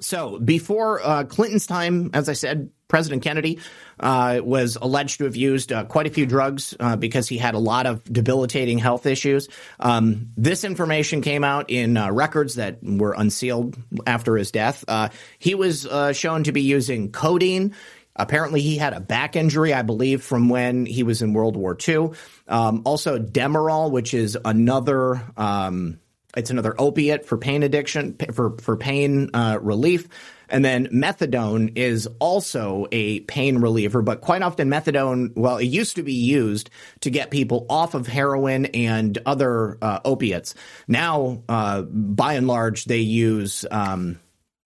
so 0.00 0.38
before 0.38 1.02
uh, 1.02 1.24
Clinton's 1.24 1.66
time, 1.66 2.10
as 2.14 2.28
I 2.28 2.34
said, 2.34 2.70
President 2.94 3.24
Kennedy 3.24 3.58
uh, 3.98 4.40
was 4.44 4.78
alleged 4.80 5.18
to 5.18 5.24
have 5.24 5.34
used 5.34 5.72
uh, 5.72 5.84
quite 5.84 6.06
a 6.06 6.10
few 6.10 6.26
drugs 6.26 6.76
uh, 6.78 6.94
because 6.94 7.28
he 7.28 7.36
had 7.36 7.56
a 7.56 7.58
lot 7.58 7.86
of 7.86 8.04
debilitating 8.04 8.78
health 8.78 9.04
issues. 9.04 9.48
Um, 9.80 10.28
this 10.36 10.62
information 10.62 11.20
came 11.20 11.42
out 11.42 11.70
in 11.70 11.96
uh, 11.96 12.12
records 12.12 12.54
that 12.54 12.78
were 12.84 13.12
unsealed 13.18 13.76
after 14.06 14.36
his 14.36 14.52
death. 14.52 14.84
Uh, 14.86 15.08
he 15.40 15.56
was 15.56 15.86
uh, 15.86 16.12
shown 16.12 16.44
to 16.44 16.52
be 16.52 16.62
using 16.62 17.10
codeine. 17.10 17.74
Apparently, 18.14 18.60
he 18.60 18.76
had 18.76 18.92
a 18.92 19.00
back 19.00 19.34
injury, 19.34 19.74
I 19.74 19.82
believe, 19.82 20.22
from 20.22 20.48
when 20.48 20.86
he 20.86 21.02
was 21.02 21.20
in 21.20 21.32
World 21.32 21.56
War 21.56 21.76
II. 21.76 22.10
Um, 22.46 22.82
also, 22.84 23.18
Demerol, 23.18 23.90
which 23.90 24.14
is 24.14 24.38
another. 24.44 25.20
Um, 25.36 25.98
it's 26.36 26.50
another 26.50 26.76
opiate 26.78 27.26
for 27.26 27.38
pain 27.38 27.64
addiction, 27.64 28.16
for 28.32 28.56
for 28.58 28.76
pain 28.76 29.30
relief. 29.34 30.08
And 30.48 30.64
then 30.64 30.88
methadone 30.88 31.76
is 31.76 32.08
also 32.18 32.86
a 32.92 33.20
pain 33.20 33.58
reliever, 33.58 34.02
but 34.02 34.20
quite 34.20 34.42
often 34.42 34.68
methadone, 34.68 35.34
well, 35.36 35.58
it 35.58 35.64
used 35.64 35.96
to 35.96 36.02
be 36.02 36.12
used 36.12 36.70
to 37.00 37.10
get 37.10 37.30
people 37.30 37.66
off 37.68 37.94
of 37.94 38.06
heroin 38.06 38.66
and 38.66 39.18
other 39.26 39.78
uh, 39.80 40.00
opiates. 40.04 40.54
Now, 40.86 41.42
uh, 41.48 41.82
by 41.82 42.34
and 42.34 42.46
large, 42.46 42.84
they 42.84 42.98
use 42.98 43.64
um, 43.70 44.20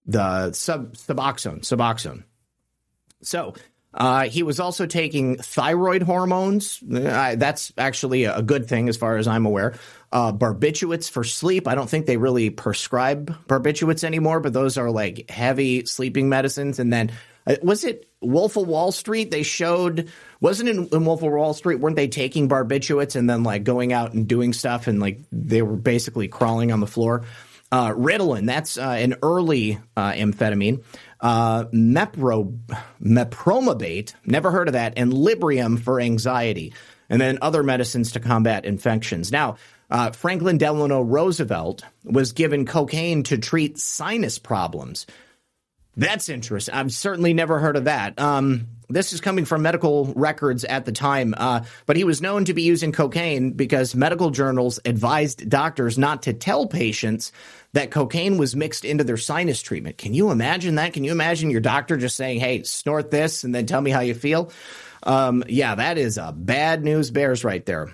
the 0.07 0.53
sub- 0.53 0.95
Suboxone. 0.95 1.61
Suboxone. 1.61 2.25
So 3.23 3.55
uh, 3.95 4.29
he 4.29 4.43
was 4.43 4.61
also 4.61 4.87
taking 4.87 5.37
thyroid 5.39 6.03
hormones. 6.03 6.79
That's 6.83 7.73
actually 7.79 8.25
a 8.25 8.43
good 8.43 8.69
thing 8.69 8.89
as 8.89 8.97
far 8.97 9.17
as 9.17 9.27
I'm 9.27 9.47
aware. 9.47 9.75
Uh, 10.11 10.33
barbiturates 10.33 11.11
for 11.11 11.23
sleep. 11.23 11.69
I 11.69 11.75
don't 11.75 11.91
think 11.91 12.07
they 12.07 12.17
really 12.17 12.49
prescribe 12.49 13.37
barbiturates 13.47 14.05
anymore, 14.05 14.41
but 14.41 14.55
those 14.55 14.79
are 14.79 14.91
like 14.91 15.29
heavy 15.29 15.85
sleeping 15.85 16.31
medicines. 16.31 16.79
And 16.79 16.91
then 16.91 17.13
uh, 17.47 17.57
was 17.63 17.85
it 17.85 18.09
Wolf 18.23 18.57
of 18.57 18.67
Wall 18.67 18.91
Street? 18.91 19.31
They 19.31 19.43
showed 19.43 20.11
wasn't 20.41 20.71
in, 20.71 20.89
in 20.93 21.05
Wolf 21.05 21.23
of 21.23 21.31
Wall 21.31 21.53
Street? 21.53 21.81
Weren't 21.81 21.97
they 21.97 22.09
taking 22.09 22.49
barbiturates 22.49 23.17
and 23.17 23.29
then 23.29 23.43
like 23.43 23.65
going 23.65 23.93
out 23.93 24.15
and 24.15 24.27
doing 24.27 24.55
stuff 24.55 24.87
and 24.87 24.99
like 24.99 25.21
they 25.31 25.61
were 25.61 25.77
basically 25.77 26.29
crawling 26.29 26.73
on 26.73 26.81
the 26.81 26.87
floor? 26.87 27.25
Uh, 27.71 27.91
Ritalin, 27.91 28.47
that's 28.47 28.79
uh, 28.79 28.97
an 28.99 29.17
early 29.23 29.79
uh, 29.97 30.13
amphetamine. 30.13 30.83
Uh, 31.21 31.65
Mepro, 31.65 32.59
mepromabate, 33.03 34.15
never 34.25 34.51
heard 34.51 34.69
of 34.69 34.73
that, 34.73 34.95
and 34.97 35.13
Librium 35.13 35.79
for 35.79 36.01
anxiety, 36.01 36.73
and 37.11 37.21
then 37.21 37.39
other 37.43 37.63
medicines 37.63 38.13
to 38.13 38.21
combat 38.21 38.65
infections. 38.65 39.31
Now, 39.31 39.57
uh, 39.91 40.11
Franklin 40.13 40.59
Delano 40.59 41.01
Roosevelt 41.01 41.85
was 42.05 42.33
given 42.33 42.67
cocaine 42.67 43.23
to 43.25 43.39
treat 43.39 43.79
sinus 43.79 44.39
problems. 44.39 45.07
That's 45.97 46.29
interesting. 46.29 46.75
I've 46.75 46.93
certainly 46.93 47.35
never 47.35 47.59
heard 47.59 47.77
of 47.77 47.85
that. 47.85 48.21
Um, 48.21 48.69
this 48.89 49.13
is 49.13 49.21
coming 49.21 49.45
from 49.45 49.63
medical 49.63 50.07
records 50.15 50.65
at 50.65 50.85
the 50.85 50.93
time, 50.93 51.35
uh, 51.37 51.65
but 51.87 51.97
he 51.97 52.05
was 52.05 52.23
known 52.23 52.45
to 52.47 52.55
be 52.55 52.63
using 52.63 52.93
cocaine 52.93 53.51
because 53.51 53.95
medical 53.95 54.31
journals 54.31 54.79
advised 54.85 55.51
doctors 55.51 55.99
not 55.99 56.23
to 56.23 56.33
tell 56.33 56.67
patients 56.67 57.33
that 57.73 57.91
cocaine 57.91 58.39
was 58.39 58.57
mixed 58.57 58.85
into 58.85 59.05
their 59.05 59.17
sinus 59.17 59.61
treatment. 59.61 59.99
Can 59.99 60.15
you 60.15 60.31
imagine 60.31 60.77
that? 60.77 60.93
Can 60.93 61.05
you 61.05 61.11
imagine 61.11 61.51
your 61.51 61.61
doctor 61.61 61.97
just 61.97 62.17
saying, 62.17 62.39
hey, 62.39 62.63
snort 62.63 63.11
this 63.11 63.45
and 63.45 63.55
then 63.55 63.67
tell 63.67 63.81
me 63.81 63.91
how 63.91 64.01
you 64.01 64.15
feel? 64.15 64.53
Um, 65.03 65.45
yeah, 65.49 65.75
that 65.75 65.99
is 65.99 66.17
a 66.17 66.33
bad 66.33 66.85
news 66.85 67.11
bears 67.11 67.45
right 67.45 67.65
there. 67.67 67.93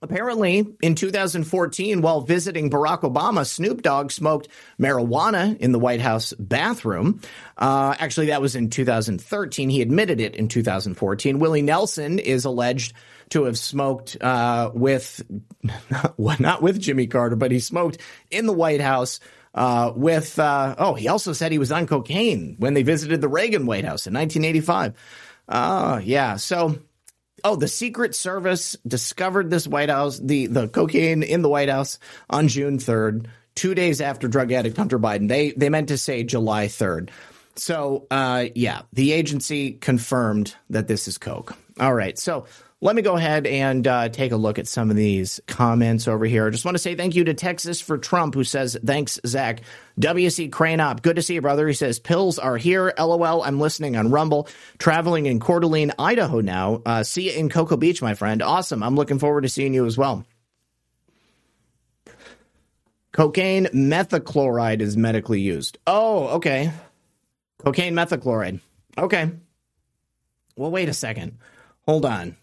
Apparently, 0.00 0.64
in 0.80 0.94
2014, 0.94 2.02
while 2.02 2.20
visiting 2.20 2.70
Barack 2.70 3.00
Obama, 3.00 3.44
Snoop 3.44 3.82
Dogg 3.82 4.12
smoked 4.12 4.48
marijuana 4.78 5.58
in 5.58 5.72
the 5.72 5.78
White 5.78 6.00
House 6.00 6.32
bathroom. 6.38 7.20
Uh, 7.56 7.94
actually, 7.98 8.26
that 8.26 8.40
was 8.40 8.54
in 8.54 8.70
2013. 8.70 9.70
He 9.70 9.82
admitted 9.82 10.20
it 10.20 10.36
in 10.36 10.46
2014. 10.46 11.40
Willie 11.40 11.62
Nelson 11.62 12.20
is 12.20 12.44
alleged 12.44 12.92
to 13.30 13.44
have 13.44 13.58
smoked 13.58 14.16
uh, 14.20 14.70
with, 14.72 15.22
not 16.18 16.62
with 16.62 16.80
Jimmy 16.80 17.08
Carter, 17.08 17.36
but 17.36 17.50
he 17.50 17.58
smoked 17.58 17.98
in 18.30 18.46
the 18.46 18.52
White 18.52 18.80
House. 18.80 19.18
Uh, 19.54 19.92
with 19.96 20.38
uh, 20.38 20.76
oh, 20.78 20.94
he 20.94 21.08
also 21.08 21.32
said 21.32 21.50
he 21.50 21.58
was 21.58 21.72
on 21.72 21.86
cocaine 21.86 22.54
when 22.58 22.74
they 22.74 22.82
visited 22.84 23.20
the 23.20 23.28
Reagan 23.28 23.66
White 23.66 23.84
House 23.84 24.06
in 24.06 24.14
1985. 24.14 24.94
Uh, 25.48 26.00
yeah, 26.04 26.36
so 26.36 26.78
Oh, 27.44 27.56
the 27.56 27.68
Secret 27.68 28.14
Service 28.14 28.76
discovered 28.86 29.50
this 29.50 29.66
White 29.66 29.90
House, 29.90 30.18
the, 30.18 30.46
the 30.46 30.68
cocaine 30.68 31.22
in 31.22 31.42
the 31.42 31.48
White 31.48 31.68
House 31.68 31.98
on 32.28 32.48
June 32.48 32.78
3rd, 32.78 33.26
two 33.54 33.74
days 33.74 34.00
after 34.00 34.28
drug 34.28 34.52
addict 34.52 34.76
Hunter 34.76 34.98
Biden. 34.98 35.28
They, 35.28 35.52
they 35.52 35.68
meant 35.68 35.88
to 35.88 35.98
say 35.98 36.24
July 36.24 36.66
3rd. 36.66 37.10
So, 37.56 38.06
uh, 38.10 38.46
yeah, 38.54 38.82
the 38.92 39.12
agency 39.12 39.72
confirmed 39.72 40.54
that 40.70 40.88
this 40.88 41.08
is 41.08 41.18
Coke. 41.18 41.56
All 41.80 41.94
right. 41.94 42.18
So 42.18 42.46
let 42.80 42.94
me 42.94 43.02
go 43.02 43.16
ahead 43.16 43.46
and 43.46 43.86
uh, 43.86 44.08
take 44.08 44.30
a 44.30 44.36
look 44.36 44.58
at 44.58 44.68
some 44.68 44.88
of 44.88 44.96
these 44.96 45.40
comments 45.48 46.06
over 46.06 46.24
here. 46.24 46.46
I 46.46 46.50
just 46.50 46.64
want 46.64 46.76
to 46.76 46.82
say 46.82 46.94
thank 46.94 47.16
you 47.16 47.24
to 47.24 47.34
Texas 47.34 47.80
for 47.80 47.98
Trump, 47.98 48.34
who 48.34 48.44
says, 48.44 48.76
Thanks, 48.84 49.18
Zak. 49.26 49.62
WC 50.00 50.52
Crane 50.52 50.78
Up, 50.78 51.02
good 51.02 51.16
to 51.16 51.22
see 51.22 51.34
you, 51.34 51.42
brother. 51.42 51.66
He 51.66 51.74
says, 51.74 51.98
Pills 51.98 52.38
are 52.38 52.56
here. 52.56 52.92
LOL, 52.96 53.42
I'm 53.42 53.58
listening 53.58 53.96
on 53.96 54.12
Rumble, 54.12 54.48
traveling 54.78 55.26
in 55.26 55.40
Coeur 55.40 55.58
d'Alene, 55.58 55.92
Idaho 55.98 56.40
now. 56.40 56.80
Uh, 56.86 57.02
see 57.02 57.30
you 57.30 57.32
in 57.36 57.48
Cocoa 57.48 57.76
Beach, 57.76 58.00
my 58.00 58.14
friend. 58.14 58.42
Awesome. 58.42 58.84
I'm 58.84 58.94
looking 58.94 59.18
forward 59.18 59.40
to 59.40 59.48
seeing 59.48 59.74
you 59.74 59.84
as 59.84 59.98
well. 59.98 60.24
Cocaine 63.10 63.66
methachloride 63.74 64.80
is 64.80 64.96
medically 64.96 65.40
used. 65.40 65.78
Oh, 65.88 66.28
okay. 66.36 66.70
Cocaine 67.58 67.94
methachloride. 67.94 68.60
Okay. 68.96 69.32
Well, 70.54 70.70
wait 70.70 70.88
a 70.88 70.94
second. 70.94 71.38
Hold 71.86 72.04
on. 72.04 72.36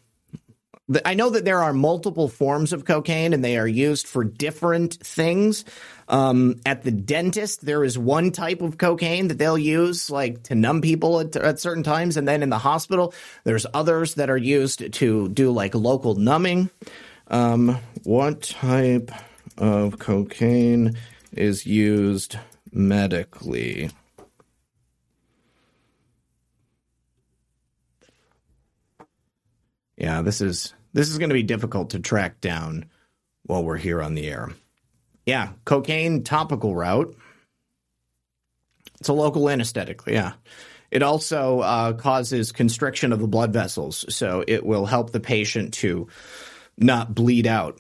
I 1.04 1.16
know 1.16 1.32
that 1.32 1.46
there 1.46 1.64
are 1.64 1.74
multiple 1.74 2.28
forms 2.28 2.72
of 2.72 2.86
cocaine 2.86 3.34
and 3.34 3.44
they 3.44 3.58
are 3.58 3.68
used 3.68 4.08
for 4.08 4.24
different 4.24 4.94
things. 4.94 5.66
Um, 6.08 6.60
at 6.64 6.84
the 6.84 6.92
dentist, 6.92 7.66
there 7.66 7.84
is 7.84 7.98
one 7.98 8.32
type 8.32 8.62
of 8.62 8.78
cocaine 8.78 9.30
that 9.30 9.40
they'll 9.40 9.58
use 9.58 10.12
like 10.12 10.44
to 10.44 10.56
numb 10.56 10.82
people 10.82 11.20
at, 11.22 11.36
at, 11.36 11.60
certain 11.60 11.82
times. 11.82 12.18
And 12.18 12.28
then 12.28 12.44
in 12.44 12.50
the 12.50 12.60
hospital, 12.60 13.16
there's 13.46 13.66
others 13.74 14.16
that 14.16 14.30
are 14.30 14.38
used 14.38 14.94
to 14.94 15.30
do 15.30 15.52
like 15.52 15.74
local 15.74 16.14
numbing. 16.14 16.70
Um, 17.30 17.80
what 18.04 18.44
type 18.44 19.12
of 19.58 19.98
cocaine 19.98 20.96
is 21.32 21.66
used 21.66 22.38
medically? 22.72 23.90
Yeah, 29.98 30.22
this 30.22 30.42
is 30.42 30.74
this 30.94 31.10
is 31.10 31.18
going 31.18 31.30
to 31.30 31.36
be 31.36 31.44
difficult 31.44 31.92
to 31.92 32.00
track 32.00 32.42
down 32.42 32.86
while 33.44 33.64
we're 33.64 33.78
here 33.78 34.02
on 34.02 34.16
the 34.16 34.28
air. 34.28 34.52
Yeah, 35.26 35.50
cocaine 35.66 36.24
topical 36.24 36.76
route. 36.76 37.16
It's 39.00 39.10
a 39.10 39.14
local 39.14 39.50
anesthetic. 39.50 40.02
Yeah. 40.08 40.34
It 40.92 41.04
also 41.04 41.60
uh, 41.60 41.94
causes 41.94 42.52
constriction 42.52 43.12
of 43.12 43.20
the 43.20 43.28
blood 43.28 43.52
vessels, 43.52 44.06
so 44.14 44.44
it 44.48 44.66
will 44.66 44.86
help 44.86 45.12
the 45.12 45.20
patient 45.20 45.74
to 45.76 46.08
not 46.78 47.14
bleed 47.14 47.48
out. 47.48 47.80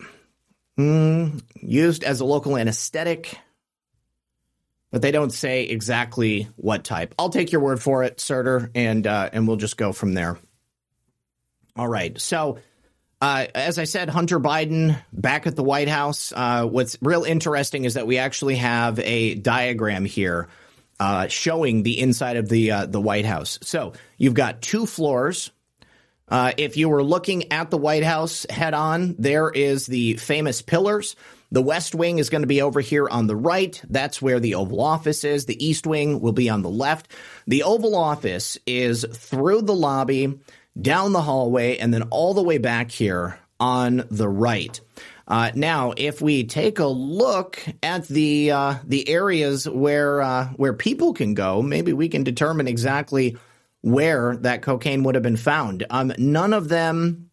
Mm, 0.77 1.41
used 1.61 2.03
as 2.03 2.19
a 2.19 2.25
local 2.25 2.57
anesthetic, 2.57 3.39
but 4.91 5.01
they 5.01 5.11
don't 5.11 5.31
say 5.31 5.63
exactly 5.63 6.49
what 6.57 6.83
type. 6.83 7.15
I'll 7.17 7.29
take 7.29 7.53
your 7.53 7.61
word 7.61 7.81
for 7.81 8.03
it, 8.03 8.19
Surtur, 8.19 8.69
and 8.75 9.07
uh, 9.07 9.29
and 9.31 9.47
we'll 9.47 9.55
just 9.55 9.77
go 9.77 9.93
from 9.93 10.13
there. 10.13 10.37
All 11.75 11.87
right. 11.87 12.19
So, 12.19 12.59
uh, 13.21 13.47
as 13.53 13.79
I 13.79 13.83
said, 13.83 14.09
Hunter 14.09 14.39
Biden 14.39 14.97
back 15.11 15.47
at 15.47 15.55
the 15.55 15.63
White 15.63 15.89
House. 15.89 16.31
Uh, 16.35 16.65
what's 16.65 16.97
real 17.01 17.23
interesting 17.23 17.85
is 17.85 17.95
that 17.95 18.07
we 18.07 18.17
actually 18.17 18.55
have 18.55 18.99
a 18.99 19.35
diagram 19.35 20.05
here 20.05 20.47
uh, 20.99 21.27
showing 21.27 21.83
the 21.83 21.99
inside 21.99 22.37
of 22.37 22.47
the 22.49 22.71
uh, 22.71 22.85
the 22.85 23.01
White 23.01 23.25
House. 23.25 23.59
So 23.61 23.93
you've 24.17 24.33
got 24.33 24.61
two 24.61 24.85
floors. 24.85 25.51
Uh, 26.27 26.53
if 26.57 26.75
you 26.77 26.89
were 26.89 27.03
looking 27.03 27.51
at 27.51 27.69
the 27.69 27.77
White 27.77 28.03
House 28.03 28.45
head 28.49 28.73
on, 28.73 29.15
there 29.19 29.49
is 29.49 29.85
the 29.85 30.15
famous 30.15 30.61
pillars. 30.61 31.15
The 31.51 31.61
West 31.61 31.93
Wing 31.93 32.17
is 32.17 32.29
going 32.29 32.41
to 32.41 32.47
be 32.47 32.61
over 32.61 32.81
here 32.81 33.07
on 33.07 33.27
the 33.27 33.35
right. 33.35 33.79
That's 33.89 34.21
where 34.21 34.39
the 34.39 34.55
Oval 34.55 34.81
Office 34.81 35.23
is. 35.23 35.45
The 35.45 35.63
East 35.63 35.85
Wing 35.85 36.19
will 36.19 36.31
be 36.31 36.49
on 36.49 36.63
the 36.63 36.69
left. 36.69 37.11
The 37.47 37.63
Oval 37.63 37.95
Office 37.95 38.57
is 38.65 39.05
through 39.13 39.61
the 39.61 39.75
lobby 39.75 40.39
down 40.79 41.13
the 41.13 41.21
hallway, 41.21 41.77
and 41.77 41.93
then 41.93 42.03
all 42.03 42.33
the 42.33 42.43
way 42.43 42.57
back 42.57 42.91
here 42.91 43.39
on 43.59 44.03
the 44.11 44.27
right. 44.27 44.79
Uh, 45.27 45.51
now, 45.55 45.93
if 45.97 46.21
we 46.21 46.43
take 46.43 46.79
a 46.79 46.85
look 46.85 47.63
at 47.81 48.07
the 48.07 48.51
uh, 48.51 48.75
the 48.83 49.09
areas 49.09 49.67
where 49.67 50.21
uh, 50.21 50.47
where 50.49 50.73
people 50.73 51.13
can 51.13 51.33
go, 51.33 51.61
maybe 51.61 51.93
we 51.93 52.09
can 52.09 52.23
determine 52.23 52.67
exactly 52.67 53.37
where 53.81 54.35
that 54.37 54.61
cocaine 54.61 55.03
would 55.03 55.15
have 55.15 55.23
been 55.23 55.37
found. 55.37 55.85
Um, 55.89 56.13
none 56.17 56.53
of 56.53 56.69
them. 56.69 57.29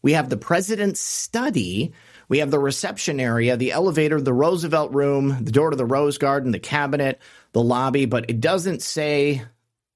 We 0.00 0.12
have 0.12 0.28
the 0.28 0.36
president's 0.36 1.00
study. 1.00 1.92
We 2.28 2.38
have 2.38 2.50
the 2.50 2.58
reception 2.58 3.18
area, 3.18 3.56
the 3.56 3.72
elevator, 3.72 4.20
the 4.20 4.32
Roosevelt 4.32 4.92
room, 4.92 5.44
the 5.44 5.50
door 5.50 5.70
to 5.70 5.76
the 5.76 5.84
Rose 5.84 6.18
Garden, 6.18 6.52
the 6.52 6.58
cabinet, 6.58 7.20
the 7.52 7.62
lobby, 7.62 8.04
but 8.04 8.26
it 8.28 8.40
doesn't 8.40 8.82
say 8.82 9.42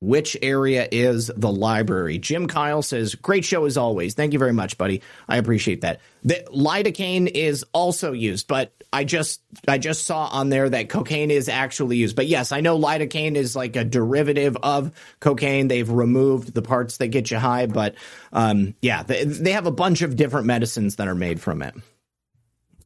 which 0.02 0.36
area 0.42 0.88
is 0.90 1.30
the 1.36 1.50
library. 1.50 2.18
Jim 2.18 2.48
Kyle 2.48 2.82
says, 2.82 3.14
Great 3.14 3.44
show 3.44 3.66
as 3.66 3.76
always. 3.76 4.14
Thank 4.14 4.32
you 4.32 4.38
very 4.40 4.52
much, 4.52 4.76
buddy. 4.76 5.00
I 5.28 5.36
appreciate 5.36 5.82
that. 5.82 6.00
The 6.24 6.44
lidocaine 6.52 7.30
is 7.32 7.64
also 7.72 8.10
used, 8.10 8.48
but 8.48 8.72
I 8.92 9.04
just 9.04 9.40
I 9.68 9.78
just 9.78 10.04
saw 10.04 10.26
on 10.26 10.48
there 10.48 10.68
that 10.68 10.88
cocaine 10.88 11.30
is 11.30 11.48
actually 11.48 11.98
used. 11.98 12.16
But 12.16 12.26
yes, 12.26 12.50
I 12.50 12.60
know 12.60 12.76
lidocaine 12.76 13.36
is 13.36 13.54
like 13.54 13.76
a 13.76 13.84
derivative 13.84 14.56
of 14.60 14.90
cocaine. 15.20 15.68
They've 15.68 15.88
removed 15.88 16.52
the 16.52 16.62
parts 16.62 16.96
that 16.96 17.08
get 17.08 17.30
you 17.30 17.38
high, 17.38 17.66
but 17.66 17.94
um, 18.32 18.74
yeah, 18.82 19.04
they, 19.04 19.24
they 19.24 19.52
have 19.52 19.66
a 19.66 19.72
bunch 19.72 20.02
of 20.02 20.16
different 20.16 20.46
medicines 20.46 20.96
that 20.96 21.06
are 21.06 21.14
made 21.14 21.40
from 21.40 21.62
it. 21.62 21.76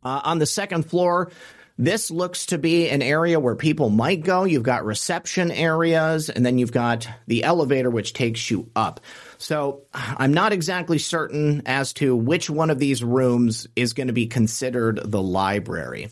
Uh, 0.05 0.21
on 0.23 0.39
the 0.39 0.47
second 0.47 0.85
floor, 0.85 1.33
this 1.79 2.11
looks 2.11 2.47
to 2.47 2.59
be 2.59 2.89
an 2.89 3.03
area 3.03 3.39
where 3.39 3.55
people 3.55 3.91
might 3.91 4.22
go. 4.22 4.45
You've 4.45 4.62
got 4.62 4.85
reception 4.85 5.51
areas, 5.51 6.31
and 6.31 6.45
then 6.45 6.59
you've 6.59 6.72
got 6.72 7.09
the 7.27 7.45
elevator, 7.45 7.91
which 7.91 8.12
takes 8.14 8.51
you 8.51 8.70
up. 8.74 9.01
So 9.39 9.83
I'm 9.93 10.33
not 10.33 10.53
exactly 10.53 10.99
certain 10.99 11.62
as 11.66 11.93
to 11.95 12.16
which 12.16 12.49
one 12.49 12.70
of 12.70 12.79
these 12.79 13.05
rooms 13.05 13.66
is 13.77 13.93
going 13.93 14.07
to 14.07 14.14
be 14.14 14.27
considered 14.27 15.01
the 15.05 15.22
library. 15.22 16.11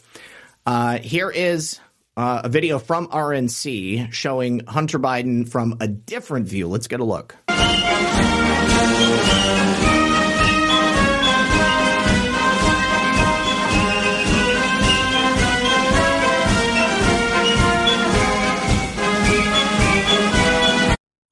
Uh, 0.66 0.98
here 0.98 1.30
is 1.30 1.80
uh, 2.16 2.42
a 2.44 2.48
video 2.48 2.78
from 2.78 3.08
RNC 3.08 4.12
showing 4.12 4.60
Hunter 4.66 4.98
Biden 4.98 5.48
from 5.48 5.78
a 5.80 5.88
different 5.88 6.46
view. 6.46 6.68
Let's 6.68 6.88
get 6.88 7.00
a 7.00 7.04
look. 7.04 7.36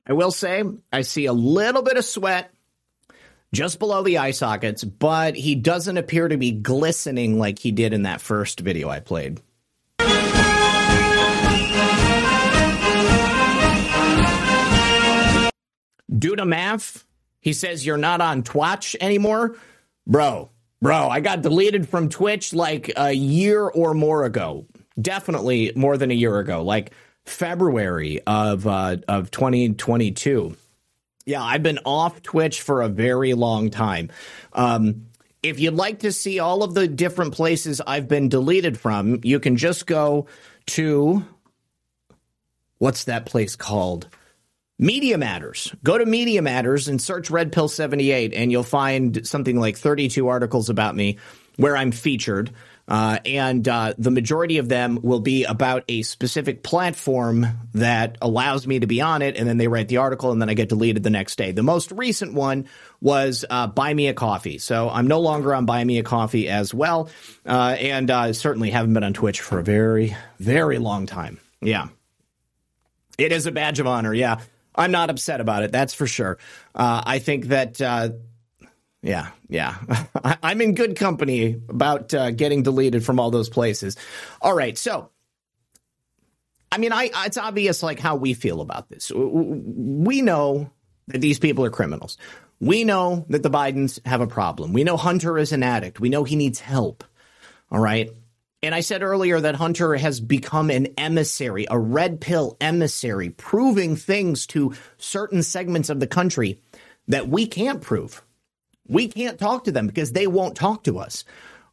I 0.05 0.15
will 0.15 0.33
say, 0.33 0.65
I 0.93 1.03
see 1.03 1.27
a 1.27 1.33
little 1.33 1.83
bit 1.83 1.97
of 1.97 2.05
sweat 2.05 2.53
just 3.53 3.79
below 3.79 4.03
the 4.03 4.19
eye 4.19 4.33
sockets, 4.33 4.83
but 4.83 5.37
he 5.37 5.55
doesn't 5.55 5.97
appear 5.97 6.27
to 6.27 6.37
be 6.37 6.51
glistening 6.51 7.39
like 7.39 7.59
he 7.61 7.71
did 7.71 7.93
in 7.93 8.03
that 8.03 8.21
first 8.21 8.61
video 8.61 8.89
I 8.89 8.99
played. 8.99 9.41
Due 16.19 16.37
to 16.37 16.45
Math, 16.45 17.05
he 17.41 17.53
says 17.53 17.87
you're 17.87 17.97
not 17.97 18.21
on 18.21 18.43
Twitch 18.43 18.97
anymore. 19.01 19.57
Bro, 20.07 20.51
bro, 20.81 21.09
I 21.09 21.21
got 21.21 21.43
deleted 21.43 21.89
from 21.89 22.09
Twitch 22.09 22.53
like 22.53 22.93
a 22.97 23.13
year 23.13 23.63
or 23.63 23.95
more 23.95 24.25
ago. 24.25 24.67
Definitely 25.01 25.73
more 25.77 25.97
than 25.97 26.11
a 26.11 26.15
year 26.15 26.39
ago. 26.39 26.63
Like 26.63 26.93
February 27.25 28.21
of 28.27 28.67
uh, 28.67 28.97
of 29.09 29.31
2022. 29.31 30.57
Yeah, 31.25 31.43
I've 31.43 31.63
been 31.63 31.79
off 31.85 32.23
Twitch 32.23 32.63
for 32.63 32.83
a 32.83 32.89
very 32.89 33.35
long 33.35 33.71
time. 33.71 34.11
Um, 34.53 35.07
if 35.43 35.61
you'd 35.61 35.75
like 35.75 36.01
to 36.01 36.13
see 36.13 36.39
all 36.39 36.63
of 36.63 36.75
the 36.75 36.89
different 36.89 37.35
places 37.35 37.81
I've 37.81 38.09
been 38.09 38.29
deleted 38.29 38.79
from, 38.79 39.21
you 39.23 39.41
can 39.41 39.57
just 39.57 39.87
go 39.87 40.27
to 40.67 41.25
what's 42.79 43.05
that 43.05 43.27
place 43.27 43.57
called? 43.57 44.09
Media 44.79 45.17
Matters. 45.17 45.73
Go 45.85 45.97
to 45.97 46.07
Media 46.07 46.43
Matters 46.43 46.89
and 46.89 47.01
search 47.01 47.31
Red 47.31 47.53
Pill 47.53 47.69
78, 47.69 48.35
and 48.35 48.51
you'll 48.51 48.65
find 48.65 49.25
something 49.27 49.59
like 49.59 49.77
32 49.77 50.27
articles 50.27 50.69
about 50.69 50.97
me 50.97 51.19
where 51.57 51.77
I'm 51.77 51.93
featured. 51.93 52.51
Uh, 52.89 53.19
and 53.25 53.67
uh, 53.69 53.95
the 53.97 54.11
majority 54.11 54.59
of 54.59 54.69
them 54.69 54.99
will 55.03 55.21
be 55.21 55.45
about 55.45 55.85
a 55.89 56.03
specific 56.03 56.63
platform 56.63 57.47
that 57.75 58.19
allows 58.21 58.67
me 58.67 58.81
to 58.81 58.87
be 58.87 59.01
on 59.01 59.23
it, 59.23 59.37
and 59.37 59.49
then 59.49 59.57
they 59.57 59.69
write 59.69 59.89
the 59.89 59.99
article, 59.99 60.33
and 60.33 60.43
then 60.43 60.51
I 60.51 60.55
get 60.55 60.69
deleted 60.69 61.03
the 61.03 61.11
next 61.11 61.37
day. 61.37 61.53
The 61.53 61.63
most 61.63 61.93
recent 61.93 62.35
one 62.35 62.69
was 63.01 63.45
uh, 63.49 63.69
Buy 63.69 63.95
Me 63.95 64.09
a 64.09 64.15
Coffee, 64.15 64.59
so 64.59 64.91
I'm 64.91 65.07
no 65.07 65.21
longer 65.21 65.55
on 65.55 65.65
Buy 65.65 65.85
Me 65.85 65.99
a 65.99 66.03
Coffee 66.03 66.49
as 66.49 66.75
well, 66.75 67.09
uh, 67.47 67.77
and 67.79 68.11
uh, 68.11 68.33
certainly 68.33 68.71
haven't 68.71 68.95
been 68.95 69.05
on 69.05 69.13
Twitch 69.13 69.41
for 69.41 69.61
a 69.61 69.65
very, 69.65 70.17
very 70.39 70.79
long 70.79 71.07
time. 71.07 71.39
Yeah, 71.61 71.89
it 73.17 73.31
is 73.31 73.47
a 73.47 73.53
badge 73.53 73.79
of 73.79 73.87
honor. 73.87 74.13
Yeah, 74.13 74.41
I'm 74.75 74.91
not 74.91 75.09
upset 75.09 75.41
about 75.41 75.63
it. 75.63 75.71
That's 75.71 75.95
for 75.95 76.09
sure. 76.09 76.39
Uh, 76.75 77.03
I 77.07 77.21
think 77.21 77.47
that 77.47 77.81
yeah, 79.03 79.31
yeah. 79.49 79.77
I'm 80.25 80.61
in 80.61 80.75
good 80.75 80.97
company 80.97 81.61
about 81.69 82.15
uh, 82.15 82.31
getting 82.31 82.63
deleted 82.63 83.05
from 83.05 83.19
all 83.19 83.31
those 83.31 83.49
places. 83.49 83.97
All 84.41 84.55
right, 84.55 84.79
so 84.79 85.11
I 86.73 86.79
mean, 86.79 86.93
I 86.93 87.11
it's 87.27 87.37
obvious 87.37 87.83
like 87.83 88.01
how 88.01 88.17
we 88.17 88.33
feel 88.33 88.63
about 88.63 88.89
this. 88.89 89.13
We 89.15 90.23
know 90.23 90.71
that 91.09 91.21
these 91.21 91.39
people 91.39 91.67
are 91.67 91.71
criminals. 91.71 92.17
We 92.61 92.85
know 92.85 93.27
that 93.29 93.43
the 93.43 93.51
Bidens 93.51 94.05
have 94.07 94.23
a 94.23 94.27
problem. 94.27 94.73
We 94.73 94.85
know 94.85 94.97
Hunter 94.97 95.37
is 95.37 95.53
an 95.53 95.63
addict. 95.63 96.01
We 96.01 96.09
know 96.09 96.25
he 96.25 96.37
needs 96.37 96.61
help. 96.61 97.05
All 97.71 97.81
right. 97.81 98.11
And 98.63 98.75
I 98.75 98.81
said 98.81 99.03
earlier 99.03 99.41
that 99.41 99.57
Hunter 99.57 99.97
has 99.97 100.21
become 100.21 100.71
an 100.71 100.95
emissary, 100.97 101.67
a 101.69 101.79
red 101.79 102.21
pill 102.21 102.57
emissary, 102.61 103.31
proving 103.31 103.97
things 103.97 104.47
to 104.49 104.75
certain 104.97 105.43
segments 105.43 105.91
of 105.91 105.99
the 105.99 106.07
country 106.07 106.61
that 107.09 107.29
we 107.29 107.47
can't 107.47 107.83
prove. 107.83 108.23
We 108.89 109.09
can't 109.09 109.39
talk 109.39 109.65
to 109.65 109.73
them 109.73 109.87
because 109.87 110.13
they 110.13 110.27
won't 110.27 110.57
talk 110.57 110.85
to 110.85 110.99
us. 110.99 111.25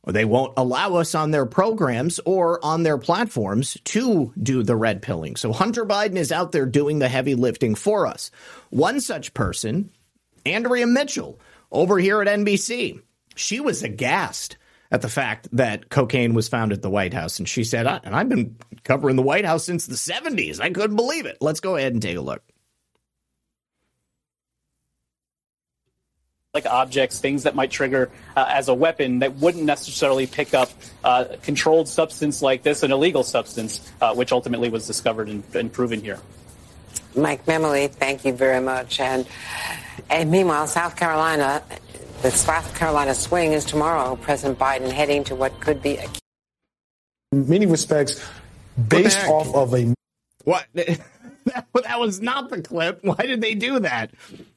Or 0.03 0.14
they 0.14 0.26
won't 0.26 0.53
allow 0.55 0.95
us 0.95 1.14
on 1.14 1.32
their 1.32 1.45
programs 1.45 2.20
or 2.26 2.64
on 2.64 2.84
their 2.84 2.97
platforms 2.97 3.78
to 3.84 4.34
do 4.41 4.64
the 4.64 4.78
red 4.78 5.01
pilling. 5.01 5.36
So 5.36 5.51
Hunter 5.51 5.86
Biden 5.86 6.16
is 6.16 6.32
out 6.32 6.53
there 6.53 6.66
doing 6.66 6.99
the 6.99 7.10
heavy 7.10 7.36
lifting 7.36 7.76
for 7.76 8.07
us. 8.07 8.32
One 8.70 9.01
such 9.01 9.34
person, 9.34 9.91
Andrea 10.45 10.88
Mitchell, 10.88 11.39
over 11.70 11.99
here 11.99 12.22
at 12.22 12.28
NBC, 12.30 13.01
she 13.36 13.60
was 13.60 13.84
aghast 13.84 14.57
at 14.89 15.01
the 15.01 15.10
fact 15.10 15.49
that 15.51 15.89
cocaine 15.89 16.34
was 16.34 16.47
found 16.47 16.72
at 16.72 16.82
the 16.82 16.89
White 16.89 17.14
House. 17.14 17.38
And 17.38 17.47
she 17.47 17.64
said, 17.64 17.86
and 17.86 18.16
I've 18.16 18.30
been 18.30 18.55
covering 18.84 19.18
the 19.18 19.22
White 19.22 19.45
House 19.45 19.66
since 19.66 19.86
the 19.86 19.95
70s. 19.95 20.62
I 20.62 20.70
couldn't 20.72 20.95
believe 20.95 21.26
it. 21.26 21.38
Let's 21.41 21.60
go 21.60 21.76
ahead 21.76 21.93
and 21.93 22.01
take 22.01 22.18
a 22.18 22.22
look. 22.22 22.41
Like 26.64 26.72
objects, 26.72 27.20
things 27.20 27.43
that 27.43 27.55
might 27.55 27.72
trigger 27.72 28.10
uh, 28.36 28.45
as 28.49 28.68
a 28.68 28.74
weapon 28.74 29.20
that 29.20 29.36
wouldn't 29.36 29.64
necessarily 29.64 30.28
pick 30.28 30.53
up 30.53 30.70
uh, 31.03 31.26
controlled 31.41 31.88
substance 31.88 32.41
like 32.41 32.64
this, 32.64 32.84
an 32.84 32.91
illegal 32.91 33.24
substance, 33.24 33.89
uh, 34.01 34.14
which 34.14 34.32
ultimately 34.32 34.70
was 34.70 34.86
discovered 34.86 35.30
and, 35.30 35.43
and, 35.55 35.72
proven 35.72 36.01
here. 36.01 36.20
Mike 37.16 37.45
Memoli, 37.45 37.89
thank 37.89 38.26
you 38.26 38.34
very 38.34 38.60
much. 38.60 38.99
And, 38.99 39.26
and 40.10 40.30
meanwhile, 40.30 40.68
South 40.68 40.95
Carolina, 40.95 41.64
the 42.22 42.32
South 42.32 42.76
Carolina 42.76 43.16
swing 43.16 43.53
is 43.53 43.64
tomorrow. 43.64 44.16
President 44.18 44.60
Biden 44.60 44.91
heading 44.91 45.24
to 45.26 45.36
what 45.36 45.60
could 45.62 45.82
be 45.82 45.97
a 45.97 46.07
in 47.32 47.47
many 47.47 47.68
respects 47.68 48.26
based 48.88 49.24
off 49.28 49.53
of 49.53 49.76
a 49.76 49.93
what 50.45 50.66
that 50.74 51.99
was 51.99 52.22
not 52.22 52.49
the 52.49 52.62
clip. 52.62 53.03
Why 53.03 53.18
did 53.18 53.39
they 53.41 53.53
do 53.53 53.80
that? 53.82 54.12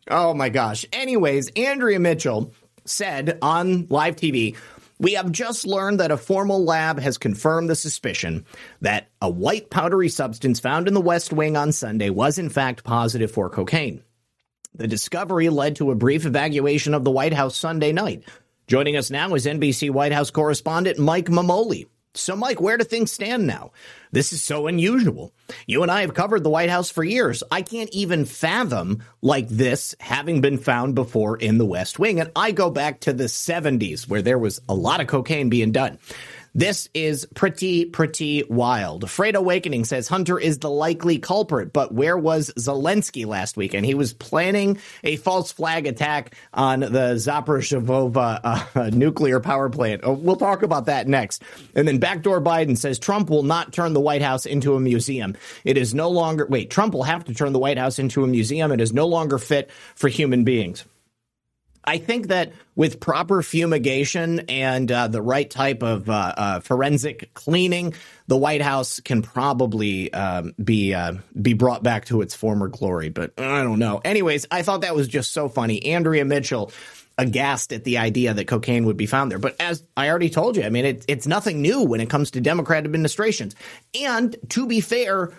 Oh 0.08 0.34
my 0.34 0.48
gosh. 0.48 0.84
Anyways, 0.92 1.50
Andrea 1.50 2.00
Mitchell 2.00 2.52
said 2.84 3.38
on 3.40 3.86
live 3.88 4.16
TV, 4.16 4.56
we 4.98 5.14
have 5.14 5.32
just 5.32 5.66
learned 5.66 6.00
that 6.00 6.10
a 6.10 6.16
formal 6.16 6.64
lab 6.64 6.98
has 7.00 7.18
confirmed 7.18 7.68
the 7.68 7.74
suspicion 7.74 8.44
that 8.80 9.08
a 9.20 9.28
white 9.28 9.70
powdery 9.70 10.08
substance 10.08 10.60
found 10.60 10.88
in 10.88 10.94
the 10.94 11.00
West 11.00 11.32
Wing 11.32 11.56
on 11.56 11.72
Sunday 11.72 12.10
was 12.10 12.38
in 12.38 12.48
fact 12.48 12.84
positive 12.84 13.30
for 13.30 13.50
cocaine. 13.50 14.02
The 14.74 14.88
discovery 14.88 15.48
led 15.48 15.76
to 15.76 15.90
a 15.90 15.96
brief 15.96 16.24
evacuation 16.24 16.94
of 16.94 17.04
the 17.04 17.10
White 17.10 17.34
House 17.34 17.56
Sunday 17.56 17.92
night. 17.92 18.24
Joining 18.66 18.96
us 18.96 19.10
now 19.10 19.34
is 19.34 19.44
NBC 19.44 19.90
White 19.90 20.12
House 20.12 20.30
correspondent 20.30 20.98
Mike 20.98 21.26
Memoli. 21.26 21.88
So, 22.14 22.36
Mike, 22.36 22.60
where 22.60 22.76
do 22.76 22.84
things 22.84 23.10
stand 23.10 23.46
now? 23.46 23.72
This 24.10 24.34
is 24.34 24.42
so 24.42 24.66
unusual. 24.66 25.32
You 25.66 25.82
and 25.82 25.90
I 25.90 26.02
have 26.02 26.12
covered 26.12 26.44
the 26.44 26.50
White 26.50 26.68
House 26.68 26.90
for 26.90 27.02
years. 27.02 27.42
I 27.50 27.62
can't 27.62 27.88
even 27.90 28.26
fathom 28.26 29.02
like 29.22 29.48
this 29.48 29.94
having 29.98 30.42
been 30.42 30.58
found 30.58 30.94
before 30.94 31.38
in 31.38 31.56
the 31.56 31.64
West 31.64 31.98
Wing. 31.98 32.20
And 32.20 32.30
I 32.36 32.52
go 32.52 32.68
back 32.68 33.00
to 33.00 33.14
the 33.14 33.24
70s 33.24 34.06
where 34.06 34.20
there 34.20 34.38
was 34.38 34.60
a 34.68 34.74
lot 34.74 35.00
of 35.00 35.06
cocaine 35.06 35.48
being 35.48 35.72
done. 35.72 35.98
This 36.54 36.90
is 36.92 37.26
pretty, 37.34 37.86
pretty 37.86 38.42
wild. 38.42 39.08
Freight 39.10 39.36
Awakening 39.36 39.86
says 39.86 40.06
Hunter 40.06 40.38
is 40.38 40.58
the 40.58 40.68
likely 40.68 41.18
culprit, 41.18 41.72
but 41.72 41.94
where 41.94 42.16
was 42.16 42.52
Zelensky 42.58 43.24
last 43.24 43.56
weekend? 43.56 43.86
He 43.86 43.94
was 43.94 44.12
planning 44.12 44.78
a 45.02 45.16
false 45.16 45.50
flag 45.50 45.86
attack 45.86 46.34
on 46.52 46.80
the 46.80 47.14
Zaporizhzhia 47.14 48.68
uh, 48.74 48.90
nuclear 48.92 49.40
power 49.40 49.70
plant. 49.70 50.02
Oh, 50.04 50.12
we'll 50.12 50.36
talk 50.36 50.62
about 50.62 50.86
that 50.86 51.08
next. 51.08 51.42
And 51.74 51.88
then 51.88 51.96
Backdoor 51.98 52.42
Biden 52.42 52.76
says 52.76 52.98
Trump 52.98 53.30
will 53.30 53.44
not 53.44 53.72
turn 53.72 53.94
the 53.94 54.00
White 54.00 54.22
House 54.22 54.44
into 54.44 54.74
a 54.74 54.80
museum. 54.80 55.36
It 55.64 55.78
is 55.78 55.94
no 55.94 56.10
longer, 56.10 56.46
wait, 56.46 56.68
Trump 56.68 56.92
will 56.92 57.04
have 57.04 57.24
to 57.24 57.34
turn 57.34 57.54
the 57.54 57.58
White 57.58 57.78
House 57.78 57.98
into 57.98 58.24
a 58.24 58.26
museum. 58.26 58.72
It 58.72 58.80
is 58.82 58.92
no 58.92 59.06
longer 59.06 59.38
fit 59.38 59.70
for 59.94 60.08
human 60.08 60.44
beings. 60.44 60.84
I 61.84 61.98
think 61.98 62.28
that 62.28 62.52
with 62.74 63.00
proper 63.00 63.42
fumigation 63.42 64.40
and 64.48 64.90
uh, 64.90 65.08
the 65.08 65.22
right 65.22 65.48
type 65.48 65.82
of 65.82 66.08
uh, 66.08 66.34
uh, 66.36 66.60
forensic 66.60 67.34
cleaning, 67.34 67.94
the 68.28 68.36
White 68.36 68.62
House 68.62 69.00
can 69.00 69.22
probably 69.22 70.12
um, 70.12 70.54
be 70.62 70.94
uh, 70.94 71.14
be 71.40 71.54
brought 71.54 71.82
back 71.82 72.06
to 72.06 72.20
its 72.22 72.34
former 72.34 72.68
glory. 72.68 73.08
But 73.08 73.32
I 73.38 73.62
don't 73.62 73.78
know. 73.78 74.00
Anyways, 74.04 74.46
I 74.50 74.62
thought 74.62 74.82
that 74.82 74.94
was 74.94 75.08
just 75.08 75.32
so 75.32 75.48
funny. 75.48 75.84
Andrea 75.86 76.24
Mitchell 76.24 76.72
aghast 77.18 77.72
at 77.72 77.84
the 77.84 77.98
idea 77.98 78.32
that 78.34 78.46
cocaine 78.46 78.86
would 78.86 78.96
be 78.96 79.06
found 79.06 79.30
there. 79.30 79.38
But 79.38 79.56
as 79.60 79.82
I 79.96 80.08
already 80.08 80.30
told 80.30 80.56
you, 80.56 80.64
I 80.64 80.70
mean, 80.70 80.84
it, 80.84 81.04
it's 81.08 81.26
nothing 81.26 81.60
new 81.60 81.82
when 81.82 82.00
it 82.00 82.08
comes 82.08 82.30
to 82.32 82.40
Democrat 82.40 82.84
administrations. 82.84 83.54
And 84.00 84.34
to 84.50 84.66
be 84.66 84.80
fair, 84.80 85.30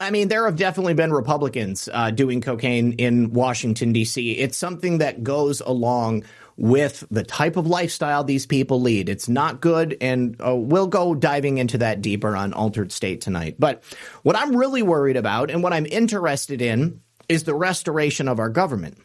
I 0.00 0.10
mean, 0.10 0.28
there 0.28 0.46
have 0.46 0.56
definitely 0.56 0.94
been 0.94 1.12
Republicans 1.12 1.88
uh, 1.92 2.10
doing 2.10 2.40
cocaine 2.40 2.94
in 2.94 3.32
Washington, 3.32 3.92
D.C. 3.92 4.32
It's 4.32 4.56
something 4.56 4.98
that 4.98 5.22
goes 5.22 5.60
along 5.60 6.24
with 6.56 7.04
the 7.10 7.22
type 7.22 7.56
of 7.56 7.66
lifestyle 7.66 8.24
these 8.24 8.46
people 8.46 8.80
lead. 8.80 9.08
It's 9.08 9.28
not 9.28 9.60
good, 9.60 9.96
and 10.00 10.36
uh, 10.44 10.54
we'll 10.54 10.88
go 10.88 11.14
diving 11.14 11.58
into 11.58 11.78
that 11.78 12.02
deeper 12.02 12.36
on 12.36 12.52
Altered 12.52 12.90
State 12.90 13.20
tonight. 13.20 13.56
But 13.58 13.84
what 14.22 14.36
I'm 14.36 14.56
really 14.56 14.82
worried 14.82 15.16
about 15.16 15.50
and 15.50 15.62
what 15.62 15.72
I'm 15.72 15.86
interested 15.86 16.60
in 16.60 17.00
is 17.28 17.44
the 17.44 17.54
restoration 17.54 18.28
of 18.28 18.38
our 18.38 18.50
government. 18.50 18.98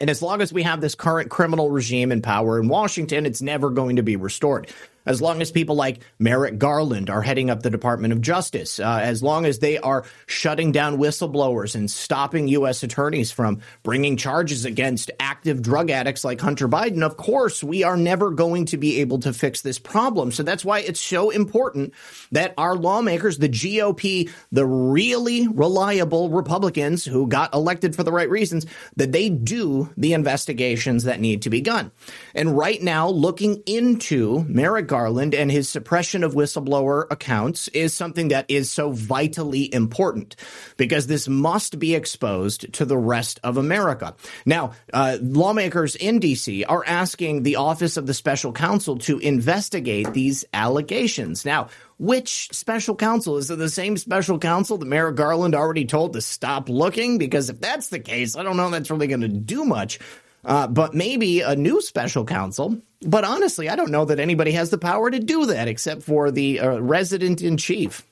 And 0.00 0.08
as 0.08 0.22
long 0.22 0.40
as 0.40 0.52
we 0.52 0.62
have 0.62 0.80
this 0.80 0.94
current 0.94 1.30
criminal 1.30 1.70
regime 1.70 2.12
in 2.12 2.22
power 2.22 2.58
in 2.60 2.68
Washington, 2.68 3.26
it's 3.26 3.42
never 3.42 3.70
going 3.70 3.96
to 3.96 4.02
be 4.02 4.16
restored 4.16 4.72
as 5.08 5.22
long 5.22 5.40
as 5.40 5.50
people 5.50 5.74
like 5.74 6.02
Merrick 6.18 6.58
Garland 6.58 7.08
are 7.08 7.22
heading 7.22 7.48
up 7.48 7.62
the 7.62 7.70
Department 7.70 8.12
of 8.12 8.20
Justice, 8.20 8.78
uh, 8.78 9.00
as 9.02 9.22
long 9.22 9.46
as 9.46 9.58
they 9.58 9.78
are 9.78 10.04
shutting 10.26 10.70
down 10.70 10.98
whistleblowers 10.98 11.74
and 11.74 11.90
stopping 11.90 12.46
U.S. 12.48 12.82
attorneys 12.82 13.32
from 13.32 13.60
bringing 13.82 14.18
charges 14.18 14.66
against 14.66 15.10
active 15.18 15.62
drug 15.62 15.90
addicts 15.90 16.24
like 16.24 16.40
Hunter 16.40 16.68
Biden, 16.68 17.02
of 17.02 17.16
course, 17.16 17.64
we 17.64 17.82
are 17.82 17.96
never 17.96 18.30
going 18.30 18.66
to 18.66 18.76
be 18.76 19.00
able 19.00 19.18
to 19.20 19.32
fix 19.32 19.62
this 19.62 19.78
problem. 19.78 20.30
So 20.30 20.42
that's 20.42 20.64
why 20.64 20.80
it's 20.80 21.00
so 21.00 21.30
important 21.30 21.94
that 22.32 22.52
our 22.58 22.76
lawmakers, 22.76 23.38
the 23.38 23.48
GOP, 23.48 24.30
the 24.52 24.66
really 24.66 25.48
reliable 25.48 26.28
Republicans 26.28 27.06
who 27.06 27.26
got 27.26 27.54
elected 27.54 27.96
for 27.96 28.02
the 28.02 28.12
right 28.12 28.28
reasons, 28.28 28.66
that 28.96 29.12
they 29.12 29.30
do 29.30 29.88
the 29.96 30.12
investigations 30.12 31.04
that 31.04 31.18
need 31.18 31.42
to 31.42 31.50
be 31.50 31.62
done. 31.62 31.92
And 32.34 32.54
right 32.58 32.82
now, 32.82 33.08
looking 33.08 33.62
into 33.64 34.44
Merrick 34.48 34.86
Garland, 34.86 34.97
Garland 34.98 35.32
and 35.32 35.48
his 35.48 35.68
suppression 35.68 36.24
of 36.24 36.34
whistleblower 36.34 37.06
accounts 37.08 37.68
is 37.68 37.94
something 37.94 38.28
that 38.28 38.46
is 38.48 38.68
so 38.68 38.90
vitally 38.90 39.72
important 39.72 40.34
because 40.76 41.06
this 41.06 41.28
must 41.28 41.78
be 41.78 41.94
exposed 41.94 42.72
to 42.72 42.84
the 42.84 42.98
rest 42.98 43.38
of 43.44 43.58
America. 43.58 44.16
Now, 44.44 44.72
uh, 44.92 45.18
lawmakers 45.22 45.94
in 45.94 46.18
D.C. 46.18 46.64
are 46.64 46.82
asking 46.84 47.44
the 47.44 47.54
Office 47.54 47.96
of 47.96 48.08
the 48.08 48.14
Special 48.14 48.52
Counsel 48.52 48.98
to 48.98 49.20
investigate 49.20 50.12
these 50.14 50.44
allegations. 50.52 51.44
Now, 51.44 51.68
which 51.98 52.48
special 52.52 52.96
counsel? 52.96 53.36
Is 53.36 53.52
it 53.52 53.58
the 53.58 53.68
same 53.68 53.96
special 53.96 54.40
counsel 54.40 54.78
that 54.78 54.86
Merrick 54.86 55.14
Garland 55.14 55.54
already 55.54 55.84
told 55.84 56.14
to 56.14 56.20
stop 56.20 56.68
looking? 56.68 57.18
Because 57.18 57.50
if 57.50 57.60
that's 57.60 57.86
the 57.88 58.00
case, 58.00 58.34
I 58.34 58.42
don't 58.42 58.56
know 58.56 58.68
that's 58.68 58.90
really 58.90 59.06
going 59.06 59.20
to 59.20 59.28
do 59.28 59.64
much. 59.64 60.00
Uh, 60.48 60.66
but 60.66 60.94
maybe 60.94 61.42
a 61.42 61.54
new 61.54 61.82
special 61.82 62.24
counsel. 62.24 62.80
But 63.02 63.22
honestly, 63.22 63.68
I 63.68 63.76
don't 63.76 63.90
know 63.90 64.06
that 64.06 64.18
anybody 64.18 64.52
has 64.52 64.70
the 64.70 64.78
power 64.78 65.10
to 65.10 65.20
do 65.20 65.44
that 65.46 65.68
except 65.68 66.02
for 66.02 66.30
the 66.30 66.60
uh, 66.60 66.78
resident 66.78 67.42
in 67.42 67.58
chief. 67.58 68.02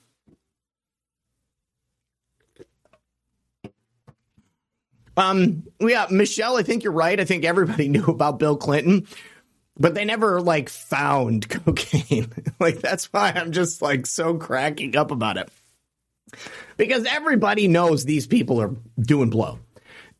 Um, 5.17 5.63
yeah, 5.81 6.09
Michelle, 6.11 6.59
I 6.59 6.63
think 6.63 6.85
you're 6.85 6.93
right. 6.93 7.19
I 7.19 7.25
think 7.25 7.47
everybody 7.47 7.89
knew 7.89 8.05
about 8.05 8.39
Bill 8.39 8.59
Clinton, 8.59 9.07
but 9.79 9.95
they 9.95 10.05
never 10.05 10.43
like 10.43 10.69
found 10.69 11.49
cocaine. 11.65 12.31
like 12.61 12.81
that's 12.81 13.11
why 13.15 13.33
I'm 13.35 13.53
just 13.53 13.81
like 13.81 14.05
so 14.05 14.35
cracking 14.35 14.95
up 14.95 15.11
about 15.11 15.39
it. 15.39 15.49
Because 16.77 17.07
everybody 17.07 17.67
knows 17.67 18.05
these 18.05 18.27
people 18.27 18.61
are 18.61 18.75
doing 19.01 19.31
blow. 19.31 19.59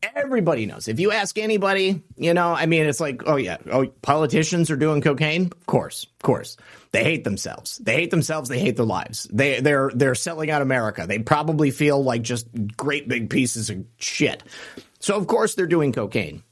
Everybody 0.03 0.67
knows. 0.67 0.87
If 0.87 0.99
you 0.99 1.11
ask 1.11 1.37
anybody, 1.39 2.03
you 2.17 2.33
know, 2.33 2.53
I 2.53 2.67
mean, 2.67 2.85
it's 2.85 2.99
like, 2.99 3.23
oh 3.25 3.35
yeah, 3.35 3.57
oh, 3.71 3.87
politicians 4.03 4.69
are 4.69 4.75
doing 4.75 5.01
cocaine. 5.01 5.45
Of 5.45 5.65
course, 5.65 6.03
of 6.03 6.19
course. 6.19 6.55
They 6.91 7.03
hate 7.03 7.23
themselves. 7.23 7.77
They 7.79 7.95
hate 7.95 8.11
themselves. 8.11 8.47
They 8.47 8.59
hate 8.59 8.75
their 8.77 8.85
lives. 8.85 9.27
They 9.31 9.59
they're 9.59 9.91
they're 9.93 10.15
selling 10.15 10.51
out 10.51 10.61
America. 10.61 11.05
They 11.07 11.19
probably 11.19 11.71
feel 11.71 12.03
like 12.03 12.21
just 12.21 12.47
great 12.77 13.07
big 13.07 13.29
pieces 13.29 13.69
of 13.69 13.85
shit. 13.97 14.43
So 14.99 15.15
of 15.15 15.27
course 15.27 15.55
they're 15.55 15.65
doing 15.65 15.91
cocaine. 15.93 16.43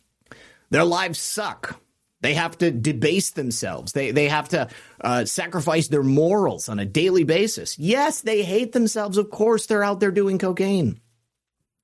Their 0.72 0.84
lives 0.84 1.20
suck. 1.20 1.80
They 2.22 2.34
have 2.34 2.58
to 2.58 2.72
debase 2.72 3.32
themselves. 3.32 3.92
They 3.92 4.10
they 4.10 4.28
have 4.28 4.50
to 4.50 4.70
uh, 5.02 5.26
sacrifice 5.26 5.88
their 5.88 6.04
morals 6.04 6.68
on 6.70 6.80
a 6.80 6.86
daily 6.86 7.24
basis. 7.24 7.78
Yes, 7.78 8.22
they 8.22 8.42
hate 8.42 8.72
themselves. 8.72 9.18
Of 9.18 9.30
course, 9.30 9.68
they're 9.68 9.84
out 9.84 10.00
there 10.00 10.12
doing 10.12 10.40
cocaine. 10.40 11.00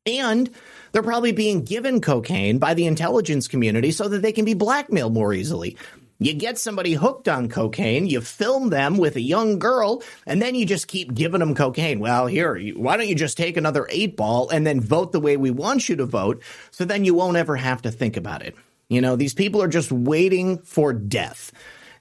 And 0.06 0.50
they're 0.92 1.04
probably 1.04 1.32
being 1.32 1.64
given 1.64 2.02
cocaine 2.02 2.58
by 2.58 2.74
the 2.74 2.88
intelligence 2.88 3.48
community 3.48 3.92
so 3.92 4.08
that 4.08 4.24
they 4.24 4.32
can 4.32 4.46
be 4.46 4.56
blackmailed 4.56 5.14
more 5.14 5.34
easily. 5.34 5.78
You 6.18 6.34
get 6.34 6.58
somebody 6.58 6.94
hooked 6.94 7.28
on 7.28 7.50
cocaine, 7.50 8.06
you 8.06 8.22
film 8.22 8.70
them 8.70 8.98
with 8.98 9.16
a 9.16 9.22
young 9.22 9.58
girl, 9.58 10.04
and 10.28 10.42
then 10.42 10.54
you 10.54 10.66
just 10.66 10.88
keep 10.88 11.14
giving 11.14 11.40
them 11.40 11.56
cocaine. 11.56 12.00
Well, 12.00 12.28
here, 12.28 12.60
why 12.76 12.98
don't 12.98 13.08
you 13.08 13.16
just 13.16 13.38
take 13.38 13.58
another 13.58 13.88
eight 13.90 14.18
ball 14.18 14.50
and 14.50 14.66
then 14.66 14.82
vote 14.82 15.12
the 15.12 15.20
way 15.20 15.38
we 15.38 15.50
want 15.50 15.90
you 15.90 15.96
to 15.98 16.06
vote 16.06 16.44
so 16.70 16.86
then 16.86 17.06
you 17.06 17.16
won't 17.16 17.38
ever 17.38 17.56
have 17.56 17.82
to 17.84 17.92
think 17.92 18.18
about 18.18 18.44
it? 18.44 18.56
You 18.88 19.02
know, 19.02 19.16
these 19.16 19.34
people 19.34 19.62
are 19.62 19.68
just 19.68 19.92
waiting 19.92 20.60
for 20.60 20.94
death. 20.94 21.52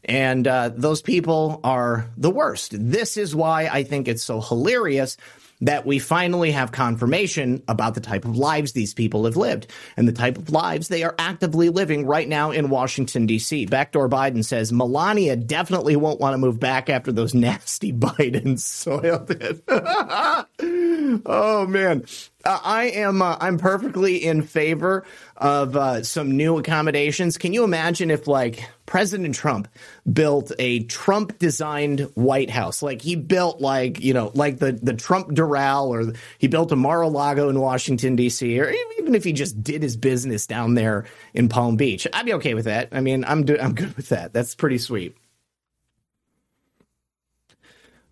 And 0.05 0.47
uh, 0.47 0.71
those 0.75 1.03
people 1.03 1.61
are 1.65 2.11
the 2.17 2.31
worst. 2.31 2.75
This 2.79 3.17
is 3.17 3.35
why 3.35 3.69
I 3.69 3.85
think 3.85 4.09
it's 4.09 4.25
so 4.25 4.41
hilarious 4.41 5.17
that 5.61 5.87
we 5.87 5.99
finally 5.99 6.51
have 6.51 6.73
confirmation 6.73 7.63
about 7.69 7.95
the 7.95 8.01
type 8.01 8.25
of 8.25 8.37
lives 8.37 8.73
these 8.73 8.95
people 8.95 9.25
have 9.25 9.37
lived 9.37 9.67
and 9.97 10.09
the 10.09 10.13
type 10.13 10.39
of 10.39 10.51
lives 10.51 10.89
they 10.89 11.03
are 11.03 11.15
actively 11.19 11.69
living 11.69 12.07
right 12.07 12.29
now 12.29 12.51
in 12.51 12.71
Washington, 12.71 13.27
D.C. 13.27 13.67
Backdoor 13.67 14.09
Biden 14.09 14.45
says 14.45 14.73
Melania 14.73 15.37
definitely 15.37 15.97
won't 15.97 16.21
want 16.21 16.35
to 16.35 16.39
move 16.39 16.59
back 16.59 16.89
after 16.89 17.13
those 17.13 17.35
nasty 17.41 17.93
Bidens 17.93 18.61
soiled 18.61 19.31
it. 19.31 19.63
oh, 21.27 21.67
man. 21.67 22.05
Uh, 22.45 22.59
I 22.65 22.85
am 22.87 23.23
uh, 23.23 23.37
I'm 23.41 23.59
perfectly 23.59 24.25
in 24.25 24.43
favor 24.43 25.05
of 25.37 25.77
uh, 25.77 26.03
some 26.05 26.37
new 26.37 26.59
accommodations. 26.59 27.39
Can 27.39 27.53
you 27.53 27.65
imagine 27.65 28.11
if 28.11 28.27
like 28.27 28.69
President 28.87 29.35
Trump 29.35 29.69
built 30.11 30.53
a 30.59 30.85
Trump 30.85 31.39
designed 31.39 32.01
White 32.15 32.51
House? 32.51 32.83
Like 32.83 33.03
he 33.03 33.17
built 33.17 33.61
like, 33.61 34.01
you 34.01 34.15
know, 34.15 34.33
like 34.35 34.59
the 34.59 34.73
the 34.73 34.95
Trump 34.95 35.29
Doral 35.29 35.89
or 35.89 36.15
he 36.39 36.49
built 36.49 36.73
a 36.73 36.77
Mar-a-Lago 36.77 37.49
in 37.51 37.61
Washington 37.61 38.17
D.C. 38.17 38.59
or 38.61 38.73
even 38.99 39.15
if 39.15 39.25
he 39.25 39.33
just 39.33 39.63
did 39.63 39.83
his 39.83 39.97
business 39.97 40.47
down 40.47 40.75
there 40.75 41.07
in 41.35 41.49
Palm 41.49 41.77
Beach. 41.77 42.07
I'd 42.13 42.27
be 42.27 42.35
okay 42.35 42.55
with 42.55 42.65
that. 42.67 42.89
I 42.93 43.01
mean, 43.01 43.25
I'm 43.25 43.45
do- 43.45 43.59
I'm 43.61 43.75
good 43.75 43.97
with 43.97 44.09
that. 44.11 44.33
That's 44.33 44.55
pretty 44.55 44.79
sweet. 44.79 45.17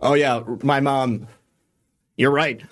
Oh 0.01 0.15
yeah, 0.15 0.43
my 0.63 0.81
mom 0.81 1.29
You're 2.17 2.31
right. 2.33 2.63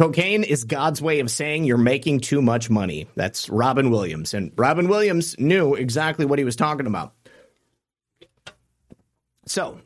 Cocaine 0.00 0.44
is 0.44 0.64
God's 0.64 1.02
way 1.02 1.20
of 1.20 1.30
saying 1.30 1.64
you're 1.64 1.76
making 1.76 2.20
too 2.20 2.40
much 2.40 2.70
money. 2.70 3.06
That's 3.16 3.50
Robin 3.50 3.90
Williams. 3.90 4.32
And 4.32 4.50
Robin 4.56 4.88
Williams 4.88 5.38
knew 5.38 5.74
exactly 5.74 6.24
what 6.24 6.38
he 6.38 6.44
was 6.46 6.56
talking 6.56 6.86
about. 6.86 7.12
So, 9.44 9.78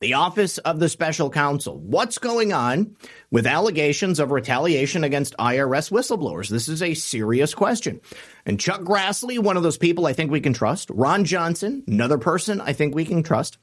the 0.00 0.14
Office 0.14 0.56
of 0.56 0.80
the 0.80 0.88
Special 0.88 1.28
Counsel. 1.28 1.78
What's 1.78 2.16
going 2.16 2.54
on 2.54 2.96
with 3.30 3.46
allegations 3.46 4.18
of 4.18 4.30
retaliation 4.30 5.04
against 5.04 5.36
IRS 5.36 5.90
whistleblowers? 5.90 6.48
This 6.48 6.70
is 6.70 6.80
a 6.80 6.94
serious 6.94 7.52
question. 7.52 8.00
And 8.46 8.58
Chuck 8.58 8.80
Grassley, 8.80 9.38
one 9.38 9.58
of 9.58 9.62
those 9.62 9.76
people 9.76 10.06
I 10.06 10.14
think 10.14 10.30
we 10.30 10.40
can 10.40 10.54
trust. 10.54 10.88
Ron 10.88 11.26
Johnson, 11.26 11.84
another 11.86 12.16
person 12.16 12.62
I 12.62 12.72
think 12.72 12.94
we 12.94 13.04
can 13.04 13.22
trust. 13.22 13.58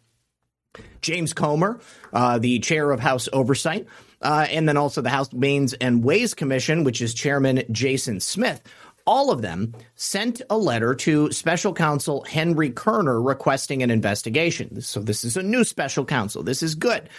James 1.02 1.34
Comer, 1.34 1.80
uh, 2.14 2.38
the 2.38 2.60
chair 2.60 2.92
of 2.92 3.00
House 3.00 3.28
Oversight 3.34 3.88
uh, 4.22 4.48
and 4.50 4.68
then 4.68 4.78
also 4.78 5.02
the 5.02 5.10
House 5.10 5.32
Ways 5.34 5.74
and 5.74 6.04
Ways 6.04 6.34
Commission, 6.34 6.84
which 6.84 7.02
is 7.02 7.14
Chairman 7.14 7.64
Jason 7.72 8.20
Smith. 8.20 8.62
All 9.08 9.32
of 9.32 9.42
them 9.42 9.74
sent 9.96 10.42
a 10.50 10.58
letter 10.58 10.94
to 10.94 11.32
special 11.32 11.74
counsel 11.74 12.24
Henry 12.24 12.70
Kerner 12.70 13.20
requesting 13.22 13.82
an 13.82 13.90
investigation. 13.90 14.82
So 14.82 15.00
this 15.00 15.24
is 15.24 15.38
a 15.38 15.44
new 15.44 15.64
special 15.64 16.06
counsel. 16.06 16.44
This 16.44 16.62
is 16.62 16.76
good. 16.76 17.10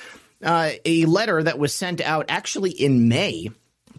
Uh, 0.42 0.70
a 0.84 1.04
letter 1.06 1.42
that 1.42 1.58
was 1.58 1.74
sent 1.74 2.00
out 2.00 2.26
actually 2.28 2.70
in 2.70 3.08
May 3.08 3.50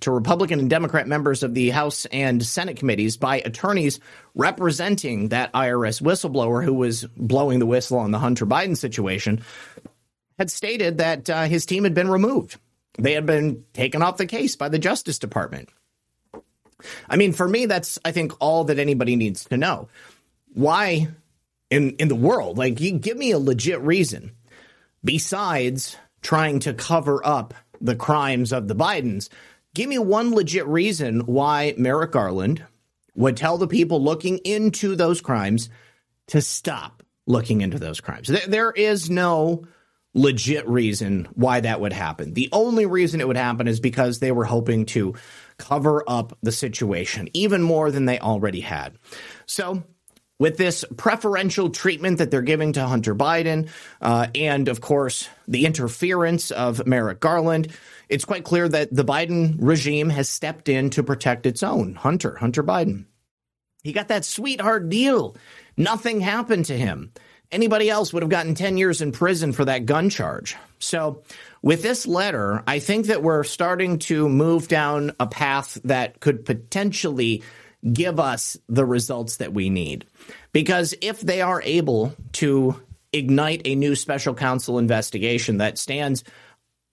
to 0.01 0.11
Republican 0.11 0.59
and 0.59 0.69
Democrat 0.69 1.07
members 1.07 1.43
of 1.43 1.53
the 1.53 1.69
House 1.69 2.05
and 2.05 2.43
Senate 2.43 2.77
committees 2.77 3.15
by 3.15 3.39
attorneys 3.39 3.99
representing 4.35 5.29
that 5.29 5.53
IRS 5.53 6.01
whistleblower 6.01 6.63
who 6.63 6.73
was 6.73 7.05
blowing 7.15 7.59
the 7.59 7.65
whistle 7.65 7.99
on 7.99 8.11
the 8.11 8.19
Hunter 8.19 8.45
Biden 8.45 8.75
situation 8.75 9.41
had 10.37 10.51
stated 10.51 10.97
that 10.97 11.29
uh, 11.29 11.43
his 11.43 11.65
team 11.65 11.83
had 11.83 11.93
been 11.93 12.09
removed 12.09 12.57
they 12.97 13.13
had 13.13 13.25
been 13.25 13.65
taken 13.73 14.01
off 14.01 14.17
the 14.17 14.25
case 14.25 14.55
by 14.55 14.69
the 14.69 14.79
Justice 14.79 15.19
Department. 15.19 15.69
I 17.09 17.15
mean, 17.15 17.33
for 17.33 17.47
me, 17.47 17.65
that's, 17.65 17.97
I 18.03 18.11
think, 18.11 18.33
all 18.39 18.65
that 18.65 18.79
anybody 18.79 19.15
needs 19.15 19.45
to 19.45 19.57
know. 19.57 19.87
Why 20.53 21.07
in, 21.69 21.91
in 21.91 22.07
the 22.07 22.15
world? 22.15 22.57
Like, 22.57 22.79
you 22.81 22.91
give 22.99 23.17
me 23.17 23.31
a 23.31 23.39
legit 23.39 23.81
reason 23.81 24.31
besides 25.03 25.97
trying 26.21 26.59
to 26.59 26.73
cover 26.73 27.25
up 27.25 27.53
the 27.81 27.95
crimes 27.95 28.53
of 28.53 28.67
the 28.67 28.75
Bidens. 28.75 29.29
Give 29.73 29.89
me 29.89 29.97
one 29.97 30.33
legit 30.33 30.67
reason 30.67 31.21
why 31.21 31.73
Merrick 31.77 32.11
Garland 32.11 32.63
would 33.15 33.37
tell 33.37 33.57
the 33.57 33.67
people 33.67 34.01
looking 34.01 34.37
into 34.39 34.95
those 34.95 35.21
crimes 35.21 35.69
to 36.27 36.41
stop 36.41 37.03
looking 37.27 37.61
into 37.61 37.79
those 37.79 38.01
crimes. 38.01 38.27
There, 38.27 38.47
there 38.47 38.71
is 38.71 39.09
no 39.09 39.65
legit 40.13 40.67
reason 40.67 41.27
why 41.33 41.59
that 41.59 41.81
would 41.81 41.93
happen. 41.93 42.33
The 42.33 42.49
only 42.51 42.85
reason 42.85 43.19
it 43.19 43.27
would 43.27 43.37
happen 43.37 43.67
is 43.67 43.79
because 43.79 44.19
they 44.19 44.31
were 44.31 44.45
hoping 44.45 44.85
to 44.87 45.15
cover 45.57 46.03
up 46.07 46.37
the 46.41 46.51
situation 46.51 47.29
even 47.33 47.61
more 47.61 47.91
than 47.91 48.05
they 48.05 48.19
already 48.19 48.61
had. 48.61 48.97
So, 49.45 49.83
with 50.39 50.57
this 50.57 50.83
preferential 50.97 51.69
treatment 51.69 52.17
that 52.17 52.31
they're 52.31 52.41
giving 52.41 52.73
to 52.73 52.85
Hunter 52.85 53.15
Biden, 53.15 53.69
uh, 54.01 54.27
and 54.35 54.67
of 54.67 54.81
course, 54.81 55.29
the 55.47 55.65
interference 55.65 56.51
of 56.51 56.85
Merrick 56.85 57.19
Garland, 57.19 57.69
it's 58.09 58.25
quite 58.25 58.43
clear 58.43 58.67
that 58.67 58.93
the 58.93 59.05
Biden 59.05 59.55
regime 59.59 60.09
has 60.09 60.27
stepped 60.29 60.69
in 60.69 60.89
to 60.91 61.03
protect 61.03 61.45
its 61.45 61.63
own 61.63 61.95
Hunter, 61.95 62.35
Hunter 62.35 62.63
Biden. 62.63 63.05
He 63.83 63.93
got 63.93 64.07
that 64.07 64.25
sweetheart 64.25 64.89
deal. 64.89 65.35
Nothing 65.77 66.21
happened 66.21 66.65
to 66.65 66.77
him. 66.77 67.13
Anybody 67.53 67.87
else 67.89 68.11
would 68.11 68.23
have 68.23 68.31
gotten 68.31 68.55
10 68.55 68.77
years 68.77 69.01
in 69.01 69.11
prison 69.11 69.53
for 69.53 69.63
that 69.65 69.85
gun 69.85 70.09
charge. 70.09 70.55
So, 70.79 71.23
with 71.61 71.83
this 71.83 72.07
letter, 72.07 72.63
I 72.65 72.79
think 72.79 73.05
that 73.05 73.21
we're 73.21 73.43
starting 73.43 73.99
to 73.99 74.27
move 74.27 74.67
down 74.67 75.11
a 75.19 75.27
path 75.27 75.77
that 75.85 76.19
could 76.19 76.45
potentially 76.45 77.43
give 77.93 78.19
us 78.19 78.57
the 78.67 78.85
results 78.85 79.37
that 79.37 79.53
we 79.53 79.69
need. 79.69 80.05
Because 80.51 80.95
if 80.99 81.21
they 81.21 81.41
are 81.41 81.61
able 81.63 82.15
to 82.33 82.81
ignite 83.13 83.61
a 83.65 83.75
new 83.75 83.95
special 83.95 84.33
counsel 84.33 84.79
investigation 84.79 85.57
that 85.57 85.77
stands 85.77 86.23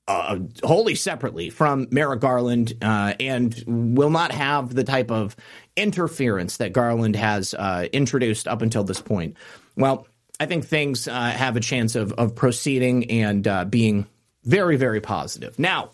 uh, 0.08 0.38
wholly 0.62 0.94
separately 0.94 1.50
from 1.50 1.86
Merrick 1.90 2.20
Garland 2.20 2.74
uh, 2.82 3.14
and 3.20 3.64
will 3.66 4.10
not 4.10 4.32
have 4.32 4.74
the 4.74 4.84
type 4.84 5.10
of 5.10 5.36
interference 5.76 6.58
that 6.58 6.72
Garland 6.72 7.16
has 7.16 7.54
uh, 7.54 7.86
introduced 7.92 8.48
up 8.48 8.60
until 8.60 8.84
this 8.84 9.00
point. 9.00 9.36
Well, 9.76 10.06
I 10.40 10.46
think 10.46 10.64
things 10.64 11.06
uh, 11.06 11.12
have 11.12 11.56
a 11.56 11.60
chance 11.60 11.94
of, 11.94 12.12
of 12.14 12.34
proceeding 12.34 13.10
and 13.10 13.46
uh, 13.46 13.66
being 13.66 14.06
very, 14.42 14.76
very 14.76 15.02
positive. 15.02 15.58
Now, 15.58 15.90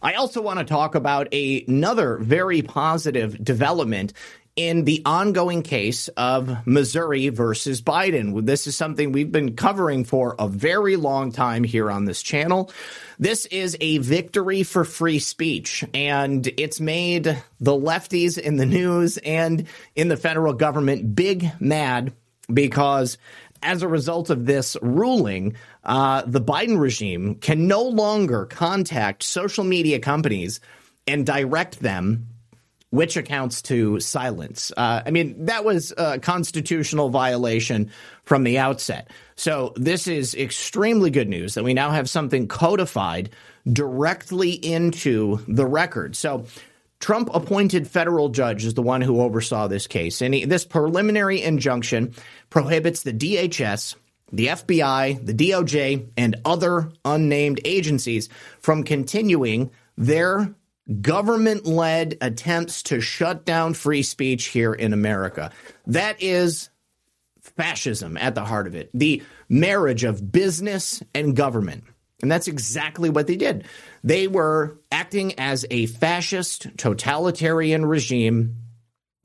I 0.00 0.14
also 0.14 0.40
want 0.40 0.60
to 0.60 0.64
talk 0.64 0.94
about 0.94 1.26
a, 1.34 1.64
another 1.66 2.16
very 2.18 2.62
positive 2.62 3.42
development 3.42 4.12
in 4.54 4.84
the 4.84 5.02
ongoing 5.04 5.62
case 5.62 6.06
of 6.08 6.64
Missouri 6.64 7.28
versus 7.28 7.82
Biden. 7.82 8.44
This 8.46 8.68
is 8.68 8.76
something 8.76 9.10
we've 9.10 9.32
been 9.32 9.56
covering 9.56 10.04
for 10.04 10.36
a 10.38 10.46
very 10.46 10.94
long 10.94 11.32
time 11.32 11.64
here 11.64 11.90
on 11.90 12.04
this 12.04 12.22
channel. 12.22 12.70
This 13.18 13.46
is 13.46 13.76
a 13.80 13.98
victory 13.98 14.62
for 14.62 14.84
free 14.84 15.18
speech, 15.18 15.84
and 15.92 16.46
it's 16.56 16.80
made 16.80 17.24
the 17.58 17.72
lefties 17.72 18.38
in 18.38 18.56
the 18.56 18.66
news 18.66 19.16
and 19.18 19.66
in 19.96 20.06
the 20.06 20.16
federal 20.16 20.52
government 20.52 21.16
big 21.16 21.50
mad 21.60 22.12
because 22.52 23.18
as 23.62 23.82
a 23.82 23.88
result 23.88 24.30
of 24.30 24.46
this 24.46 24.76
ruling, 24.82 25.56
uh, 25.84 26.22
the 26.26 26.40
Biden 26.40 26.78
regime 26.78 27.36
can 27.36 27.66
no 27.66 27.82
longer 27.82 28.46
contact 28.46 29.22
social 29.22 29.64
media 29.64 29.98
companies 29.98 30.60
and 31.06 31.26
direct 31.26 31.80
them 31.80 32.28
which 32.90 33.16
accounts 33.18 33.60
to 33.60 34.00
silence. 34.00 34.72
Uh, 34.76 35.02
I 35.04 35.10
mean, 35.10 35.44
that 35.44 35.64
was 35.64 35.92
a 35.98 36.18
constitutional 36.18 37.10
violation 37.10 37.90
from 38.24 38.44
the 38.44 38.58
outset. 38.58 39.10
So, 39.36 39.74
this 39.76 40.06
is 40.06 40.34
extremely 40.34 41.10
good 41.10 41.28
news 41.28 41.54
that 41.54 41.64
we 41.64 41.74
now 41.74 41.90
have 41.90 42.08
something 42.08 42.48
codified 42.48 43.30
directly 43.70 44.52
into 44.52 45.44
the 45.46 45.66
record. 45.66 46.16
So, 46.16 46.46
Trump 47.00 47.30
appointed 47.32 47.86
federal 47.86 48.28
judge 48.28 48.64
is 48.64 48.74
the 48.74 48.82
one 48.82 49.00
who 49.00 49.20
oversaw 49.20 49.68
this 49.68 49.86
case. 49.86 50.20
And 50.20 50.34
he, 50.34 50.44
this 50.44 50.64
preliminary 50.64 51.42
injunction 51.42 52.14
prohibits 52.50 53.02
the 53.02 53.12
DHS, 53.12 53.94
the 54.32 54.48
FBI, 54.48 55.24
the 55.24 55.34
DOJ, 55.34 56.08
and 56.16 56.36
other 56.44 56.90
unnamed 57.04 57.60
agencies 57.64 58.28
from 58.60 58.82
continuing 58.82 59.70
their 59.96 60.54
government 61.00 61.66
led 61.66 62.16
attempts 62.20 62.82
to 62.84 63.00
shut 63.00 63.44
down 63.44 63.74
free 63.74 64.02
speech 64.02 64.46
here 64.46 64.72
in 64.72 64.92
America. 64.92 65.50
That 65.86 66.22
is 66.22 66.70
fascism 67.40 68.16
at 68.16 68.34
the 68.34 68.44
heart 68.44 68.66
of 68.66 68.74
it. 68.74 68.90
The 68.94 69.22
marriage 69.48 70.04
of 70.04 70.32
business 70.32 71.02
and 71.14 71.36
government. 71.36 71.84
And 72.22 72.30
that's 72.30 72.48
exactly 72.48 73.10
what 73.10 73.26
they 73.26 73.36
did. 73.36 73.64
They 74.04 74.28
were 74.28 74.78
acting 74.92 75.38
as 75.38 75.66
a 75.70 75.86
fascist, 75.86 76.68
totalitarian 76.76 77.84
regime, 77.84 78.56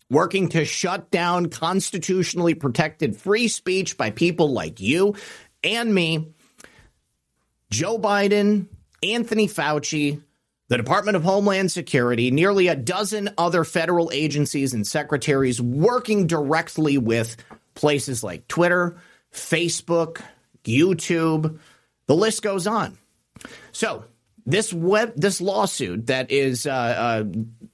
working 0.09 0.49
to 0.49 0.65
shut 0.65 1.11
down 1.11 1.49
constitutionally 1.49 2.53
protected 2.53 3.17
free 3.17 3.47
speech 3.47 3.97
by 3.97 4.11
people 4.11 4.51
like 4.51 4.79
you 4.79 5.15
and 5.63 5.93
me. 5.93 6.33
Joe 7.69 7.97
Biden, 7.97 8.67
Anthony 9.01 9.47
Fauci, 9.47 10.21
the 10.69 10.77
Department 10.77 11.17
of 11.17 11.23
Homeland 11.23 11.71
Security, 11.71 12.31
nearly 12.31 12.67
a 12.67 12.75
dozen 12.75 13.29
other 13.37 13.63
federal 13.63 14.11
agencies 14.13 14.73
and 14.73 14.85
secretaries 14.85 15.61
working 15.61 16.27
directly 16.27 16.97
with 16.97 17.35
places 17.75 18.23
like 18.23 18.47
Twitter, 18.47 18.97
Facebook, 19.31 20.21
YouTube, 20.63 21.59
the 22.05 22.15
list 22.15 22.41
goes 22.41 22.67
on. 22.67 22.97
So, 23.71 24.05
this 24.45 24.73
web 24.73 25.13
this 25.15 25.41
lawsuit 25.41 26.07
that 26.07 26.31
is 26.31 26.65
uh, 26.65 26.71
uh, 26.71 27.23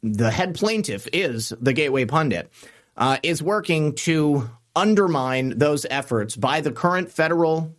the 0.04 0.32
head 0.32 0.56
plaintiff 0.56 1.08
is 1.14 1.54
the 1.60 1.74
Gateway 1.74 2.06
Pundit 2.06 2.52
uh, 2.98 3.18
is 3.24 3.42
working 3.42 3.96
to 3.96 4.50
undermine 4.76 5.58
those 5.58 5.86
efforts 5.90 6.36
by 6.36 6.62
the 6.62 6.72
current 6.72 7.12
federal 7.12 7.76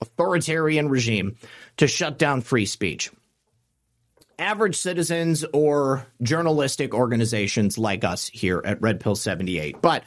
authoritarian 0.00 0.88
regime 0.88 1.36
to 1.76 1.86
shut 1.86 2.18
down 2.18 2.40
free 2.40 2.66
speech 2.66 3.10
average 4.38 4.76
citizens 4.76 5.44
or 5.52 6.06
journalistic 6.20 6.94
organizations 6.94 7.78
like 7.78 8.04
us 8.04 8.28
here 8.28 8.60
at 8.64 8.80
Red 8.82 9.00
Pill 9.00 9.14
78. 9.14 9.80
But 9.80 10.04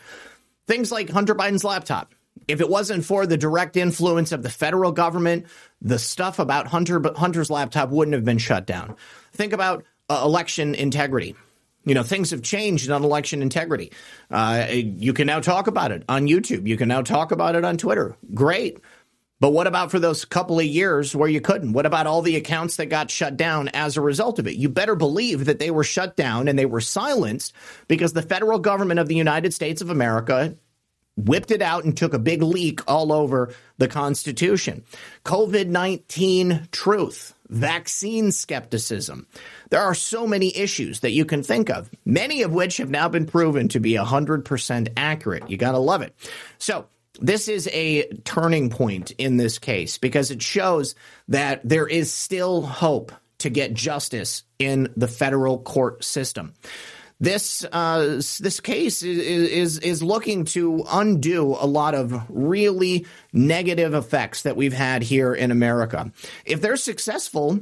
things 0.67 0.91
like 0.91 1.09
Hunter 1.09 1.35
Biden's 1.35 1.63
laptop, 1.63 2.13
if 2.47 2.61
it 2.61 2.69
wasn't 2.69 3.05
for 3.05 3.25
the 3.25 3.37
direct 3.37 3.77
influence 3.77 4.31
of 4.31 4.43
the 4.43 4.49
federal 4.49 4.91
government, 4.91 5.45
the 5.81 5.99
stuff 5.99 6.39
about 6.39 6.67
Hunter 6.67 7.01
Hunter's 7.15 7.49
laptop 7.49 7.89
wouldn't 7.89 8.13
have 8.13 8.25
been 8.25 8.37
shut 8.37 8.65
down. 8.65 8.95
Think 9.33 9.53
about 9.53 9.83
uh, 10.09 10.21
election 10.23 10.75
integrity. 10.75 11.35
You 11.85 11.93
know, 11.93 12.03
things 12.03 12.31
have 12.31 12.41
changed 12.41 12.89
on 12.89 13.03
election 13.03 13.41
integrity. 13.41 13.91
Uh, 14.31 14.67
you 14.71 15.13
can 15.13 15.27
now 15.27 15.39
talk 15.39 15.67
about 15.67 15.91
it 15.91 16.03
on 16.09 16.27
YouTube. 16.27 16.67
You 16.67 16.77
can 16.77 16.87
now 16.87 17.03
talk 17.03 17.31
about 17.31 17.55
it 17.55 17.63
on 17.63 17.77
Twitter. 17.77 18.17
Great. 18.33 18.79
But 19.39 19.51
what 19.51 19.67
about 19.67 19.91
for 19.91 19.99
those 19.99 20.23
couple 20.25 20.59
of 20.59 20.65
years 20.65 21.15
where 21.15 21.27
you 21.27 21.41
couldn't? 21.41 21.73
What 21.73 21.85
about 21.85 22.07
all 22.07 22.21
the 22.21 22.37
accounts 22.37 22.77
that 22.77 22.87
got 22.87 23.11
shut 23.11 23.35
down 23.35 23.67
as 23.69 23.97
a 23.97 24.01
result 24.01 24.39
of 24.39 24.47
it? 24.47 24.55
You 24.55 24.69
better 24.69 24.95
believe 24.95 25.45
that 25.45 25.59
they 25.59 25.71
were 25.71 25.83
shut 25.83 26.15
down 26.15 26.47
and 26.47 26.57
they 26.57 26.65
were 26.65 26.81
silenced 26.81 27.53
because 27.87 28.13
the 28.13 28.21
federal 28.21 28.59
government 28.59 28.99
of 28.99 29.07
the 29.07 29.15
United 29.15 29.53
States 29.53 29.81
of 29.81 29.89
America 29.89 30.55
whipped 31.17 31.51
it 31.51 31.61
out 31.61 31.83
and 31.83 31.95
took 31.95 32.13
a 32.13 32.19
big 32.19 32.41
leak 32.41 32.81
all 32.87 33.11
over 33.11 33.53
the 33.77 33.87
Constitution. 33.87 34.83
COVID 35.23 35.67
19 35.67 36.67
truth, 36.71 37.33
vaccine 37.49 38.31
skepticism. 38.31 39.27
There 39.69 39.81
are 39.81 39.95
so 39.95 40.27
many 40.27 40.55
issues 40.55 41.01
that 41.01 41.11
you 41.11 41.25
can 41.25 41.43
think 41.43 41.69
of, 41.69 41.89
many 42.05 42.41
of 42.41 42.53
which 42.53 42.77
have 42.77 42.89
now 42.89 43.09
been 43.09 43.25
proven 43.25 43.67
to 43.69 43.79
be 43.79 43.93
100% 43.93 44.93
accurate. 44.97 45.49
You 45.49 45.57
got 45.57 45.71
to 45.71 45.79
love 45.79 46.01
it. 46.01 46.15
So, 46.57 46.87
this 47.21 47.47
is 47.47 47.69
a 47.71 48.07
turning 48.25 48.69
point 48.69 49.11
in 49.11 49.37
this 49.37 49.57
case 49.57 49.97
because 49.97 50.31
it 50.31 50.41
shows 50.41 50.95
that 51.29 51.61
there 51.63 51.87
is 51.87 52.13
still 52.13 52.61
hope 52.61 53.13
to 53.37 53.49
get 53.49 53.73
justice 53.73 54.43
in 54.59 54.91
the 54.97 55.07
federal 55.07 55.59
court 55.59 56.03
system. 56.03 56.53
This 57.19 57.65
uh, 57.71 58.21
this 58.39 58.59
case 58.59 59.01
is, 59.01 59.17
is 59.19 59.79
is 59.79 60.03
looking 60.03 60.43
to 60.45 60.83
undo 60.89 61.55
a 61.57 61.65
lot 61.65 61.95
of 61.95 62.13
really 62.29 63.05
negative 63.31 63.93
effects 63.93 64.41
that 64.41 64.57
we've 64.57 64.73
had 64.73 65.01
here 65.01 65.33
in 65.33 65.51
America. 65.51 66.11
If 66.45 66.59
they're 66.59 66.75
successful, 66.75 67.61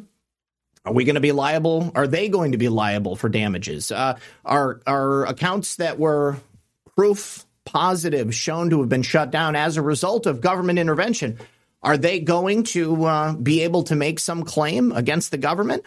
are 0.85 0.93
we 0.93 1.03
going 1.03 1.15
to 1.15 1.21
be 1.21 1.31
liable? 1.31 1.91
Are 1.93 2.07
they 2.07 2.29
going 2.29 2.53
to 2.53 2.57
be 2.57 2.67
liable 2.67 3.15
for 3.15 3.29
damages? 3.29 3.91
Uh, 3.91 4.17
are 4.43 4.81
are 4.87 5.25
accounts 5.27 5.75
that 5.75 5.99
were 5.99 6.37
proof 6.95 7.45
positive 7.65 8.33
shown 8.33 8.69
to 8.69 8.79
have 8.79 8.89
been 8.89 9.03
shut 9.03 9.31
down 9.31 9.55
as 9.55 9.77
a 9.77 9.81
result 9.81 10.25
of 10.25 10.41
government 10.41 10.79
intervention. 10.79 11.39
Are 11.81 11.97
they 11.97 12.19
going 12.19 12.63
to 12.63 13.05
uh, 13.05 13.33
be 13.33 13.61
able 13.61 13.83
to 13.83 13.95
make 13.95 14.19
some 14.19 14.43
claim 14.43 14.91
against 14.91 15.31
the 15.31 15.37
government? 15.37 15.83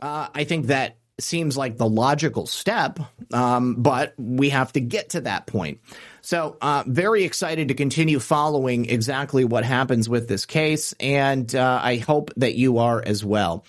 Uh, 0.00 0.28
I 0.34 0.44
think 0.44 0.66
that 0.66 0.96
seems 1.18 1.56
like 1.56 1.76
the 1.76 1.88
logical 1.88 2.46
step, 2.46 2.98
um, 3.32 3.76
but 3.76 4.14
we 4.18 4.50
have 4.50 4.72
to 4.72 4.80
get 4.80 5.10
to 5.10 5.22
that 5.22 5.46
point. 5.46 5.80
So, 6.22 6.56
uh, 6.60 6.84
very 6.86 7.24
excited 7.24 7.68
to 7.68 7.74
continue 7.74 8.18
following 8.18 8.86
exactly 8.86 9.44
what 9.44 9.64
happens 9.64 10.08
with 10.08 10.28
this 10.28 10.46
case, 10.46 10.94
and 10.98 11.54
uh, 11.54 11.80
I 11.82 11.96
hope 11.96 12.32
that 12.36 12.54
you 12.54 12.78
are 12.78 13.02
as 13.04 13.24
well. 13.24 13.64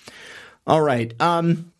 All 0.65 0.81
right. 0.81 1.13
Um, 1.21 1.71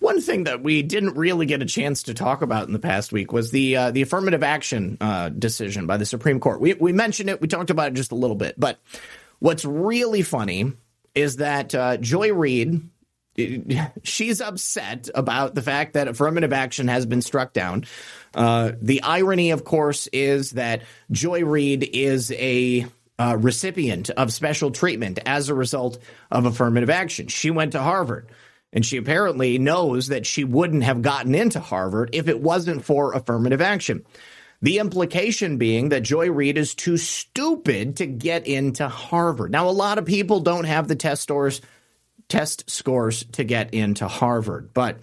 one 0.00 0.20
thing 0.20 0.44
that 0.44 0.62
we 0.62 0.82
didn't 0.82 1.16
really 1.16 1.46
get 1.46 1.62
a 1.62 1.66
chance 1.66 2.04
to 2.04 2.14
talk 2.14 2.42
about 2.42 2.66
in 2.66 2.72
the 2.72 2.80
past 2.80 3.12
week 3.12 3.32
was 3.32 3.50
the 3.50 3.76
uh, 3.76 3.90
the 3.92 4.02
affirmative 4.02 4.42
action 4.42 4.96
uh, 5.00 5.28
decision 5.28 5.86
by 5.86 5.96
the 5.96 6.06
Supreme 6.06 6.40
Court. 6.40 6.60
We 6.60 6.74
we 6.74 6.92
mentioned 6.92 7.30
it, 7.30 7.40
we 7.40 7.48
talked 7.48 7.70
about 7.70 7.88
it 7.88 7.94
just 7.94 8.12
a 8.12 8.16
little 8.16 8.36
bit, 8.36 8.58
but 8.58 8.80
what's 9.38 9.64
really 9.64 10.22
funny 10.22 10.72
is 11.14 11.36
that 11.36 11.74
uh, 11.74 11.96
Joy 11.96 12.32
Reid 12.32 12.89
she's 14.02 14.40
upset 14.40 15.08
about 15.14 15.54
the 15.54 15.62
fact 15.62 15.94
that 15.94 16.08
affirmative 16.08 16.52
action 16.52 16.88
has 16.88 17.06
been 17.06 17.22
struck 17.22 17.52
down. 17.52 17.84
Uh, 18.34 18.72
the 18.80 19.02
irony, 19.02 19.50
of 19.50 19.64
course, 19.64 20.06
is 20.08 20.52
that 20.52 20.82
Joy 21.10 21.44
Reid 21.44 21.88
is 21.92 22.32
a 22.32 22.86
uh, 23.18 23.36
recipient 23.38 24.10
of 24.10 24.32
special 24.32 24.70
treatment 24.70 25.18
as 25.26 25.48
a 25.48 25.54
result 25.54 25.98
of 26.30 26.46
affirmative 26.46 26.90
action. 26.90 27.28
She 27.28 27.50
went 27.50 27.72
to 27.72 27.82
Harvard. 27.82 28.28
And 28.72 28.86
she 28.86 28.98
apparently 28.98 29.58
knows 29.58 30.08
that 30.08 30.26
she 30.26 30.44
wouldn't 30.44 30.84
have 30.84 31.02
gotten 31.02 31.34
into 31.34 31.58
Harvard 31.58 32.10
if 32.12 32.28
it 32.28 32.40
wasn't 32.40 32.84
for 32.84 33.12
affirmative 33.12 33.60
action. 33.60 34.04
The 34.62 34.78
implication 34.78 35.56
being 35.56 35.88
that 35.88 36.02
Joy 36.02 36.30
Reid 36.30 36.58
is 36.58 36.74
too 36.74 36.96
stupid 36.96 37.96
to 37.96 38.06
get 38.06 38.46
into 38.46 38.88
Harvard. 38.88 39.50
Now, 39.50 39.68
a 39.68 39.70
lot 39.70 39.98
of 39.98 40.04
people 40.04 40.40
don't 40.40 40.64
have 40.64 40.86
the 40.86 40.96
test 40.96 41.22
scores, 41.22 41.60
test 42.30 42.70
scores 42.70 43.24
to 43.32 43.44
get 43.44 43.74
into 43.74 44.08
Harvard, 44.08 44.70
but 44.72 44.98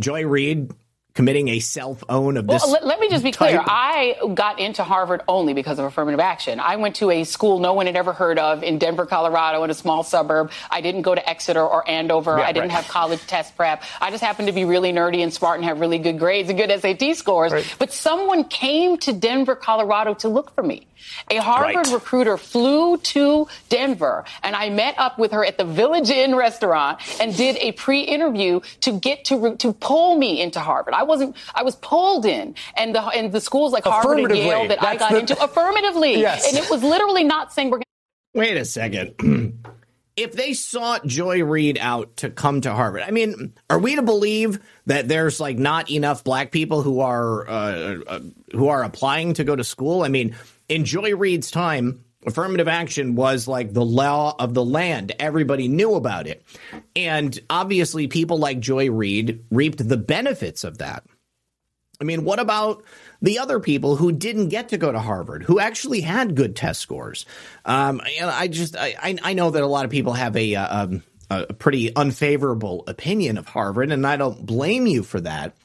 Joy 0.00 0.24
Reid 0.24 0.72
committing 1.18 1.48
a 1.48 1.58
self 1.58 2.04
own 2.08 2.36
of 2.36 2.46
this. 2.46 2.62
Well, 2.62 2.74
let, 2.74 2.86
let, 2.86 3.00
me 3.00 3.08
just 3.08 3.24
be 3.24 3.32
type. 3.32 3.48
clear. 3.48 3.64
I 3.66 4.14
got 4.34 4.60
into 4.60 4.84
Harvard 4.84 5.22
only 5.26 5.52
because 5.52 5.80
of 5.80 5.84
affirmative 5.84 6.20
action. 6.20 6.60
I 6.60 6.76
went 6.76 6.94
to 6.96 7.10
a 7.10 7.24
school 7.24 7.58
no 7.58 7.72
one 7.72 7.86
had 7.86 7.96
ever 7.96 8.12
heard 8.12 8.38
of 8.38 8.62
in 8.62 8.78
Denver, 8.78 9.04
Colorado, 9.04 9.64
in 9.64 9.70
a 9.70 9.74
small 9.74 10.04
suburb. 10.04 10.52
I 10.70 10.80
didn't 10.80 11.02
go 11.02 11.16
to 11.16 11.28
Exeter 11.28 11.60
or 11.60 11.82
Andover. 11.90 12.38
Yeah, 12.38 12.44
I 12.44 12.52
didn't 12.52 12.68
right. 12.68 12.84
have 12.84 12.86
college 12.86 13.26
test 13.26 13.56
prep. 13.56 13.82
I 14.00 14.12
just 14.12 14.22
happened 14.22 14.46
to 14.46 14.54
be 14.54 14.64
really 14.64 14.92
nerdy 14.92 15.24
and 15.24 15.34
smart 15.34 15.56
and 15.56 15.64
have 15.64 15.80
really 15.80 15.98
good 15.98 16.20
grades 16.20 16.50
and 16.50 16.56
good 16.56 16.70
SAT 16.80 17.16
scores. 17.16 17.50
Right. 17.50 17.76
But 17.80 17.92
someone 17.92 18.44
came 18.44 18.96
to 18.98 19.12
Denver, 19.12 19.56
Colorado 19.56 20.14
to 20.14 20.28
look 20.28 20.54
for 20.54 20.62
me. 20.62 20.86
A 21.30 21.36
Harvard 21.36 21.76
right. 21.76 21.92
recruiter 21.92 22.36
flew 22.36 22.96
to 22.98 23.48
Denver, 23.68 24.24
and 24.42 24.56
I 24.56 24.70
met 24.70 24.94
up 24.98 25.18
with 25.18 25.32
her 25.32 25.44
at 25.44 25.58
the 25.58 25.64
Village 25.64 26.10
Inn 26.10 26.34
restaurant 26.34 27.00
and 27.20 27.36
did 27.36 27.56
a 27.56 27.72
pre-interview 27.72 28.60
to 28.80 28.92
get 28.98 29.24
to 29.26 29.56
to 29.56 29.72
pull 29.72 30.16
me 30.16 30.40
into 30.40 30.60
Harvard. 30.60 30.94
I 30.94 31.04
wasn't. 31.08 31.36
I 31.54 31.62
was 31.62 31.76
pulled 31.76 32.24
in, 32.26 32.54
and 32.76 32.94
the 32.94 33.02
and 33.02 33.32
the 33.32 33.40
schools 33.40 33.72
like 33.72 33.84
Harvard 33.84 34.30
and 34.30 34.36
Yale 34.36 34.68
that 34.68 34.82
I 34.82 34.96
got 34.96 35.12
the, 35.12 35.18
into 35.18 35.42
affirmatively, 35.42 36.20
yes. 36.20 36.46
and 36.46 36.56
it 36.56 36.70
was 36.70 36.82
literally 36.82 37.24
not 37.24 37.52
saying 37.52 37.70
we're. 37.70 37.78
going 37.78 37.84
Wait 38.34 38.56
a 38.56 38.64
second. 38.64 39.14
if 40.18 40.32
they 40.32 40.52
sought 40.52 41.06
Joy 41.06 41.44
Reid 41.44 41.78
out 41.80 42.16
to 42.18 42.30
come 42.30 42.60
to 42.62 42.72
Harvard, 42.72 43.02
I 43.02 43.12
mean, 43.12 43.54
are 43.70 43.78
we 43.78 43.94
to 43.94 44.02
believe 44.02 44.58
that 44.86 45.06
there's 45.06 45.38
like 45.38 45.58
not 45.58 45.90
enough 45.90 46.24
black 46.24 46.50
people 46.50 46.82
who 46.82 47.00
are 47.00 47.48
uh, 47.48 47.98
uh, 48.06 48.20
who 48.52 48.68
are 48.68 48.82
applying 48.82 49.34
to 49.34 49.44
go 49.44 49.54
to 49.54 49.62
school? 49.62 50.02
I 50.02 50.08
mean, 50.08 50.34
in 50.68 50.84
Joy 50.84 51.14
Reid's 51.14 51.52
time, 51.52 52.04
affirmative 52.26 52.68
action 52.68 53.14
was 53.14 53.46
like 53.48 53.72
the 53.72 53.84
law 53.84 54.34
of 54.38 54.54
the 54.54 54.64
land. 54.64 55.12
Everybody 55.18 55.68
knew 55.68 55.94
about 55.94 56.26
it. 56.26 56.42
And 56.96 57.38
obviously, 57.48 58.08
people 58.08 58.38
like 58.38 58.60
Joy 58.60 58.90
Reid 58.90 59.44
reaped 59.50 59.86
the 59.86 59.96
benefits 59.96 60.64
of 60.64 60.78
that. 60.78 61.04
I 62.00 62.04
mean, 62.04 62.24
what 62.24 62.38
about 62.38 62.84
the 63.20 63.40
other 63.40 63.58
people 63.58 63.96
who 63.96 64.12
didn't 64.12 64.50
get 64.50 64.68
to 64.68 64.78
go 64.78 64.92
to 64.92 65.00
Harvard, 65.00 65.42
who 65.42 65.58
actually 65.58 66.00
had 66.00 66.36
good 66.36 66.54
test 66.54 66.80
scores? 66.80 67.26
Um, 67.64 68.00
and 68.20 68.30
I 68.30 68.46
just, 68.46 68.76
I, 68.76 69.16
I 69.20 69.32
know 69.32 69.50
that 69.50 69.62
a 69.62 69.66
lot 69.66 69.84
of 69.84 69.90
people 69.90 70.12
have 70.12 70.36
a, 70.36 70.54
uh, 70.54 70.84
um, 70.84 71.02
a 71.30 71.52
pretty 71.52 71.94
unfavorable 71.94 72.84
opinion 72.86 73.36
of 73.36 73.48
Harvard, 73.48 73.90
and 73.90 74.06
I 74.06 74.16
don't 74.16 74.46
blame 74.46 74.86
you 74.86 75.02
for 75.02 75.20
that. 75.20 75.56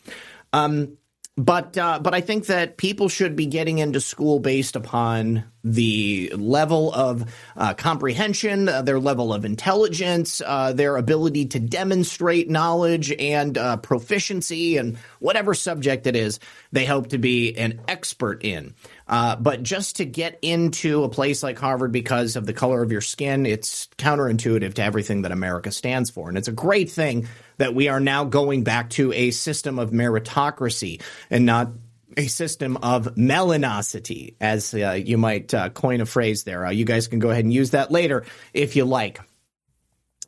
Um, 0.52 0.98
but 1.36 1.78
uh, 1.80 2.00
but 2.00 2.14
I 2.14 2.22
think 2.22 2.46
that 2.46 2.78
people 2.78 3.10
should 3.10 3.36
be 3.36 3.48
getting 3.48 3.80
into 3.80 4.00
school 4.00 4.40
based 4.40 4.76
upon 4.76 5.46
the 5.64 6.32
level 6.36 6.94
of 6.94 7.34
uh, 7.56 7.74
comprehension, 7.74 8.70
uh, 8.70 8.84
their 8.84 9.00
level 9.00 9.34
of 9.34 9.44
intelligence, 9.44 10.42
uh, 10.46 10.74
their 10.74 10.96
ability 10.98 11.46
to 11.46 11.60
demonstrate 11.60 12.52
knowledge 12.52 13.12
and 13.18 13.58
uh, 13.58 13.78
proficiency 13.78 14.78
and 14.78 14.98
whatever 15.20 15.54
subject 15.56 16.06
it 16.06 16.16
is 16.16 16.40
they 16.72 16.86
hope 16.86 17.08
to 17.08 17.18
be 17.18 17.58
an 17.58 17.82
expert 17.88 18.44
in. 18.44 18.76
Uh, 19.08 19.36
but 19.36 19.64
just 19.64 19.98
to 19.98 20.06
get 20.06 20.38
into 20.42 21.04
a 21.04 21.10
place 21.10 21.42
like 21.42 21.58
Harvard 21.58 21.92
because 21.92 22.36
of 22.36 22.46
the 22.46 22.54
color 22.54 22.84
of 22.84 22.92
your 22.92 23.02
skin, 23.02 23.46
it's 23.46 23.88
counterintuitive 23.98 24.76
to 24.76 24.84
everything 24.84 25.24
that 25.24 25.32
America 25.32 25.72
stands 25.72 26.10
for. 26.10 26.30
And 26.30 26.38
it's 26.38 26.48
a 26.48 26.54
great 26.54 26.92
thing 26.92 27.28
that 27.58 27.76
we 27.76 27.88
are 27.88 28.00
now 28.00 28.24
going 28.24 28.64
back 28.64 28.90
to 28.92 29.12
a 29.14 29.32
system 29.32 29.80
of 29.80 29.92
meritocracy 29.92 31.02
and 31.30 31.46
not 31.46 31.72
a 32.18 32.28
system 32.28 32.78
of 32.78 33.16
melanosity, 33.16 34.36
as 34.40 34.74
uh, 34.74 34.92
you 34.92 35.18
might 35.18 35.54
uh, 35.54 35.70
coin 35.70 36.02
a 36.02 36.06
phrase 36.06 36.44
there. 36.44 36.66
Uh, 36.66 36.70
you 36.70 36.86
guys 36.86 37.08
can 37.08 37.20
go 37.20 37.30
ahead 37.30 37.44
and 37.44 37.54
use 37.54 37.72
that 37.72 37.92
later 37.92 38.24
if 38.54 38.76
you 38.76 38.86
like. 38.86 39.20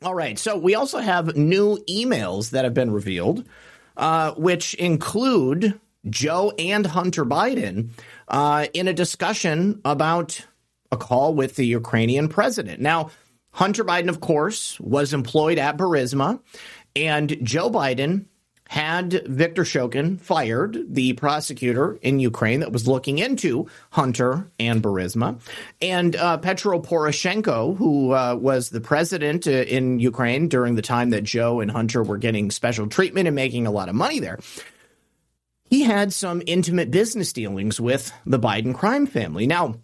All 0.02 0.14
right, 0.14 0.38
so 0.38 0.58
we 0.58 0.74
also 0.74 0.98
have 0.98 1.36
new 1.36 1.78
emails 1.88 2.50
that 2.50 2.64
have 2.64 2.74
been 2.74 2.90
revealed, 2.90 3.46
uh, 3.96 4.32
which 4.32 4.74
include 4.74 5.80
Joe 6.08 6.52
and 6.58 6.86
Hunter 6.86 7.24
Biden 7.24 7.90
uh, 8.28 8.66
in 8.74 8.88
a 8.88 8.92
discussion 8.92 9.80
about 9.84 10.44
a 10.92 10.96
call 10.96 11.34
with 11.34 11.56
the 11.56 11.64
Ukrainian 11.64 12.28
president. 12.28 12.80
Now, 12.80 13.10
Hunter 13.52 13.84
Biden, 13.84 14.10
of 14.10 14.20
course, 14.20 14.78
was 14.80 15.14
employed 15.14 15.56
at 15.56 15.78
Burisma, 15.78 16.40
and 16.96 17.36
Joe 17.42 17.70
Biden 17.70 18.24
had 18.68 19.22
Viktor 19.26 19.62
Shokin 19.62 20.20
fired, 20.20 20.76
the 20.88 21.12
prosecutor 21.12 21.98
in 22.02 22.18
Ukraine 22.18 22.60
that 22.60 22.72
was 22.72 22.88
looking 22.88 23.18
into 23.18 23.68
Hunter 23.90 24.50
and 24.58 24.82
Burisma, 24.82 25.40
and 25.80 26.16
uh, 26.16 26.38
Petro 26.38 26.80
Poroshenko, 26.80 27.76
who 27.76 28.12
uh, 28.12 28.34
was 28.34 28.70
the 28.70 28.80
president 28.80 29.46
uh, 29.46 29.50
in 29.50 30.00
Ukraine 30.00 30.48
during 30.48 30.74
the 30.74 30.82
time 30.82 31.10
that 31.10 31.22
Joe 31.22 31.60
and 31.60 31.70
Hunter 31.70 32.02
were 32.02 32.18
getting 32.18 32.50
special 32.50 32.88
treatment 32.88 33.28
and 33.28 33.36
making 33.36 33.68
a 33.68 33.70
lot 33.70 33.88
of 33.88 33.94
money 33.94 34.18
there. 34.18 34.40
He 35.68 35.82
had 35.82 36.12
some 36.12 36.42
intimate 36.46 36.90
business 36.90 37.32
dealings 37.32 37.80
with 37.80 38.12
the 38.24 38.38
Biden 38.38 38.74
crime 38.74 39.06
family. 39.06 39.46
Now, 39.46 39.76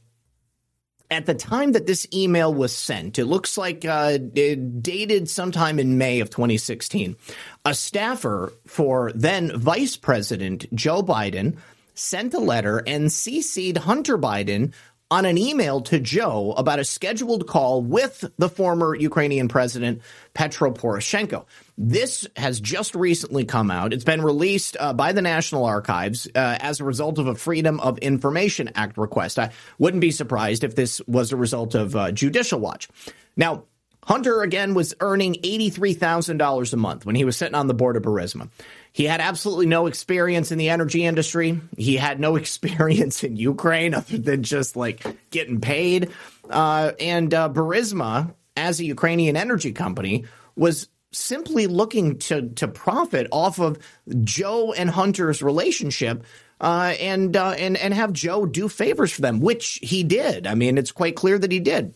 at 1.12 1.26
the 1.26 1.34
time 1.34 1.72
that 1.72 1.86
this 1.86 2.06
email 2.12 2.52
was 2.52 2.74
sent, 2.74 3.18
it 3.18 3.26
looks 3.26 3.58
like 3.58 3.84
uh, 3.84 4.18
it 4.34 4.82
dated 4.82 5.28
sometime 5.28 5.78
in 5.78 5.98
May 5.98 6.20
of 6.20 6.30
2016. 6.30 7.16
A 7.64 7.74
staffer 7.74 8.52
for 8.66 9.12
then 9.14 9.56
Vice 9.56 9.96
President 9.96 10.66
Joe 10.74 11.02
Biden 11.02 11.58
sent 11.94 12.32
a 12.32 12.38
letter 12.38 12.78
and 12.86 13.08
CC'd 13.08 13.76
Hunter 13.76 14.16
Biden 14.16 14.72
on 15.10 15.26
an 15.26 15.36
email 15.36 15.82
to 15.82 16.00
Joe 16.00 16.54
about 16.56 16.78
a 16.78 16.84
scheduled 16.84 17.46
call 17.46 17.82
with 17.82 18.24
the 18.38 18.48
former 18.48 18.94
Ukrainian 18.94 19.46
president, 19.46 20.00
Petro 20.32 20.72
Poroshenko. 20.72 21.44
This 21.78 22.26
has 22.36 22.60
just 22.60 22.94
recently 22.94 23.44
come 23.44 23.70
out. 23.70 23.92
It's 23.92 24.04
been 24.04 24.22
released 24.22 24.76
uh, 24.78 24.92
by 24.92 25.12
the 25.12 25.22
National 25.22 25.64
Archives 25.64 26.26
uh, 26.34 26.58
as 26.60 26.80
a 26.80 26.84
result 26.84 27.18
of 27.18 27.26
a 27.26 27.34
Freedom 27.34 27.80
of 27.80 27.98
Information 27.98 28.70
Act 28.74 28.98
request. 28.98 29.38
I 29.38 29.50
wouldn't 29.78 30.00
be 30.00 30.10
surprised 30.10 30.64
if 30.64 30.74
this 30.74 31.00
was 31.06 31.32
a 31.32 31.36
result 31.36 31.74
of 31.74 31.96
uh, 31.96 32.12
Judicial 32.12 32.60
Watch. 32.60 32.88
Now, 33.36 33.64
Hunter 34.04 34.42
again 34.42 34.74
was 34.74 34.94
earning 35.00 35.34
$83,000 35.34 36.72
a 36.72 36.76
month 36.76 37.06
when 37.06 37.14
he 37.14 37.24
was 37.24 37.36
sitting 37.36 37.54
on 37.54 37.68
the 37.68 37.74
board 37.74 37.96
of 37.96 38.02
Burisma. 38.02 38.50
He 38.92 39.04
had 39.04 39.20
absolutely 39.20 39.66
no 39.66 39.86
experience 39.86 40.50
in 40.50 40.58
the 40.58 40.70
energy 40.70 41.04
industry. 41.04 41.60
He 41.78 41.96
had 41.96 42.18
no 42.18 42.36
experience 42.36 43.22
in 43.22 43.36
Ukraine 43.36 43.94
other 43.94 44.18
than 44.18 44.42
just 44.42 44.76
like 44.76 45.04
getting 45.30 45.60
paid. 45.60 46.10
Uh, 46.50 46.92
and 46.98 47.32
uh, 47.32 47.48
Burisma, 47.48 48.34
as 48.56 48.80
a 48.80 48.84
Ukrainian 48.84 49.36
energy 49.36 49.72
company, 49.72 50.24
was 50.56 50.88
simply 51.12 51.66
looking 51.66 52.18
to 52.18 52.48
to 52.50 52.68
profit 52.68 53.28
off 53.30 53.58
of 53.60 53.78
Joe 54.22 54.72
and 54.72 54.90
Hunter's 54.90 55.42
relationship. 55.42 56.24
Uh, 56.60 56.94
and 57.00 57.36
uh, 57.36 57.50
and 57.58 57.76
and 57.76 57.92
have 57.92 58.12
Joe 58.12 58.46
do 58.46 58.68
favors 58.68 59.10
for 59.10 59.20
them, 59.20 59.40
which 59.40 59.80
he 59.82 60.04
did. 60.04 60.46
I 60.46 60.54
mean, 60.54 60.78
it's 60.78 60.92
quite 60.92 61.16
clear 61.16 61.36
that 61.36 61.50
he 61.50 61.58
did. 61.58 61.92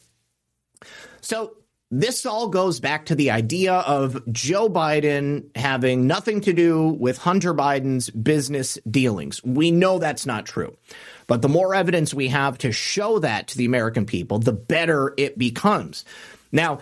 So 1.20 1.56
this 1.90 2.26
all 2.26 2.48
goes 2.48 2.80
back 2.80 3.06
to 3.06 3.14
the 3.14 3.30
idea 3.30 3.74
of 3.74 4.20
Joe 4.32 4.68
Biden 4.68 5.56
having 5.56 6.06
nothing 6.08 6.40
to 6.42 6.52
do 6.52 6.88
with 6.88 7.16
Hunter 7.18 7.54
Biden's 7.54 8.10
business 8.10 8.76
dealings. 8.90 9.42
We 9.44 9.70
know 9.70 9.98
that's 9.98 10.26
not 10.26 10.46
true. 10.46 10.76
But 11.28 11.42
the 11.42 11.48
more 11.48 11.74
evidence 11.74 12.12
we 12.12 12.28
have 12.28 12.58
to 12.58 12.72
show 12.72 13.20
that 13.20 13.48
to 13.48 13.56
the 13.56 13.66
American 13.66 14.04
people, 14.04 14.38
the 14.38 14.52
better 14.52 15.14
it 15.16 15.38
becomes. 15.38 16.04
Now, 16.50 16.80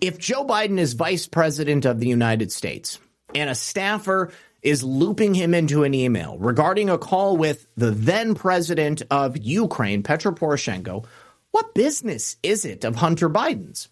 if 0.00 0.18
Joe 0.18 0.44
Biden 0.44 0.78
is 0.78 0.94
vice 0.94 1.26
president 1.26 1.84
of 1.84 2.00
the 2.00 2.08
United 2.08 2.52
States 2.52 2.98
and 3.34 3.50
a 3.50 3.54
staffer 3.54 4.32
is 4.62 4.82
looping 4.82 5.34
him 5.34 5.54
into 5.54 5.84
an 5.84 5.94
email 5.94 6.38
regarding 6.38 6.90
a 6.90 6.98
call 6.98 7.36
with 7.36 7.66
the 7.76 7.90
then 7.90 8.34
president 8.34 9.02
of 9.10 9.36
Ukraine, 9.36 10.02
Petro 10.02 10.32
Poroshenko, 10.32 11.04
what 11.52 11.74
business 11.74 12.36
is 12.42 12.64
it 12.64 12.84
of 12.84 12.96
Hunter 12.96 13.30
Biden's? 13.30 13.88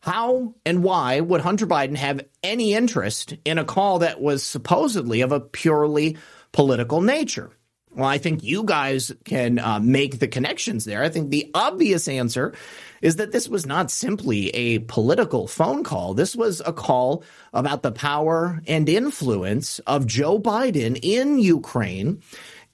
How 0.00 0.54
and 0.66 0.82
why 0.82 1.20
would 1.20 1.40
Hunter 1.40 1.66
Biden 1.66 1.96
have 1.96 2.24
any 2.42 2.74
interest 2.74 3.34
in 3.44 3.58
a 3.58 3.64
call 3.64 4.00
that 4.00 4.20
was 4.20 4.42
supposedly 4.42 5.20
of 5.20 5.30
a 5.30 5.40
purely 5.40 6.16
political 6.52 7.00
nature? 7.00 7.50
Well, 7.94 8.08
I 8.08 8.18
think 8.18 8.42
you 8.42 8.64
guys 8.64 9.12
can 9.24 9.58
uh, 9.58 9.78
make 9.78 10.18
the 10.18 10.28
connections 10.28 10.86
there. 10.86 11.02
I 11.02 11.10
think 11.10 11.30
the 11.30 11.50
obvious 11.52 12.08
answer 12.08 12.54
is 13.02 13.16
that 13.16 13.32
this 13.32 13.48
was 13.48 13.66
not 13.66 13.90
simply 13.90 14.48
a 14.50 14.78
political 14.78 15.46
phone 15.46 15.84
call. 15.84 16.14
This 16.14 16.34
was 16.34 16.62
a 16.64 16.72
call 16.72 17.22
about 17.52 17.82
the 17.82 17.92
power 17.92 18.62
and 18.66 18.88
influence 18.88 19.78
of 19.80 20.06
Joe 20.06 20.38
Biden 20.38 20.98
in 21.02 21.38
Ukraine 21.38 22.22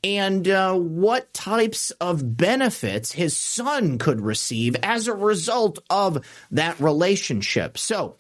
and 0.05 0.47
uh, 0.47 0.75
what 0.75 1.33
types 1.35 1.91
of 1.93 2.37
benefits 2.37 3.11
his 3.11 3.37
son 3.37 3.99
could 3.99 4.21
receive 4.21 4.77
as 4.83 5.09
a 5.09 5.15
result 5.15 5.81
of 5.91 6.25
that 6.53 6.79
relationship. 6.79 7.77
So, 7.77 8.17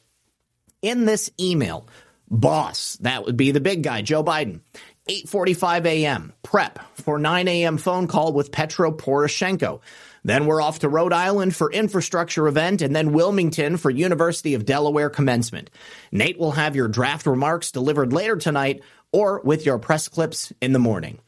in 0.82 1.04
this 1.04 1.30
email, 1.38 1.88
boss, 2.28 2.96
that 3.00 3.24
would 3.24 3.36
be 3.36 3.52
the 3.52 3.60
big 3.60 3.82
guy, 3.82 4.02
Joe 4.02 4.24
Biden. 4.24 4.60
8:45 5.08 5.86
a.m. 5.86 6.32
prep 6.42 6.78
for 6.94 7.18
9 7.18 7.48
a.m. 7.48 7.78
phone 7.78 8.06
call 8.06 8.32
with 8.32 8.52
Petro 8.52 8.92
Poroshenko. 8.92 9.80
Then 10.24 10.44
we're 10.44 10.60
off 10.60 10.80
to 10.80 10.88
Rhode 10.88 11.12
Island 11.14 11.56
for 11.56 11.72
infrastructure 11.72 12.46
event 12.46 12.82
and 12.82 12.94
then 12.94 13.12
Wilmington 13.12 13.78
for 13.78 13.90
University 13.90 14.54
of 14.54 14.66
Delaware 14.66 15.08
commencement. 15.08 15.70
Nate 16.12 16.38
will 16.38 16.52
have 16.52 16.76
your 16.76 16.88
draft 16.88 17.26
remarks 17.26 17.70
delivered 17.70 18.12
later 18.12 18.36
tonight 18.36 18.82
or 19.12 19.40
with 19.42 19.64
your 19.64 19.78
press 19.78 20.08
clips 20.08 20.52
in 20.60 20.72
the 20.72 20.78
morning. 20.78 21.18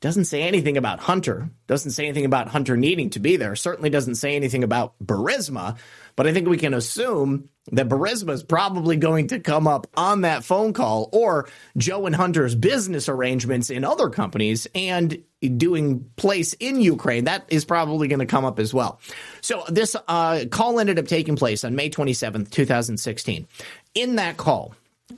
Doesn't 0.00 0.26
say 0.26 0.42
anything 0.42 0.76
about 0.76 1.00
Hunter. 1.00 1.50
Doesn't 1.66 1.90
say 1.90 2.04
anything 2.04 2.24
about 2.24 2.46
Hunter 2.46 2.76
needing 2.76 3.10
to 3.10 3.18
be 3.20 3.36
there. 3.36 3.56
Certainly 3.56 3.90
doesn't 3.90 4.14
say 4.14 4.36
anything 4.36 4.62
about 4.62 4.94
Burisma. 5.04 5.76
But 6.14 6.28
I 6.28 6.32
think 6.32 6.46
we 6.48 6.56
can 6.56 6.72
assume 6.72 7.48
that 7.72 7.88
Burisma 7.88 8.30
is 8.30 8.44
probably 8.44 8.96
going 8.96 9.28
to 9.28 9.40
come 9.40 9.66
up 9.66 9.88
on 9.96 10.20
that 10.20 10.44
phone 10.44 10.72
call 10.72 11.08
or 11.12 11.48
Joe 11.76 12.06
and 12.06 12.14
Hunter's 12.14 12.54
business 12.54 13.08
arrangements 13.08 13.70
in 13.70 13.84
other 13.84 14.08
companies 14.08 14.68
and 14.72 15.20
doing 15.56 16.08
place 16.14 16.52
in 16.54 16.80
Ukraine. 16.80 17.24
That 17.24 17.46
is 17.48 17.64
probably 17.64 18.06
going 18.06 18.20
to 18.20 18.26
come 18.26 18.44
up 18.44 18.60
as 18.60 18.72
well. 18.72 19.00
So 19.40 19.64
this 19.68 19.96
uh, 20.06 20.44
call 20.50 20.78
ended 20.78 21.00
up 21.00 21.08
taking 21.08 21.34
place 21.34 21.64
on 21.64 21.74
May 21.74 21.90
27th, 21.90 22.50
2016. 22.50 23.48
In 23.94 24.16
that 24.16 24.36
call, 24.36 24.74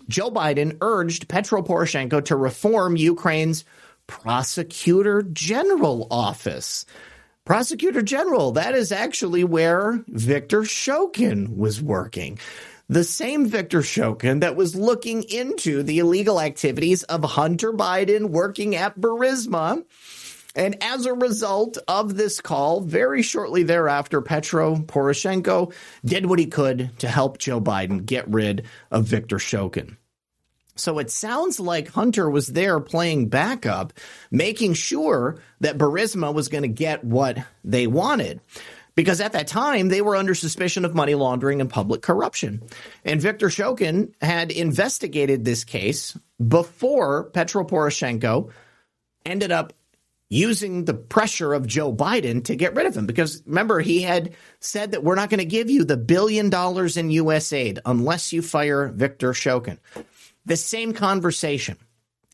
Joe 0.09 0.31
Biden 0.31 0.79
urged 0.81 1.29
Petro 1.29 1.63
Poroshenko 1.63 2.25
to 2.27 2.37
reform 2.37 2.97
Ukraine's 2.97 3.65
prosecutor 4.11 5.23
general 5.23 6.09
office. 6.11 6.85
Prosecutor 7.45 8.03
general, 8.03 8.53
that 8.53 8.75
is 8.75 8.93
actually 8.93 9.45
where 9.45 10.05
Victor 10.09 10.63
Shokin 10.63 11.57
was 11.57 11.81
working. 11.81 12.39
The 12.89 13.05
same 13.05 13.47
Victor 13.47 13.81
Shokin 13.81 14.41
that 14.41 14.57
was 14.57 14.75
looking 14.75 15.23
into 15.23 15.85
the 15.85 16.01
illegal 16.01 16.41
activities 16.41 17.05
of 17.05 17.23
Hunter 17.23 17.73
Biden 17.73 18.31
working 18.31 18.75
at 18.75 18.99
Burisma. 18.99 19.85
And 20.57 20.83
as 20.83 21.07
a 21.07 21.15
result 21.15 21.79
of 21.87 22.17
this 22.17 22.41
call, 22.41 22.81
very 22.81 23.23
shortly 23.23 23.63
thereafter, 23.63 24.21
Petro 24.21 24.75
Poroshenko 24.75 25.73
did 26.05 26.27
what 26.27 26.41
he 26.41 26.47
could 26.47 26.99
to 26.99 27.09
help 27.09 27.39
Joe 27.39 27.61
Biden 27.61 28.05
get 28.05 28.29
rid 28.29 28.67
of 28.91 29.07
Viktor 29.07 29.37
Shokin. 29.37 29.97
So 30.77 30.99
it 30.99 31.11
sounds 31.11 31.61
like 31.61 31.89
Hunter 31.89 32.31
was 32.31 32.47
there 32.47 32.81
playing 32.81 33.29
backup, 33.29 33.93
making 34.31 34.75
sure 34.75 35.39
that 35.61 35.79
Burisma 35.79 36.33
was 36.33 36.49
going 36.49 36.63
to 36.63 36.69
get 36.69 37.05
what 37.05 37.39
they 37.65 37.87
wanted. 37.87 38.41
Because 38.95 39.21
at 39.21 39.33
that 39.33 39.47
time, 39.47 39.89
they 39.89 40.03
were 40.03 40.17
under 40.17 40.35
suspicion 40.35 40.85
of 40.85 40.95
money 40.95 41.15
laundering 41.15 41.61
and 41.61 41.71
public 41.71 42.03
corruption. 42.03 42.63
And 43.05 43.21
Viktor 43.21 43.49
Shokin 43.49 44.13
had 44.21 44.51
investigated 44.51 45.45
this 45.45 45.65
case 45.65 46.19
before 46.47 47.25
Petro 47.31 47.65
Poroshenko 47.65 48.51
ended 49.25 49.53
up 49.53 49.73
using 50.29 50.85
the 50.85 50.95
pressure 50.95 51.53
of 51.53 51.67
Joe 51.67 51.93
Biden 51.93 52.45
to 52.45 52.55
get 52.55 52.75
rid 52.75 52.87
of 52.87 52.97
him. 52.97 53.05
Because 53.05 53.43
remember, 53.47 53.81
he 53.81 54.03
had 54.03 54.35
said 54.61 54.93
that 54.93 55.03
we're 55.03 55.17
not 55.17 55.29
going 55.29 55.39
to 55.39 55.45
give 55.45 55.69
you 55.69 55.85
the 55.85 55.97
billion 55.97 56.51
dollars 56.51 56.97
in 56.97 57.11
U.S. 57.11 57.53
aid 57.53 57.81
unless 57.85 58.33
you 58.33 58.41
fire 58.41 58.89
Victor 58.89 59.33
Shokin. 59.33 59.79
The 60.47 60.57
same 60.57 60.93
conversation 60.93 61.77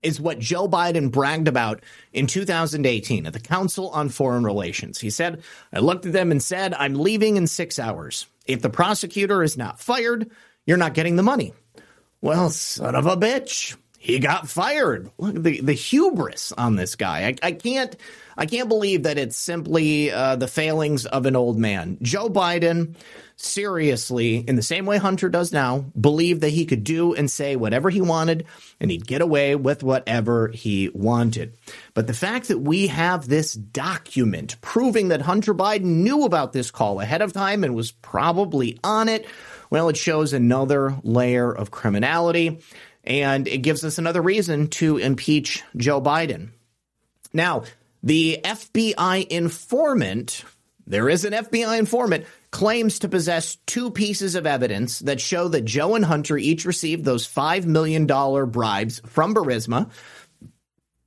is 0.03 0.21
what 0.21 0.39
Joe 0.39 0.69
Biden 0.69 1.11
bragged 1.11 1.49
about 1.49 1.83
in 2.13 2.27
2018 2.27 3.27
at 3.27 3.33
the 3.33 3.41
Council 3.41 3.91
on 3.91 4.09
Foreign 4.09 4.45
Relations. 4.45 5.01
He 5.01 5.11
said, 5.11 5.43
I 5.73 5.81
looked 5.81 6.07
at 6.07 6.13
them 6.13 6.31
and 6.31 6.43
said, 6.43 6.75
I'm 6.75 6.95
leaving 6.95 7.37
in 7.37 7.47
six 7.47 7.79
hours. 7.79 8.27
If 8.47 8.63
the 8.63 8.71
prosecutor 8.71 9.43
is 9.43 9.57
not 9.57 9.81
fired, 9.81 10.31
you're 10.65 10.77
not 10.77 10.95
getting 10.95 11.17
the 11.17 11.23
money. 11.23 11.53
Well, 12.21 12.51
son 12.51 12.95
of 12.95 13.07
a 13.07 13.17
bitch. 13.17 13.77
He 13.99 14.21
got 14.21 14.49
fired. 14.49 15.11
Look 15.19 15.43
the 15.43 15.61
the 15.61 15.73
hubris 15.73 16.53
on 16.53 16.77
this 16.77 16.95
guy. 16.95 17.27
I, 17.27 17.35
I 17.49 17.53
can't 17.53 17.97
I 18.37 18.47
can't 18.47 18.69
believe 18.69 19.03
that 19.03 19.19
it's 19.19 19.37
simply 19.37 20.13
uh, 20.13 20.37
the 20.37 20.47
failings 20.47 21.07
of 21.07 21.27
an 21.27 21.35
old 21.35 21.59
man. 21.59 21.99
Joe 22.03 22.29
Biden 22.29 22.95
seriously, 23.37 24.37
in 24.37 24.57
the 24.57 24.63
same 24.63 24.87
way 24.87 24.97
Hunter 24.97 25.29
does 25.29 25.53
now, 25.53 25.85
believed 25.99 26.41
that 26.41 26.51
he 26.51 26.65
could 26.65 26.85
do 26.85 27.15
and 27.15 27.31
say 27.31 27.55
whatever 27.55 27.91
he 27.91 28.01
wanted 28.01 28.47
and 28.81 28.91
he'd 28.91 29.07
get 29.07 29.21
away 29.21 29.55
with 29.55 29.83
whatever 29.83 30.49
he 30.49 30.89
wanted. 30.89 31.57
But 31.95 32.07
the 32.07 32.15
fact 32.15 32.49
that 32.49 32.59
we 32.59 32.87
have 32.89 33.29
this 33.29 33.53
document 33.53 34.61
proving 34.61 35.09
that 35.09 35.23
Hunter 35.23 35.55
Biden 35.55 36.03
knew 36.03 36.25
about 36.25 36.53
this 36.53 36.71
call 36.71 37.01
ahead 37.01 37.23
of 37.23 37.33
time 37.33 37.63
and 37.63 37.75
was 37.75 37.93
probably 37.93 38.79
on 38.83 39.09
it, 39.09 39.27
well, 39.71 39.89
it 39.89 39.97
shows 39.97 40.33
another 40.33 40.97
layer 41.03 41.53
of 41.53 41.71
criminality 41.71 42.61
and 43.05 43.47
it 43.47 43.59
gives 43.59 43.85
us 43.85 43.99
another 43.99 44.23
reason 44.23 44.69
to 44.69 44.97
impeach 44.97 45.63
Joe 45.77 46.01
Biden. 46.01 46.51
Now, 47.33 47.65
the 48.03 48.41
FBI 48.43 49.27
informant, 49.29 50.45
there 50.87 51.09
is 51.09 51.25
an 51.25 51.33
FBI 51.33 51.79
informant 51.79 52.27
claims 52.51 53.01
to 53.01 53.09
possess 53.09 53.57
two 53.67 53.91
pieces 53.91 54.35
of 54.35 54.47
evidence 54.47 55.01
that 55.01 55.21
show 55.21 55.49
that 55.49 55.65
Joe 55.65 55.95
and 55.95 56.05
Hunter 56.05 56.39
each 56.39 56.65
received 56.65 57.05
those 57.05 57.27
$5 57.27 57.65
million 57.67 58.07
bribes 58.07 59.01
from 59.07 59.35
Burisma. 59.35 59.91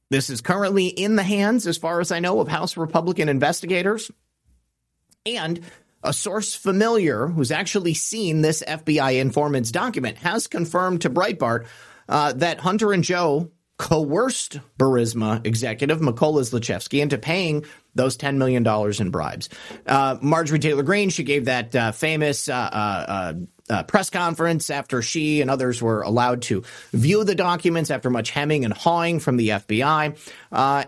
This 0.10 0.30
is 0.30 0.42
currently 0.42 0.88
in 0.88 1.16
the 1.16 1.24
hands, 1.24 1.66
as 1.68 1.78
far 1.78 2.02
as 2.02 2.12
I 2.12 2.20
know, 2.20 2.40
of 2.40 2.48
House 2.48 2.76
Republican 2.76 3.30
investigators. 3.30 4.12
And 5.26 5.62
a 6.04 6.14
source 6.14 6.56
familiar 6.56 7.28
who's 7.28 7.52
actually 7.52 7.94
seen 7.94 8.42
this 8.42 8.64
FBI 8.68 9.20
informant's 9.20 9.72
document 9.72 10.18
has 10.20 10.48
confirmed 10.48 11.02
to 11.02 11.10
Breitbart 11.10 11.68
uh, 12.08 12.34
that 12.34 12.60
Hunter 12.60 12.92
and 12.92 13.04
Joe 13.04 13.52
coerced 13.78 14.60
Burisma 14.78 15.46
executive 15.46 16.00
Mykola 16.00 16.42
Zlochevsky 16.42 17.02
into 17.02 17.18
paying 17.18 17.66
those 17.96 18.18
$10 18.18 18.38
million 18.38 18.66
in 19.00 19.12
bribes. 19.12 19.50
Uh, 19.86 20.18
Marjorie 20.22 20.60
Taylor 20.60 20.84
Greene, 20.84 21.10
she 21.10 21.24
gave 21.24 21.46
that 21.46 21.76
uh, 21.76 21.92
famous 21.92 22.48
uh, 22.50 22.54
uh, 22.54 23.06
uh 23.08 23.34
uh, 23.72 23.84
press 23.84 24.10
conference 24.10 24.72
after 24.72 25.04
she 25.04 25.42
and 25.42 25.52
others 25.52 25.80
were 25.80 26.02
allowed 26.02 26.42
to 26.42 26.64
view 26.92 27.24
the 27.24 27.36
documents 27.36 27.92
after 27.92 28.10
much 28.10 28.32
hemming 28.32 28.66
and 28.66 28.74
hawing 28.74 29.20
from 29.20 29.38
the 29.38 29.50
FBI. 29.50 30.18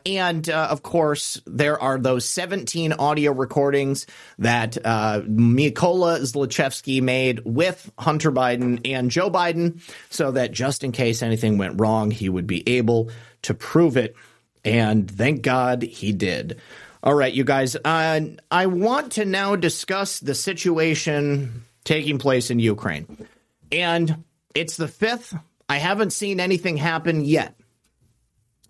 And 0.04 0.50
of 0.50 0.82
course, 0.82 1.40
there 1.46 1.80
are 1.80 2.00
those 2.00 2.28
17 2.28 2.94
audio 2.94 3.34
recordings 3.34 4.08
that 4.40 4.72
Mykola 4.82 6.22
Zlochevsky 6.22 7.04
made 7.04 7.42
with 7.46 7.92
Hunter 8.00 8.32
Biden 8.32 8.82
and 8.84 9.12
Joe 9.12 9.30
Biden 9.30 9.80
so 10.10 10.32
that 10.32 10.52
just 10.52 10.84
in 10.84 10.92
case 10.92 11.22
anything 11.22 11.60
went 11.60 11.80
wrong, 11.80 12.10
he 12.10 12.30
would 12.30 12.48
be 12.48 12.68
able 12.68 13.12
to 13.44 13.54
prove 13.54 13.96
it. 13.96 14.16
And 14.64 15.10
thank 15.10 15.42
God 15.42 15.82
he 15.82 16.14
did. 16.14 16.60
All 17.04 17.16
right, 17.16 17.34
you 17.34 17.44
guys, 17.44 17.76
uh, 17.76 18.20
I 18.52 18.66
want 18.68 19.14
to 19.14 19.26
now 19.26 19.56
discuss 19.56 20.20
the 20.20 20.36
situation 20.36 21.66
taking 21.84 22.20
place 22.20 22.52
in 22.52 22.60
Ukraine. 22.60 23.28
And 23.72 24.24
it's 24.54 24.78
the 24.78 24.88
fifth. 24.88 25.36
I 25.68 25.78
haven't 25.78 26.12
seen 26.12 26.40
anything 26.40 26.78
happen 26.78 27.26
yet. 27.26 27.56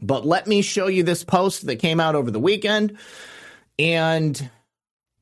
But 0.02 0.26
let 0.26 0.48
me 0.48 0.62
show 0.62 0.88
you 0.88 1.04
this 1.04 1.26
post 1.26 1.66
that 1.68 1.78
came 1.78 2.00
out 2.00 2.16
over 2.16 2.32
the 2.32 2.40
weekend. 2.40 2.98
And 3.78 4.50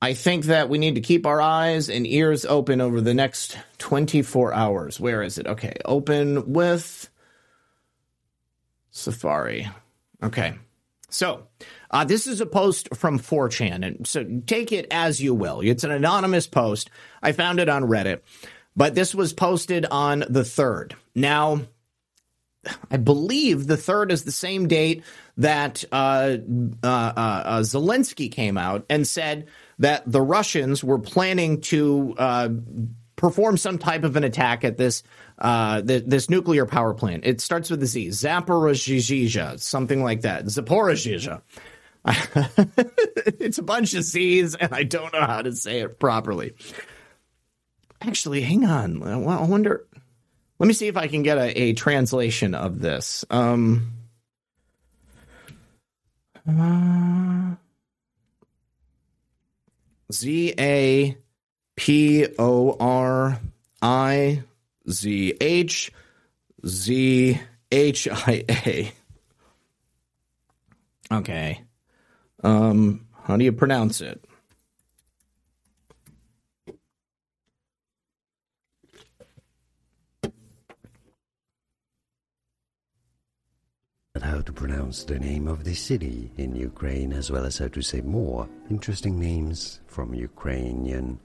I 0.02 0.14
think 0.14 0.46
that 0.46 0.70
we 0.70 0.78
need 0.78 0.96
to 0.96 1.02
keep 1.02 1.26
our 1.26 1.42
eyes 1.42 1.90
and 1.90 2.06
ears 2.06 2.46
open 2.46 2.80
over 2.80 3.02
the 3.02 3.16
next 3.16 3.58
24 3.80 4.54
hours. 4.54 5.00
Where 5.00 5.24
is 5.24 5.38
it? 5.38 5.48
Okay, 5.48 5.74
open 5.84 6.54
with 6.54 7.10
Safari. 8.92 9.68
Okay. 10.22 10.54
So, 11.10 11.48
uh, 11.92 12.06
this 12.06 12.28
is 12.28 12.42
a 12.42 12.46
post 12.46 12.90
from 12.96 13.20
4chan, 13.20 13.86
and 13.86 14.08
so 14.08 14.24
take 14.46 14.72
it 14.72 14.88
as 14.92 15.20
you 15.20 15.34
will. 15.34 15.62
It's 15.62 15.84
an 15.84 15.92
anonymous 15.92 16.48
post. 16.48 16.90
I 17.22 17.32
found 17.32 17.60
it 17.60 17.70
on 17.70 17.84
Reddit, 17.84 18.22
but 18.76 18.96
this 18.96 19.16
was 19.16 19.34
posted 19.34 19.86
on 19.86 20.20
the 20.30 20.44
3rd. 20.44 20.94
Now, 21.16 21.62
I 22.92 22.98
believe 22.98 23.68
the 23.68 23.78
3rd 23.78 24.12
is 24.12 24.24
the 24.24 24.32
same 24.32 24.68
date 24.68 25.04
that 25.38 25.84
uh, 25.92 26.38
uh, 26.84 26.88
uh, 26.88 27.20
uh, 27.20 27.60
Zelensky 27.62 28.32
came 28.32 28.58
out 28.58 28.86
and 28.90 29.08
said 29.08 29.48
that 29.80 30.04
the 30.06 30.22
Russians 30.22 30.84
were 30.84 31.00
planning 31.00 31.62
to 31.62 32.14
uh, 32.18 32.50
perform 33.16 33.58
some 33.58 33.78
type 33.78 34.04
of 34.04 34.16
an 34.16 34.24
attack 34.24 34.64
at 34.64 34.78
this 34.78 35.04
uh, 35.40 35.82
this 35.84 36.30
nuclear 36.30 36.66
power 36.66 36.94
plant. 36.94 37.26
It 37.26 37.40
starts 37.40 37.70
with 37.70 37.82
a 37.82 37.86
Z, 37.86 38.10
Zaporizhzhia, 38.10 39.60
something 39.60 40.04
like 40.04 40.22
that. 40.22 40.46
Zaporizhzhia. 40.46 41.42
it's 42.06 43.58
a 43.58 43.64
bunch 43.64 43.94
of 43.94 44.04
C's, 44.04 44.56
and 44.56 44.74
I 44.74 44.84
don't 44.84 45.14
know 45.14 45.26
how 45.26 45.42
to 45.42 45.54
say 45.56 45.82
it 45.82 46.00
properly. 46.00 46.54
Actually, 48.02 48.42
hang 48.42 48.66
on. 48.66 49.04
I 49.04 49.18
wonder. 49.44 49.86
Let 50.60 50.68
me 50.68 50.74
see 50.74 50.88
if 50.88 50.98
I 50.98 51.08
can 51.08 51.24
get 51.24 51.38
a, 51.38 51.62
a 51.62 51.74
translation 51.74 52.56
of 52.56 52.80
this. 52.80 53.26
Um, 53.30 53.94
uh, 56.48 57.56
Z 60.12 60.54
A 60.60 61.18
P 61.76 62.28
O 62.38 62.76
R 62.80 63.40
I 63.82 64.44
Z 64.90 65.34
H 65.40 65.92
Z 66.66 67.40
H 67.72 68.08
I 68.12 68.44
A. 68.50 68.92
Okay. 71.12 71.64
Um, 72.44 73.06
how 73.24 73.38
do 73.38 73.44
you 73.44 73.52
pronounce 73.52 74.02
it? 74.02 74.24
how 84.30 84.42
to 84.42 84.54
pronounce 84.54 85.06
the 85.06 85.18
name 85.20 85.48
of 85.48 85.64
the 85.64 85.74
city 85.74 86.32
in 86.38 86.56
Ukraine, 86.56 87.12
as 87.14 87.32
well 87.32 87.46
as 87.46 87.58
how 87.58 87.68
to 87.70 87.82
say 87.82 88.02
more 88.02 88.48
interesting 88.70 89.20
names 89.20 89.80
from 89.88 90.14
Ukrainian 90.14 91.20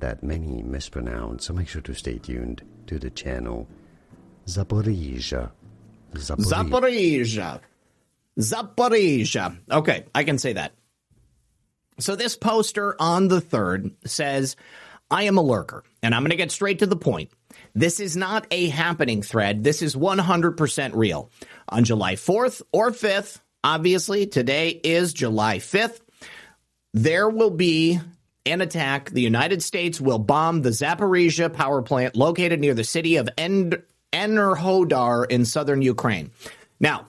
that 0.00 0.22
many 0.22 0.62
mispronounce. 0.62 1.46
So 1.46 1.54
make 1.54 1.68
sure 1.68 1.82
to 1.82 1.94
stay 1.94 2.18
tuned 2.18 2.62
to 2.88 2.98
the 2.98 3.10
channel. 3.10 3.68
Zaporizhia. 4.46 5.50
Zaporizhia. 6.14 6.68
Zaporizhia. 6.68 7.60
Okay, 9.70 10.04
I 10.14 10.24
can 10.24 10.38
say 10.38 10.54
that. 10.54 10.72
So 11.98 12.16
this 12.16 12.36
poster 12.36 12.96
on 12.98 13.28
the 13.28 13.40
third 13.40 13.90
says, 14.06 14.56
I 15.10 15.24
am 15.24 15.38
a 15.38 15.42
lurker, 15.42 15.84
and 16.02 16.14
I'm 16.14 16.22
going 16.22 16.30
to 16.30 16.36
get 16.36 16.52
straight 16.52 16.78
to 16.78 16.86
the 16.86 16.96
point. 16.96 17.30
This 17.74 18.00
is 18.00 18.16
not 18.16 18.46
a 18.50 18.68
happening 18.68 19.22
thread. 19.22 19.64
This 19.64 19.82
is 19.82 19.96
100% 19.96 20.94
real. 20.94 21.30
On 21.68 21.84
July 21.84 22.14
4th 22.14 22.62
or 22.72 22.90
5th, 22.90 23.40
obviously, 23.62 24.26
today 24.26 24.68
is 24.70 25.12
July 25.12 25.58
5th, 25.58 26.00
there 26.94 27.28
will 27.28 27.50
be 27.50 28.00
an 28.46 28.60
attack. 28.60 29.10
The 29.10 29.20
United 29.20 29.62
States 29.62 30.00
will 30.00 30.18
bomb 30.18 30.62
the 30.62 30.70
Zaporizhia 30.70 31.52
power 31.52 31.82
plant 31.82 32.16
located 32.16 32.60
near 32.60 32.74
the 32.74 32.84
city 32.84 33.16
of 33.16 33.28
en- 33.36 33.82
Enerhodar 34.12 35.30
in 35.30 35.44
southern 35.44 35.82
Ukraine. 35.82 36.32
Now, 36.80 37.06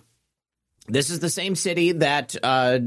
this 0.91 1.09
is 1.09 1.19
the 1.19 1.29
same 1.29 1.55
city 1.55 1.93
that 1.93 2.35
uh, 2.43 2.79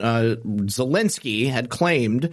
uh, 0.00 0.36
Zelensky 0.44 1.50
had 1.50 1.68
claimed 1.68 2.32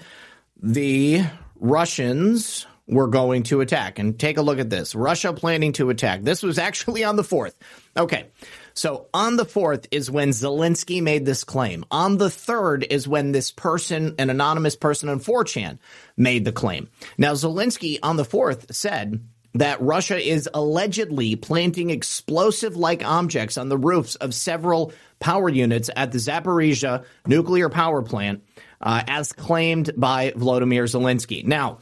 the 0.62 1.24
Russians 1.60 2.68
were 2.88 3.08
going 3.08 3.44
to 3.44 3.62
attack. 3.62 3.98
And 3.98 4.20
take 4.20 4.38
a 4.38 4.44
look 4.44 4.60
at 4.60 4.70
this 4.70 4.94
Russia 4.94 5.34
planning 5.34 5.74
to 5.74 5.90
attack. 5.90 6.22
This 6.22 6.44
was 6.44 6.60
actually 6.60 7.04
on 7.04 7.16
the 7.16 7.24
4th. 7.24 7.56
Okay. 7.98 8.28
So 8.76 9.08
on 9.14 9.38
the 9.38 9.46
4th 9.46 9.88
is 9.90 10.12
when 10.12 10.30
Zelensky 10.30 11.02
made 11.02 11.26
this 11.26 11.44
claim. 11.44 11.86
On 11.90 12.18
the 12.18 12.28
3rd 12.28 12.86
is 12.90 13.08
when 13.08 13.32
this 13.32 13.50
person, 13.52 14.16
an 14.20 14.30
anonymous 14.30 14.76
person 14.76 15.10
on 15.10 15.20
4chan, 15.20 15.80
made 16.18 16.46
the 16.46 16.52
claim. 16.52 16.90
Now, 17.18 17.34
Zelensky 17.34 17.98
on 18.04 18.18
the 18.18 18.26
4th 18.26 18.74
said, 18.74 19.22
that 19.56 19.82
Russia 19.82 20.18
is 20.18 20.50
allegedly 20.54 21.38
planting 21.38 21.90
explosive 21.90 22.76
like 22.76 23.06
objects 23.06 23.58
on 23.58 23.70
the 23.70 23.78
roofs 23.78 24.16
of 24.16 24.34
several 24.34 24.92
power 25.20 25.50
units 25.50 25.90
at 25.96 26.12
the 26.12 26.18
Zaporizhia 26.18 27.06
nuclear 27.26 27.70
power 27.70 28.02
plant, 28.02 28.44
uh, 28.82 29.04
as 29.08 29.34
claimed 29.34 29.92
by 29.98 30.32
Volodymyr 30.32 30.84
Zelensky. 30.84 31.46
Now, 31.46 31.80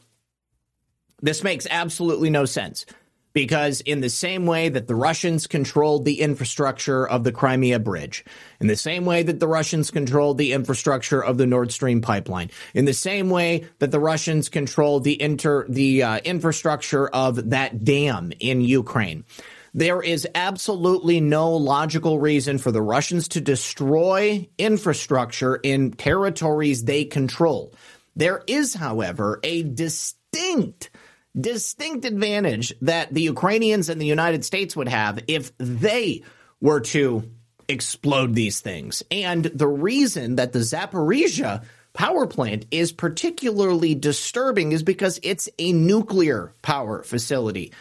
this 1.21 1.43
makes 1.43 1.67
absolutely 1.69 2.29
no 2.29 2.45
sense 2.45 2.85
because 3.33 3.81
in 3.81 3.99
the 3.99 4.09
same 4.09 4.45
way 4.45 4.69
that 4.69 4.87
the 4.87 4.95
Russians 4.95 5.47
controlled 5.47 6.05
the 6.05 6.21
infrastructure 6.21 7.07
of 7.07 7.23
the 7.23 7.31
Crimea 7.31 7.79
Bridge, 7.79 8.23
in 8.59 8.67
the 8.67 8.75
same 8.75 9.05
way 9.05 9.23
that 9.23 9.39
the 9.39 9.47
Russians 9.47 9.91
controlled 9.91 10.37
the 10.37 10.53
infrastructure 10.53 11.23
of 11.23 11.37
the 11.37 11.47
Nord 11.47 11.71
Stream 11.71 12.01
pipeline, 12.01 12.51
in 12.73 12.85
the 12.85 12.93
same 12.93 13.29
way 13.29 13.67
that 13.79 13.91
the 13.91 13.99
Russians 13.99 14.49
controlled 14.49 15.03
the 15.03 15.19
inter 15.19 15.65
the 15.67 16.03
uh, 16.03 16.17
infrastructure 16.19 17.07
of 17.07 17.49
that 17.49 17.83
dam 17.83 18.31
in 18.39 18.61
Ukraine. 18.61 19.25
There 19.73 20.01
is 20.01 20.27
absolutely 20.35 21.19
no 21.19 21.55
logical 21.55 22.19
reason 22.19 22.59
for 22.59 22.71
the 22.71 22.81
Russians 22.81 23.29
to 23.29 23.41
destroy 23.41 24.47
infrastructure 24.57 25.55
in 25.55 25.91
territories 25.91 26.83
they 26.83 27.05
control. 27.05 27.73
There 28.15 28.43
is, 28.45 28.75
however, 28.75 29.39
a 29.43 29.63
distinct 29.63 30.91
distinct 31.39 32.05
advantage 32.05 32.73
that 32.81 33.11
the 33.11 33.23
Ukrainians 33.23 33.89
and 33.89 33.99
the 33.99 34.05
United 34.05 34.45
States 34.45 34.75
would 34.75 34.87
have 34.87 35.17
if 35.27 35.51
they 35.57 36.21
were 36.61 36.81
to 36.81 37.23
explode 37.67 38.35
these 38.35 38.61
things. 38.61 39.01
And 39.09 39.45
the 39.45 39.67
reason 39.67 40.35
that 40.35 40.53
the 40.53 40.59
Zaporizhia 40.59 41.63
power 41.93 42.27
plant 42.27 42.65
is 42.71 42.91
particularly 42.91 43.95
disturbing 43.95 44.71
is 44.73 44.83
because 44.83 45.19
it's 45.23 45.49
a 45.57 45.73
nuclear 45.73 46.53
power 46.61 47.03
facility. 47.03 47.71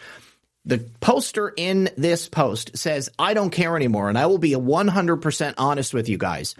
The 0.65 0.77
poster 1.01 1.53
in 1.55 1.89
this 1.97 2.29
post 2.29 2.77
says, 2.77 3.09
I 3.19 3.33
don't 3.33 3.49
care 3.49 3.75
anymore. 3.75 4.07
And 4.07 4.17
I 4.17 4.27
will 4.27 4.37
be 4.37 4.51
100% 4.51 5.53
honest 5.57 5.93
with 5.93 6.07
you 6.07 6.17
guys. 6.17 6.55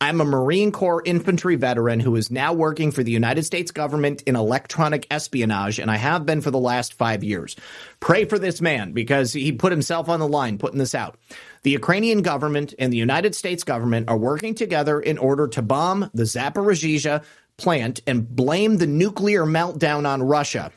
I'm 0.00 0.20
a 0.20 0.24
Marine 0.24 0.70
Corps 0.70 1.02
infantry 1.04 1.56
veteran 1.56 1.98
who 1.98 2.14
is 2.14 2.30
now 2.30 2.52
working 2.52 2.92
for 2.92 3.02
the 3.02 3.10
United 3.10 3.44
States 3.44 3.72
government 3.72 4.22
in 4.22 4.36
electronic 4.36 5.08
espionage, 5.10 5.80
and 5.80 5.90
I 5.90 5.96
have 5.96 6.24
been 6.24 6.40
for 6.40 6.52
the 6.52 6.58
last 6.58 6.94
five 6.94 7.24
years. 7.24 7.56
Pray 7.98 8.24
for 8.24 8.38
this 8.38 8.60
man 8.60 8.92
because 8.92 9.32
he 9.32 9.50
put 9.50 9.72
himself 9.72 10.08
on 10.08 10.20
the 10.20 10.28
line 10.28 10.58
putting 10.58 10.78
this 10.78 10.94
out. 10.94 11.18
The 11.64 11.72
Ukrainian 11.72 12.22
government 12.22 12.74
and 12.78 12.92
the 12.92 12.96
United 12.96 13.34
States 13.34 13.64
government 13.64 14.08
are 14.08 14.16
working 14.16 14.54
together 14.54 15.00
in 15.00 15.18
order 15.18 15.48
to 15.48 15.62
bomb 15.62 16.08
the 16.14 16.22
Zaporizhia 16.22 17.24
plant 17.56 17.98
and 18.06 18.28
blame 18.36 18.76
the 18.76 18.86
nuclear 18.86 19.44
meltdown 19.44 20.06
on 20.06 20.22
Russia. 20.22 20.70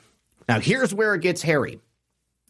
Now, 0.50 0.60
here's 0.60 0.96
where 0.96 1.14
it 1.14 1.22
gets 1.22 1.44
hairy. 1.44 1.80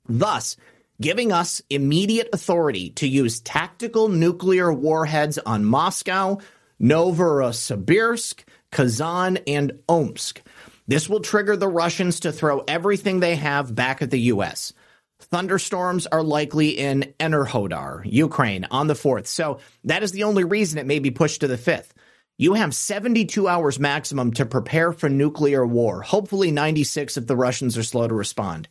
Thus, 0.08 0.58
giving 1.00 1.32
us 1.32 1.62
immediate 1.70 2.30
authority 2.34 2.92
to 2.92 3.08
use 3.08 3.40
tactical 3.40 4.08
nuclear 4.08 4.72
warheads 4.72 5.38
on 5.40 5.66
Moscow, 5.66 6.40
Novosibirsk, 6.82 8.44
Kazan, 8.72 9.38
and 9.48 9.80
Omsk. 9.90 10.42
This 10.88 11.08
will 11.08 11.20
trigger 11.20 11.56
the 11.56 11.68
Russians 11.68 12.22
to 12.22 12.32
throw 12.32 12.64
everything 12.68 13.20
they 13.20 13.36
have 13.36 13.74
back 13.74 14.02
at 14.02 14.12
the 14.12 14.20
U.S. 14.20 14.74
Thunderstorms 15.20 16.08
are 16.08 16.24
likely 16.24 16.70
in 16.70 17.14
Enerhodar, 17.20 18.02
Ukraine, 18.06 18.66
on 18.72 18.88
the 18.88 18.94
4th. 18.94 19.28
So 19.28 19.60
that 19.84 20.04
is 20.04 20.12
the 20.12 20.24
only 20.24 20.44
reason 20.44 20.80
it 20.80 20.88
may 20.88 21.00
be 21.00 21.12
pushed 21.12 21.42
to 21.42 21.48
the 21.48 21.58
5th. 21.58 21.90
You 22.38 22.56
have 22.56 22.74
72 22.74 23.48
hours 23.48 23.80
maximum 23.80 24.34
to 24.34 24.46
prepare 24.46 24.92
for 24.92 25.10
nuclear 25.10 25.66
war, 25.66 26.02
hopefully 26.02 26.50
96 26.50 27.18
if 27.18 27.28
the 27.28 27.36
Russians 27.36 27.78
are 27.78 27.84
slow 27.84 28.08
to 28.08 28.16
respond. 28.16 28.68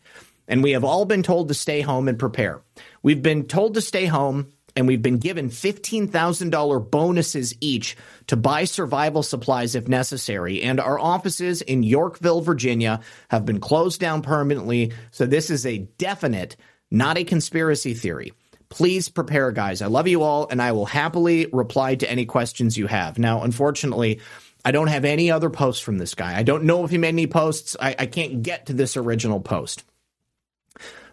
And 0.50 0.64
we 0.64 0.72
have 0.72 0.84
all 0.84 1.04
been 1.06 1.22
told 1.22 1.48
to 1.48 1.54
stay 1.54 1.80
home 1.80 2.08
and 2.08 2.18
prepare. 2.18 2.60
We've 3.02 3.22
been 3.22 3.46
told 3.46 3.74
to 3.74 3.80
stay 3.80 4.06
home 4.06 4.52
and 4.76 4.86
we've 4.86 5.00
been 5.00 5.18
given 5.18 5.48
$15,000 5.48 6.90
bonuses 6.90 7.54
each 7.60 7.96
to 8.26 8.36
buy 8.36 8.64
survival 8.64 9.22
supplies 9.22 9.74
if 9.74 9.88
necessary. 9.88 10.62
And 10.62 10.80
our 10.80 10.98
offices 10.98 11.62
in 11.62 11.84
Yorkville, 11.84 12.40
Virginia 12.40 13.00
have 13.30 13.46
been 13.46 13.60
closed 13.60 14.00
down 14.00 14.22
permanently. 14.22 14.92
So 15.12 15.24
this 15.24 15.50
is 15.50 15.66
a 15.66 15.78
definite, 15.78 16.56
not 16.90 17.16
a 17.16 17.24
conspiracy 17.24 17.94
theory. 17.94 18.32
Please 18.68 19.08
prepare, 19.08 19.50
guys. 19.52 19.82
I 19.82 19.86
love 19.86 20.06
you 20.06 20.22
all, 20.22 20.48
and 20.48 20.62
I 20.62 20.72
will 20.72 20.86
happily 20.86 21.46
reply 21.52 21.96
to 21.96 22.10
any 22.10 22.24
questions 22.24 22.78
you 22.78 22.86
have. 22.86 23.18
Now, 23.18 23.42
unfortunately, 23.42 24.20
I 24.64 24.70
don't 24.70 24.86
have 24.86 25.04
any 25.04 25.30
other 25.30 25.50
posts 25.50 25.82
from 25.82 25.98
this 25.98 26.14
guy. 26.14 26.36
I 26.36 26.44
don't 26.44 26.64
know 26.64 26.84
if 26.84 26.90
he 26.90 26.98
made 26.98 27.08
any 27.08 27.26
posts. 27.26 27.76
I, 27.80 27.96
I 27.98 28.06
can't 28.06 28.42
get 28.42 28.66
to 28.66 28.72
this 28.72 28.96
original 28.96 29.40
post. 29.40 29.84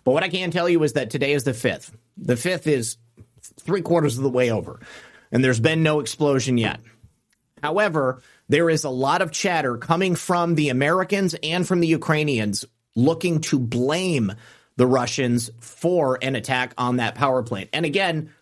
But 0.07 0.13
what 0.13 0.23
I 0.23 0.29
can 0.29 0.51
tell 0.51 0.69
you 0.69 0.81
is 0.83 0.93
that 0.93 1.09
today 1.09 1.33
is 1.33 1.43
the 1.43 1.51
5th. 1.51 1.91
The 2.15 2.35
5th 2.35 2.65
is 2.65 2.95
three 3.59 3.81
quarters 3.81 4.15
of 4.15 4.23
the 4.23 4.29
way 4.29 4.49
over, 4.49 4.79
and 5.33 5.43
there's 5.43 5.59
been 5.59 5.83
no 5.83 5.99
explosion 5.99 6.57
yet. 6.57 6.79
However, 7.61 8.21
there 8.47 8.69
is 8.69 8.85
a 8.85 8.89
lot 8.89 9.21
of 9.21 9.33
chatter 9.33 9.75
coming 9.75 10.15
from 10.15 10.55
the 10.55 10.69
Americans 10.69 11.35
and 11.43 11.67
from 11.67 11.81
the 11.81 11.87
Ukrainians 11.87 12.63
looking 12.95 13.41
to 13.41 13.59
blame 13.59 14.31
the 14.77 14.87
Russians 14.87 15.51
for 15.59 16.17
an 16.21 16.37
attack 16.37 16.73
on 16.77 16.95
that 16.95 17.15
power 17.15 17.43
plant. 17.43 17.69
And 17.73 17.85
again, 17.85 18.33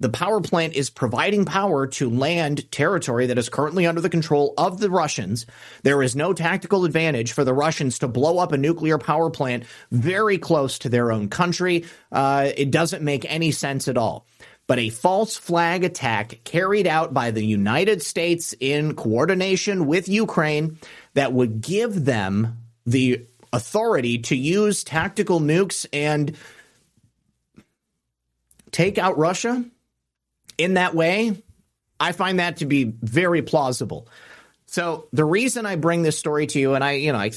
the 0.00 0.08
power 0.08 0.40
plant 0.40 0.74
is 0.74 0.88
providing 0.88 1.44
power 1.44 1.86
to 1.86 2.10
land 2.10 2.70
territory 2.72 3.26
that 3.26 3.38
is 3.38 3.50
currently 3.50 3.86
under 3.86 4.00
the 4.00 4.08
control 4.08 4.54
of 4.56 4.80
the 4.80 4.90
Russians. 4.90 5.46
There 5.82 6.02
is 6.02 6.16
no 6.16 6.32
tactical 6.32 6.86
advantage 6.86 7.32
for 7.32 7.44
the 7.44 7.52
Russians 7.52 7.98
to 8.00 8.08
blow 8.08 8.38
up 8.38 8.52
a 8.52 8.58
nuclear 8.58 8.96
power 8.96 9.30
plant 9.30 9.64
very 9.92 10.38
close 10.38 10.78
to 10.80 10.88
their 10.88 11.12
own 11.12 11.28
country. 11.28 11.84
Uh, 12.10 12.50
it 12.56 12.70
doesn't 12.70 13.02
make 13.02 13.30
any 13.30 13.50
sense 13.50 13.88
at 13.88 13.98
all. 13.98 14.26
But 14.66 14.78
a 14.78 14.88
false 14.88 15.36
flag 15.36 15.84
attack 15.84 16.40
carried 16.44 16.86
out 16.86 17.12
by 17.12 17.32
the 17.32 17.44
United 17.44 18.02
States 18.02 18.54
in 18.58 18.94
coordination 18.94 19.86
with 19.86 20.08
Ukraine 20.08 20.78
that 21.14 21.32
would 21.32 21.60
give 21.60 22.04
them 22.04 22.56
the 22.86 23.26
authority 23.52 24.18
to 24.18 24.36
use 24.36 24.84
tactical 24.84 25.40
nukes 25.40 25.86
and 25.92 26.36
take 28.70 28.96
out 28.96 29.18
Russia 29.18 29.64
in 30.60 30.74
that 30.74 30.94
way, 30.94 31.42
I 31.98 32.12
find 32.12 32.38
that 32.38 32.58
to 32.58 32.66
be 32.66 32.84
very 32.84 33.42
plausible. 33.42 34.08
So 34.66 35.08
the 35.12 35.24
reason 35.24 35.66
I 35.66 35.76
bring 35.76 36.02
this 36.02 36.18
story 36.18 36.46
to 36.46 36.60
you, 36.60 36.74
and 36.74 36.84
I, 36.84 36.92
you 36.92 37.12
know, 37.12 37.18
I, 37.18 37.32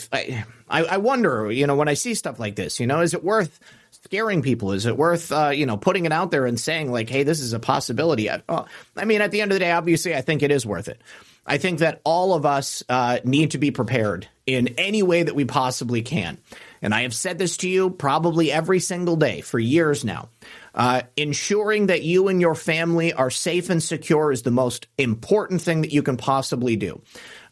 I, 0.70 0.84
I 0.84 0.98
wonder, 0.98 1.52
you 1.52 1.66
know, 1.66 1.76
when 1.76 1.88
I 1.88 1.95
see 1.95 2.14
stuff 2.14 2.40
like 2.40 2.56
this, 2.56 2.80
you 2.80 2.86
know, 2.86 3.02
is 3.02 3.14
it 3.14 3.24
worth 3.24 3.60
scaring 3.91 4.41
people? 4.41 4.74
Is 4.74 4.86
it 4.86 4.98
worth, 4.98 5.32
uh, 5.32 5.50
you 5.50 5.66
know, 5.66 5.78
putting 5.78 6.06
it 6.06 6.12
out 6.12 6.32
there 6.32 6.45
and 6.45 6.60
saying 6.60 6.91
like, 6.91 7.10
hey, 7.10 7.24
this 7.24 7.40
is 7.40 7.54
a 7.54 7.60
possibility? 7.60 8.30
I, 8.30 8.44
uh, 8.48 8.66
I 8.95 9.06
mean, 9.06 9.22
at 9.22 9.32
the 9.32 9.41
end 9.41 9.52
of 9.52 9.56
the 9.56 9.60
day, 9.60 9.72
obviously, 9.72 10.14
I 10.14 10.22
think 10.22 10.44
it 10.44 10.52
is 10.52 10.66
worth 10.66 10.88
it. 10.88 11.02
I 11.45 11.58
think 11.58 11.80
that 11.80 12.02
all 12.04 12.34
of 12.34 12.45
us 12.45 12.84
uh, 12.88 13.20
need 13.24 13.52
to 13.52 13.58
be 13.58 13.72
prepared 13.72 14.28
in 14.45 14.76
any 14.78 15.04
way 15.04 15.24
that 15.24 15.36
we 15.36 15.45
possibly 15.45 16.02
can. 16.02 16.38
And 16.82 16.94
I 16.94 17.02
have 17.02 17.16
said 17.16 17.38
this 17.40 17.58
to 17.58 17.70
you 17.70 17.90
probably 17.90 18.52
every 18.52 18.80
single 18.80 19.16
day 19.16 19.41
for 19.41 19.60
years 19.60 20.06
now. 20.06 20.30
Uh, 20.74 21.04
ensuring 21.16 21.88
that 21.88 22.04
you 22.04 22.28
and 22.28 22.41
your 22.41 22.56
family 22.56 23.14
are 23.14 23.30
safe 23.30 23.70
and 23.70 23.82
secure 23.82 24.32
is 24.32 24.41
the 24.41 24.52
most 24.52 24.88
important 24.98 25.62
thing 25.62 25.82
that 25.82 25.94
you 25.94 26.02
can 26.02 26.18
possibly 26.18 26.76
do. 26.76 27.02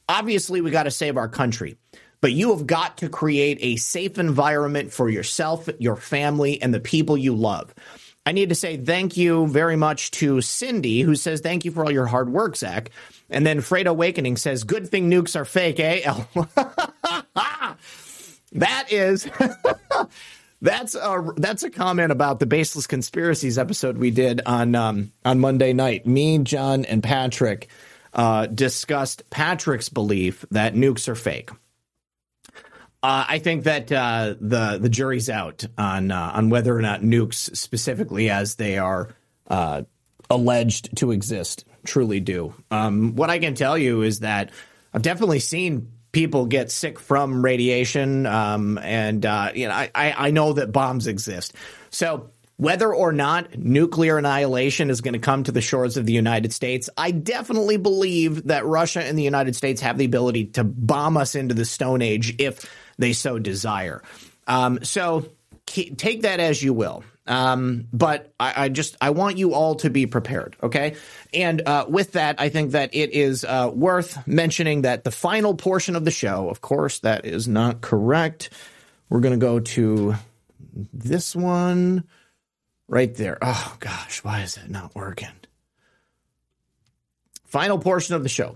Obviously, 0.09 0.61
we 0.61 0.71
got 0.71 0.83
to 0.83 0.91
save 0.91 1.17
our 1.17 1.29
country, 1.29 1.77
but 2.19 2.31
you 2.31 2.55
have 2.55 2.65
got 2.65 2.97
to 2.97 3.09
create 3.09 3.59
a 3.61 3.75
safe 3.77 4.17
environment 4.17 4.91
for 4.91 5.09
yourself, 5.09 5.69
your 5.79 5.95
family, 5.95 6.61
and 6.61 6.73
the 6.73 6.79
people 6.79 7.17
you 7.17 7.35
love. 7.35 7.73
I 8.25 8.33
need 8.33 8.49
to 8.49 8.55
say 8.55 8.77
thank 8.77 9.17
you 9.17 9.47
very 9.47 9.75
much 9.75 10.11
to 10.11 10.41
Cindy, 10.41 11.01
who 11.01 11.15
says, 11.15 11.41
Thank 11.41 11.65
you 11.65 11.71
for 11.71 11.83
all 11.83 11.91
your 11.91 12.05
hard 12.05 12.29
work, 12.29 12.55
Zak. 12.55 12.91
And 13.29 13.45
then 13.45 13.61
Freight 13.61 13.87
Awakening 13.87 14.37
says, 14.37 14.63
Good 14.63 14.89
thing 14.89 15.09
nukes 15.09 15.35
are 15.35 15.45
fake, 15.45 15.79
eh? 15.79 16.01
that 18.51 18.91
is. 18.91 19.27
That's 20.61 20.93
a 20.93 21.33
that's 21.37 21.63
a 21.63 21.71
comment 21.71 22.11
about 22.11 22.39
the 22.39 22.45
baseless 22.45 22.85
conspiracies 22.85 23.57
episode 23.57 23.97
we 23.97 24.11
did 24.11 24.41
on 24.45 24.75
um, 24.75 25.11
on 25.25 25.39
Monday 25.39 25.73
night. 25.73 26.05
Me, 26.05 26.37
John, 26.39 26.85
and 26.85 27.01
Patrick 27.01 27.67
uh, 28.13 28.45
discussed 28.45 29.27
Patrick's 29.31 29.89
belief 29.89 30.45
that 30.51 30.75
nukes 30.75 31.07
are 31.07 31.15
fake. 31.15 31.49
Uh, 33.03 33.25
I 33.27 33.39
think 33.39 33.63
that 33.63 33.91
uh, 33.91 34.35
the 34.39 34.77
the 34.79 34.89
jury's 34.89 35.29
out 35.31 35.65
on 35.79 36.11
uh, 36.11 36.31
on 36.35 36.49
whether 36.49 36.75
or 36.75 36.81
not 36.83 37.01
nukes, 37.01 37.55
specifically 37.57 38.29
as 38.29 38.55
they 38.55 38.77
are 38.77 39.09
uh, 39.47 39.81
alleged 40.29 40.95
to 40.97 41.11
exist, 41.11 41.65
truly 41.83 42.19
do. 42.19 42.53
Um, 42.69 43.15
what 43.15 43.31
I 43.31 43.39
can 43.39 43.55
tell 43.55 43.77
you 43.77 44.03
is 44.03 44.19
that 44.19 44.51
I've 44.93 45.01
definitely 45.01 45.39
seen 45.39 45.91
people 46.11 46.45
get 46.45 46.71
sick 46.71 46.99
from 46.99 47.43
radiation. 47.43 48.25
Um, 48.25 48.77
and, 48.77 49.25
uh, 49.25 49.51
you 49.55 49.67
know, 49.67 49.73
I, 49.73 49.89
I 49.95 50.31
know 50.31 50.53
that 50.53 50.71
bombs 50.71 51.07
exist. 51.07 51.53
So 51.89 52.29
whether 52.57 52.93
or 52.93 53.11
not 53.11 53.57
nuclear 53.57 54.17
annihilation 54.17 54.89
is 54.89 55.01
going 55.01 55.13
to 55.13 55.19
come 55.19 55.43
to 55.43 55.51
the 55.51 55.61
shores 55.61 55.97
of 55.97 56.05
the 56.05 56.13
United 56.13 56.53
States, 56.53 56.89
I 56.95 57.11
definitely 57.11 57.77
believe 57.77 58.47
that 58.47 58.65
Russia 58.65 59.01
and 59.03 59.17
the 59.17 59.23
United 59.23 59.55
States 59.55 59.81
have 59.81 59.97
the 59.97 60.05
ability 60.05 60.45
to 60.45 60.63
bomb 60.63 61.17
us 61.17 61.33
into 61.33 61.55
the 61.55 61.65
Stone 61.65 62.01
Age 62.01 62.35
if 62.39 62.69
they 62.99 63.13
so 63.13 63.39
desire. 63.39 64.03
Um, 64.45 64.83
so 64.83 65.25
take 65.65 66.21
that 66.21 66.39
as 66.39 66.61
you 66.61 66.73
will. 66.73 67.03
Um, 67.27 67.87
but 67.93 68.33
I, 68.39 68.65
I, 68.65 68.69
just 68.69 68.97
I 68.99 69.11
want 69.11 69.37
you 69.37 69.53
all 69.53 69.75
to 69.75 69.89
be 69.89 70.07
prepared, 70.07 70.55
okay? 70.63 70.95
And 71.33 71.61
uh, 71.67 71.85
with 71.87 72.13
that, 72.13 72.41
I 72.41 72.49
think 72.49 72.71
that 72.71 72.95
it 72.95 73.11
is 73.11 73.45
uh, 73.45 73.69
worth 73.73 74.25
mentioning 74.27 74.81
that 74.81 75.03
the 75.03 75.11
final 75.11 75.53
portion 75.53 75.95
of 75.95 76.03
the 76.03 76.11
show, 76.11 76.49
of 76.49 76.61
course, 76.61 76.99
that 76.99 77.25
is 77.25 77.47
not 77.47 77.81
correct. 77.81 78.49
We're 79.09 79.19
to 79.19 79.37
go 79.37 79.59
to 79.59 80.15
this 80.93 81.35
one 81.35 82.05
right 82.87 83.13
there. 83.13 83.37
Oh 83.41 83.75
gosh, 83.79 84.23
why 84.23 84.41
is 84.41 84.55
that 84.55 84.69
not 84.69 84.95
working? 84.95 85.27
Final 87.45 87.77
portion 87.77 88.15
of 88.15 88.23
the 88.23 88.29
show 88.29 88.55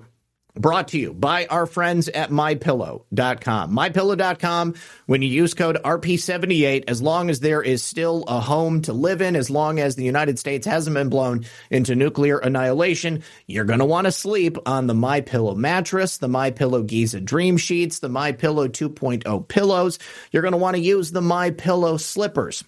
brought 0.55 0.89
to 0.89 0.97
you 0.97 1.13
by 1.13 1.45
our 1.47 1.65
friends 1.65 2.09
at 2.09 2.29
mypillow.com. 2.29 3.75
Mypillow.com, 3.75 4.73
when 5.05 5.21
you 5.21 5.27
use 5.27 5.53
code 5.53 5.77
RP78, 5.83 6.85
as 6.87 7.01
long 7.01 7.29
as 7.29 7.39
there 7.39 7.61
is 7.61 7.83
still 7.83 8.23
a 8.27 8.39
home 8.39 8.81
to 8.83 8.93
live 8.93 9.21
in, 9.21 9.35
as 9.35 9.49
long 9.49 9.79
as 9.79 9.95
the 9.95 10.03
United 10.03 10.39
States 10.39 10.65
hasn't 10.65 10.93
been 10.93 11.09
blown 11.09 11.45
into 11.69 11.95
nuclear 11.95 12.37
annihilation, 12.37 13.23
you're 13.47 13.65
going 13.65 13.79
to 13.79 13.85
want 13.85 14.05
to 14.05 14.11
sleep 14.11 14.57
on 14.65 14.87
the 14.87 14.93
MyPillow 14.93 15.55
mattress, 15.55 16.17
the 16.17 16.27
MyPillow 16.27 16.85
Giza 16.85 17.19
Dream 17.19 17.57
Sheets, 17.57 17.99
the 17.99 18.09
MyPillow 18.09 18.69
2.0 18.69 19.47
pillows. 19.47 19.99
You're 20.31 20.41
going 20.41 20.53
to 20.53 20.57
want 20.57 20.75
to 20.75 20.81
use 20.81 21.11
the 21.11 21.21
MyPillow 21.21 21.99
slippers 21.99 22.63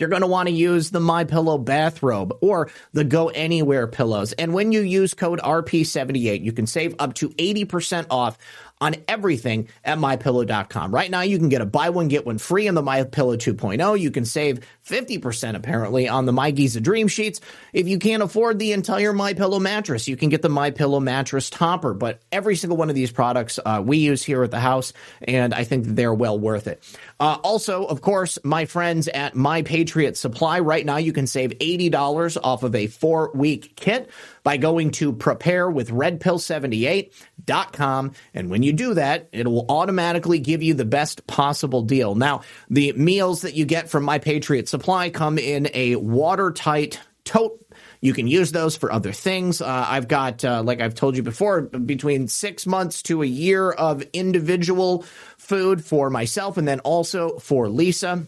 you're 0.00 0.08
going 0.08 0.22
to 0.22 0.28
want 0.28 0.48
to 0.48 0.54
use 0.54 0.90
the 0.90 1.00
My 1.00 1.24
Pillow 1.24 1.58
bathrobe 1.58 2.36
or 2.40 2.70
the 2.92 3.04
Go 3.04 3.28
Anywhere 3.28 3.86
pillows. 3.86 4.32
And 4.32 4.54
when 4.54 4.72
you 4.72 4.80
use 4.80 5.14
code 5.14 5.40
RP78, 5.40 6.42
you 6.42 6.52
can 6.52 6.66
save 6.66 6.94
up 6.98 7.14
to 7.14 7.30
80% 7.30 8.06
off 8.10 8.38
on 8.80 8.94
everything 9.08 9.68
at 9.84 9.98
mypillow.com. 9.98 10.94
Right 10.94 11.10
now, 11.10 11.22
you 11.22 11.38
can 11.38 11.48
get 11.48 11.60
a 11.60 11.66
buy 11.66 11.90
one, 11.90 12.08
get 12.08 12.26
one 12.26 12.38
free 12.38 12.68
on 12.68 12.74
the 12.74 12.82
My 12.82 13.02
Pillow 13.04 13.36
2.0. 13.36 13.98
You 13.98 14.10
can 14.10 14.24
save 14.24 14.60
50% 14.86 15.56
apparently 15.56 16.08
on 16.08 16.26
the 16.26 16.32
My 16.32 16.50
Giza 16.50 16.80
Dream 16.80 17.08
Sheets. 17.08 17.40
If 17.72 17.88
you 17.88 17.98
can't 17.98 18.22
afford 18.22 18.58
the 18.58 18.72
entire 18.72 19.12
My 19.12 19.34
Pillow 19.34 19.58
mattress, 19.58 20.08
you 20.08 20.16
can 20.16 20.28
get 20.28 20.42
the 20.42 20.48
My 20.48 20.70
Pillow 20.70 21.00
mattress 21.00 21.50
topper. 21.50 21.94
But 21.94 22.20
every 22.30 22.56
single 22.56 22.76
one 22.76 22.88
of 22.88 22.94
these 22.94 23.10
products 23.10 23.58
uh, 23.64 23.82
we 23.84 23.98
use 23.98 24.22
here 24.22 24.42
at 24.42 24.50
the 24.50 24.60
house, 24.60 24.92
and 25.22 25.52
I 25.52 25.64
think 25.64 25.84
they're 25.86 26.14
well 26.14 26.38
worth 26.38 26.68
it. 26.68 26.82
Uh, 27.20 27.36
also, 27.42 27.84
of 27.84 28.00
course, 28.00 28.38
my 28.44 28.64
friends 28.64 29.08
at 29.08 29.34
My 29.34 29.62
Patriot 29.62 30.16
Supply, 30.16 30.60
right 30.60 30.86
now 30.86 30.98
you 30.98 31.12
can 31.12 31.26
save 31.26 31.50
$80 31.50 32.38
off 32.42 32.62
of 32.62 32.76
a 32.76 32.86
four 32.86 33.32
week 33.34 33.74
kit 33.74 34.08
by 34.44 34.56
going 34.56 34.92
to 34.92 35.12
preparewithredpill78.com. 35.12 38.12
And 38.34 38.50
when 38.50 38.62
you 38.62 38.72
do 38.72 38.94
that, 38.94 39.28
it 39.32 39.48
will 39.48 39.66
automatically 39.68 40.38
give 40.38 40.62
you 40.62 40.74
the 40.74 40.84
best 40.84 41.26
possible 41.26 41.82
deal. 41.82 42.14
Now, 42.14 42.42
the 42.70 42.92
meals 42.92 43.42
that 43.42 43.54
you 43.54 43.64
get 43.64 43.90
from 43.90 44.04
My 44.04 44.20
Patriot 44.20 44.68
Supply 44.68 45.10
come 45.10 45.38
in 45.38 45.68
a 45.74 45.96
watertight 45.96 47.00
tote 47.24 47.67
you 48.00 48.12
can 48.12 48.26
use 48.26 48.52
those 48.52 48.76
for 48.76 48.92
other 48.92 49.12
things. 49.12 49.60
Uh, 49.60 49.86
I've 49.88 50.08
got, 50.08 50.44
uh, 50.44 50.62
like 50.62 50.80
I've 50.80 50.94
told 50.94 51.16
you 51.16 51.22
before, 51.22 51.62
between 51.62 52.28
six 52.28 52.66
months 52.66 53.02
to 53.04 53.22
a 53.22 53.26
year 53.26 53.70
of 53.70 54.02
individual 54.12 55.04
food 55.36 55.84
for 55.84 56.10
myself 56.10 56.56
and 56.56 56.66
then 56.66 56.80
also 56.80 57.38
for 57.38 57.68
Lisa. 57.68 58.24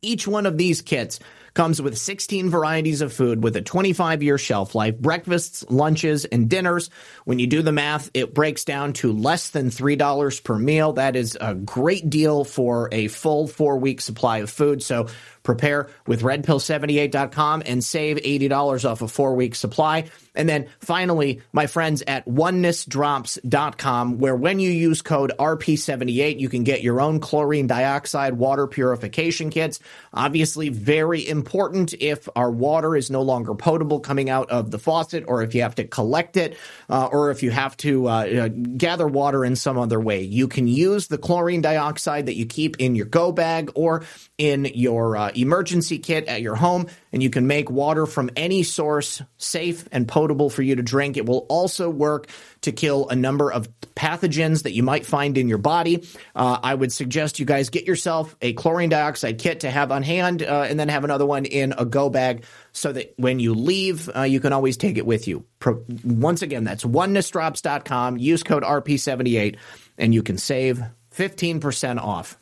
Each 0.00 0.26
one 0.26 0.46
of 0.46 0.58
these 0.58 0.82
kits 0.82 1.20
Comes 1.54 1.82
with 1.82 1.98
16 1.98 2.48
varieties 2.48 3.02
of 3.02 3.12
food 3.12 3.42
with 3.42 3.56
a 3.56 3.60
25 3.60 4.22
year 4.22 4.38
shelf 4.38 4.74
life, 4.74 4.96
breakfasts, 4.96 5.62
lunches, 5.68 6.24
and 6.24 6.48
dinners. 6.48 6.88
When 7.26 7.38
you 7.38 7.46
do 7.46 7.60
the 7.60 7.72
math, 7.72 8.10
it 8.14 8.32
breaks 8.32 8.64
down 8.64 8.94
to 8.94 9.12
less 9.12 9.50
than 9.50 9.68
$3 9.68 10.44
per 10.44 10.58
meal. 10.58 10.94
That 10.94 11.14
is 11.14 11.36
a 11.38 11.54
great 11.54 12.08
deal 12.08 12.44
for 12.44 12.88
a 12.90 13.08
full 13.08 13.48
four 13.48 13.76
week 13.76 14.00
supply 14.00 14.38
of 14.38 14.48
food. 14.48 14.82
So 14.82 15.08
prepare 15.42 15.88
with 16.06 16.22
redpill78.com 16.22 17.62
and 17.66 17.82
save 17.82 18.16
$80 18.16 18.88
off 18.88 19.02
a 19.02 19.08
four 19.08 19.34
week 19.34 19.54
supply. 19.54 20.04
And 20.34 20.48
then 20.48 20.68
finally, 20.80 21.42
my 21.52 21.66
friends 21.66 22.02
at 22.06 22.26
onenessdrops.com, 22.26 24.18
where 24.18 24.34
when 24.34 24.60
you 24.60 24.70
use 24.70 25.02
code 25.02 25.32
RP78, 25.38 26.40
you 26.40 26.48
can 26.48 26.64
get 26.64 26.82
your 26.82 27.00
own 27.00 27.20
chlorine 27.20 27.66
dioxide 27.66 28.34
water 28.34 28.66
purification 28.66 29.50
kits. 29.50 29.78
Obviously, 30.14 30.70
very 30.70 31.28
important 31.28 31.92
if 31.94 32.28
our 32.34 32.50
water 32.50 32.96
is 32.96 33.10
no 33.10 33.20
longer 33.22 33.54
potable 33.54 34.00
coming 34.00 34.30
out 34.30 34.50
of 34.50 34.70
the 34.70 34.78
faucet, 34.78 35.24
or 35.28 35.42
if 35.42 35.54
you 35.54 35.62
have 35.62 35.74
to 35.74 35.84
collect 35.84 36.36
it, 36.36 36.56
uh, 36.88 37.08
or 37.12 37.30
if 37.30 37.42
you 37.42 37.50
have 37.50 37.76
to 37.78 38.08
uh, 38.08 38.10
uh, 38.10 38.48
gather 38.48 39.06
water 39.06 39.44
in 39.44 39.54
some 39.54 39.76
other 39.76 40.00
way. 40.00 40.22
You 40.22 40.48
can 40.48 40.66
use 40.66 41.08
the 41.08 41.18
chlorine 41.18 41.60
dioxide 41.60 42.26
that 42.26 42.36
you 42.36 42.46
keep 42.46 42.76
in 42.78 42.94
your 42.94 43.06
go 43.06 43.32
bag 43.32 43.70
or 43.74 44.04
in 44.38 44.64
your 44.64 45.16
uh, 45.16 45.31
emergency 45.36 45.98
kit 45.98 46.26
at 46.26 46.42
your 46.42 46.54
home, 46.54 46.86
and 47.12 47.22
you 47.22 47.30
can 47.30 47.46
make 47.46 47.70
water 47.70 48.06
from 48.06 48.30
any 48.36 48.62
source 48.62 49.22
safe 49.36 49.88
and 49.92 50.06
potable 50.06 50.50
for 50.50 50.62
you 50.62 50.76
to 50.76 50.82
drink. 50.82 51.16
It 51.16 51.26
will 51.26 51.46
also 51.48 51.90
work 51.90 52.28
to 52.62 52.72
kill 52.72 53.08
a 53.08 53.16
number 53.16 53.50
of 53.52 53.68
pathogens 53.96 54.62
that 54.62 54.72
you 54.72 54.82
might 54.82 55.04
find 55.04 55.36
in 55.36 55.48
your 55.48 55.58
body. 55.58 56.06
Uh, 56.34 56.58
I 56.62 56.74
would 56.74 56.92
suggest 56.92 57.38
you 57.38 57.46
guys 57.46 57.70
get 57.70 57.86
yourself 57.86 58.36
a 58.40 58.52
chlorine 58.52 58.88
dioxide 58.88 59.38
kit 59.38 59.60
to 59.60 59.70
have 59.70 59.90
on 59.92 60.02
hand, 60.02 60.42
uh, 60.42 60.66
and 60.68 60.78
then 60.78 60.88
have 60.88 61.04
another 61.04 61.26
one 61.26 61.44
in 61.44 61.74
a 61.76 61.84
go 61.84 62.08
bag 62.08 62.44
so 62.72 62.92
that 62.92 63.14
when 63.16 63.38
you 63.38 63.54
leave, 63.54 64.08
uh, 64.14 64.22
you 64.22 64.40
can 64.40 64.52
always 64.52 64.76
take 64.76 64.96
it 64.96 65.06
with 65.06 65.28
you. 65.28 65.44
Pro- 65.58 65.84
once 66.04 66.42
again, 66.42 66.64
that's 66.64 66.84
onenessdrops.com. 66.84 68.18
Use 68.18 68.42
code 68.42 68.62
RP78, 68.62 69.56
and 69.98 70.14
you 70.14 70.22
can 70.22 70.38
save 70.38 70.82
15% 71.14 71.98
off. 71.98 72.38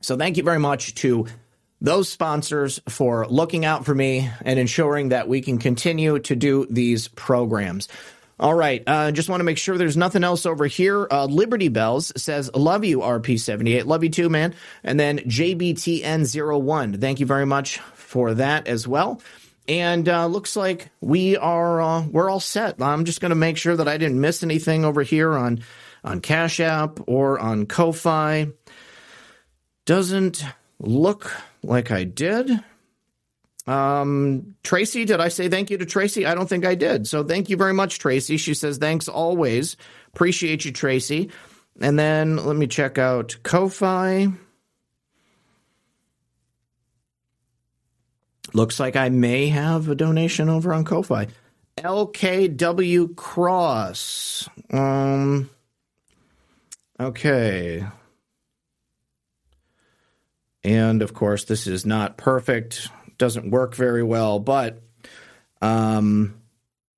So 0.00 0.16
thank 0.16 0.36
you 0.36 0.42
very 0.42 0.58
much 0.58 0.94
to 0.96 1.26
those 1.80 2.08
sponsors 2.08 2.80
for 2.88 3.26
looking 3.28 3.64
out 3.64 3.84
for 3.84 3.94
me 3.94 4.30
and 4.44 4.58
ensuring 4.58 5.10
that 5.10 5.28
we 5.28 5.40
can 5.40 5.58
continue 5.58 6.18
to 6.20 6.36
do 6.36 6.66
these 6.68 7.08
programs. 7.08 7.88
All 8.38 8.54
right. 8.54 8.82
Uh, 8.86 9.12
just 9.12 9.28
want 9.28 9.40
to 9.40 9.44
make 9.44 9.58
sure 9.58 9.76
there's 9.76 9.98
nothing 9.98 10.24
else 10.24 10.46
over 10.46 10.66
here. 10.66 11.06
Uh, 11.10 11.26
Liberty 11.26 11.68
Bells 11.68 12.10
says, 12.16 12.50
Love 12.54 12.84
you, 12.86 13.00
RP78. 13.00 13.84
Love 13.84 14.02
you 14.02 14.08
too, 14.08 14.30
man. 14.30 14.54
And 14.82 14.98
then 14.98 15.18
JBTN01. 15.18 17.00
Thank 17.00 17.20
you 17.20 17.26
very 17.26 17.44
much 17.44 17.78
for 17.78 18.32
that 18.34 18.66
as 18.66 18.88
well. 18.88 19.20
And 19.68 20.08
uh, 20.08 20.26
looks 20.26 20.56
like 20.56 20.90
we 21.02 21.36
are 21.36 21.82
uh, 21.82 22.06
we're 22.06 22.30
all 22.30 22.40
set. 22.40 22.80
I'm 22.80 23.04
just 23.04 23.20
going 23.20 23.30
to 23.30 23.36
make 23.36 23.58
sure 23.58 23.76
that 23.76 23.86
I 23.86 23.98
didn't 23.98 24.20
miss 24.20 24.42
anything 24.42 24.86
over 24.86 25.02
here 25.02 25.34
on 25.34 25.62
on 26.02 26.20
Cash 26.20 26.60
App 26.60 26.98
or 27.06 27.38
on 27.38 27.66
Ko-fi. 27.66 28.48
Doesn't 29.84 30.42
look 30.78 31.30
like 31.62 31.90
I 31.90 32.04
did. 32.04 32.50
Um, 33.66 34.56
Tracy, 34.62 35.04
did 35.04 35.20
I 35.20 35.28
say 35.28 35.48
thank 35.48 35.70
you 35.70 35.78
to 35.78 35.86
Tracy? 35.86 36.26
I 36.26 36.34
don't 36.34 36.48
think 36.48 36.64
I 36.64 36.74
did. 36.74 37.06
So 37.06 37.22
thank 37.22 37.50
you 37.50 37.56
very 37.56 37.74
much, 37.74 37.98
Tracy. 37.98 38.36
She 38.36 38.54
says 38.54 38.78
thanks 38.78 39.08
always. 39.08 39.76
Appreciate 40.14 40.64
you, 40.64 40.72
Tracy. 40.72 41.30
And 41.80 41.98
then 41.98 42.36
let 42.36 42.56
me 42.56 42.66
check 42.66 42.98
out 42.98 43.36
Ko-fi. 43.42 44.28
Looks 48.52 48.80
like 48.80 48.96
I 48.96 49.08
may 49.10 49.48
have 49.48 49.88
a 49.88 49.94
donation 49.94 50.48
over 50.48 50.74
on 50.74 50.84
Ko-fi. 50.84 51.28
LKW 51.78 53.14
Cross. 53.14 54.48
Um. 54.72 55.48
Okay. 56.98 57.86
And 60.62 61.02
of 61.02 61.14
course, 61.14 61.44
this 61.44 61.66
is 61.66 61.86
not 61.86 62.16
perfect, 62.16 62.88
doesn't 63.18 63.50
work 63.50 63.74
very 63.74 64.02
well, 64.02 64.38
but 64.38 64.82
um, 65.62 66.40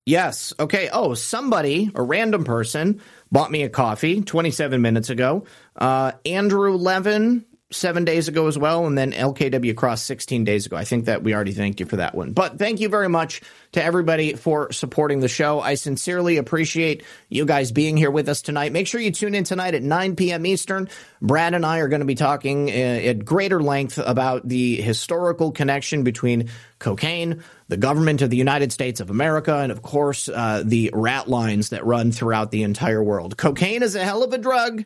yes. 0.06 0.52
Okay. 0.58 0.88
Oh, 0.92 1.14
somebody, 1.14 1.90
a 1.94 2.02
random 2.02 2.44
person, 2.44 3.00
bought 3.30 3.50
me 3.50 3.62
a 3.62 3.68
coffee 3.68 4.20
27 4.20 4.80
minutes 4.80 5.10
ago. 5.10 5.44
Uh, 5.76 6.12
Andrew 6.26 6.76
Levin 6.76 7.44
seven 7.72 8.04
days 8.04 8.28
ago 8.28 8.46
as 8.46 8.56
well, 8.56 8.86
and 8.86 8.96
then 8.96 9.12
LKW 9.12 9.76
Cross 9.76 10.02
16 10.02 10.44
days 10.44 10.66
ago. 10.66 10.76
I 10.76 10.84
think 10.84 11.06
that 11.06 11.22
we 11.22 11.34
already 11.34 11.52
thanked 11.52 11.80
you 11.80 11.86
for 11.86 11.96
that 11.96 12.14
one. 12.14 12.32
But 12.32 12.58
thank 12.58 12.80
you 12.80 12.88
very 12.88 13.08
much 13.08 13.42
to 13.72 13.82
everybody 13.82 14.34
for 14.34 14.70
supporting 14.72 15.20
the 15.20 15.28
show. 15.28 15.60
I 15.60 15.74
sincerely 15.74 16.36
appreciate 16.36 17.02
you 17.28 17.44
guys 17.44 17.72
being 17.72 17.96
here 17.96 18.10
with 18.10 18.28
us 18.28 18.42
tonight. 18.42 18.72
Make 18.72 18.86
sure 18.86 19.00
you 19.00 19.10
tune 19.10 19.34
in 19.34 19.44
tonight 19.44 19.74
at 19.74 19.82
9 19.82 20.16
p.m. 20.16 20.46
Eastern. 20.46 20.88
Brad 21.20 21.54
and 21.54 21.64
I 21.64 21.78
are 21.78 21.88
going 21.88 22.00
to 22.00 22.06
be 22.06 22.14
talking 22.14 22.68
uh, 22.68 22.72
at 22.72 23.24
greater 23.24 23.60
length 23.62 23.98
about 23.98 24.46
the 24.46 24.76
historical 24.76 25.52
connection 25.52 26.02
between 26.02 26.50
cocaine, 26.78 27.42
the 27.68 27.76
government 27.76 28.22
of 28.22 28.30
the 28.30 28.36
United 28.36 28.72
States 28.72 29.00
of 29.00 29.08
America, 29.08 29.56
and 29.56 29.72
of 29.72 29.82
course, 29.82 30.28
uh, 30.28 30.62
the 30.64 30.90
rat 30.92 31.28
lines 31.28 31.70
that 31.70 31.86
run 31.86 32.12
throughout 32.12 32.50
the 32.50 32.64
entire 32.64 33.02
world. 33.02 33.36
Cocaine 33.36 33.82
is 33.82 33.94
a 33.94 34.04
hell 34.04 34.22
of 34.22 34.32
a 34.32 34.38
drug. 34.38 34.84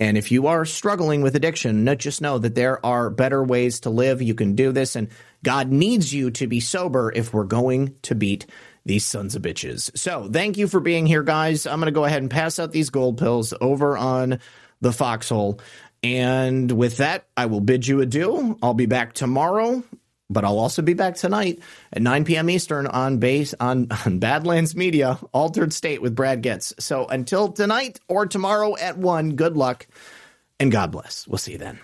And 0.00 0.18
if 0.18 0.32
you 0.32 0.48
are 0.48 0.64
struggling 0.64 1.22
with 1.22 1.36
addiction, 1.36 1.86
just 1.98 2.20
know 2.20 2.38
that 2.38 2.54
there 2.54 2.84
are 2.84 3.10
better 3.10 3.44
ways 3.44 3.80
to 3.80 3.90
live. 3.90 4.20
You 4.20 4.34
can 4.34 4.54
do 4.54 4.72
this, 4.72 4.96
and 4.96 5.08
God 5.44 5.70
needs 5.70 6.12
you 6.12 6.30
to 6.32 6.46
be 6.46 6.60
sober 6.60 7.12
if 7.14 7.32
we're 7.32 7.44
going 7.44 7.94
to 8.02 8.14
beat 8.14 8.46
these 8.84 9.06
sons 9.06 9.34
of 9.34 9.42
bitches. 9.42 9.96
So, 9.96 10.28
thank 10.30 10.58
you 10.58 10.66
for 10.66 10.80
being 10.80 11.06
here, 11.06 11.22
guys. 11.22 11.66
I'm 11.66 11.78
going 11.78 11.86
to 11.86 11.92
go 11.92 12.04
ahead 12.04 12.22
and 12.22 12.30
pass 12.30 12.58
out 12.58 12.72
these 12.72 12.90
gold 12.90 13.18
pills 13.18 13.54
over 13.60 13.96
on 13.96 14.40
the 14.80 14.92
foxhole. 14.92 15.60
And 16.02 16.70
with 16.70 16.98
that, 16.98 17.26
I 17.36 17.46
will 17.46 17.60
bid 17.60 17.86
you 17.86 18.00
adieu. 18.00 18.58
I'll 18.62 18.74
be 18.74 18.86
back 18.86 19.14
tomorrow, 19.14 19.82
but 20.34 20.44
I'll 20.44 20.58
also 20.58 20.82
be 20.82 20.92
back 20.92 21.14
tonight 21.14 21.60
at 21.92 22.02
9 22.02 22.24
p.m. 22.26 22.50
Eastern 22.50 22.86
on 22.86 23.16
base 23.18 23.54
on, 23.58 23.86
on 24.04 24.18
Badlands 24.18 24.76
Media, 24.76 25.18
Altered 25.32 25.72
State 25.72 26.02
with 26.02 26.14
Brad 26.14 26.42
Getz. 26.42 26.74
So 26.78 27.06
until 27.06 27.52
tonight 27.52 28.00
or 28.08 28.26
tomorrow 28.26 28.76
at 28.76 28.98
1, 28.98 29.36
good 29.36 29.56
luck 29.56 29.86
and 30.60 30.70
God 30.70 30.92
bless. 30.92 31.26
We'll 31.26 31.38
see 31.38 31.52
you 31.52 31.58
then. 31.58 31.78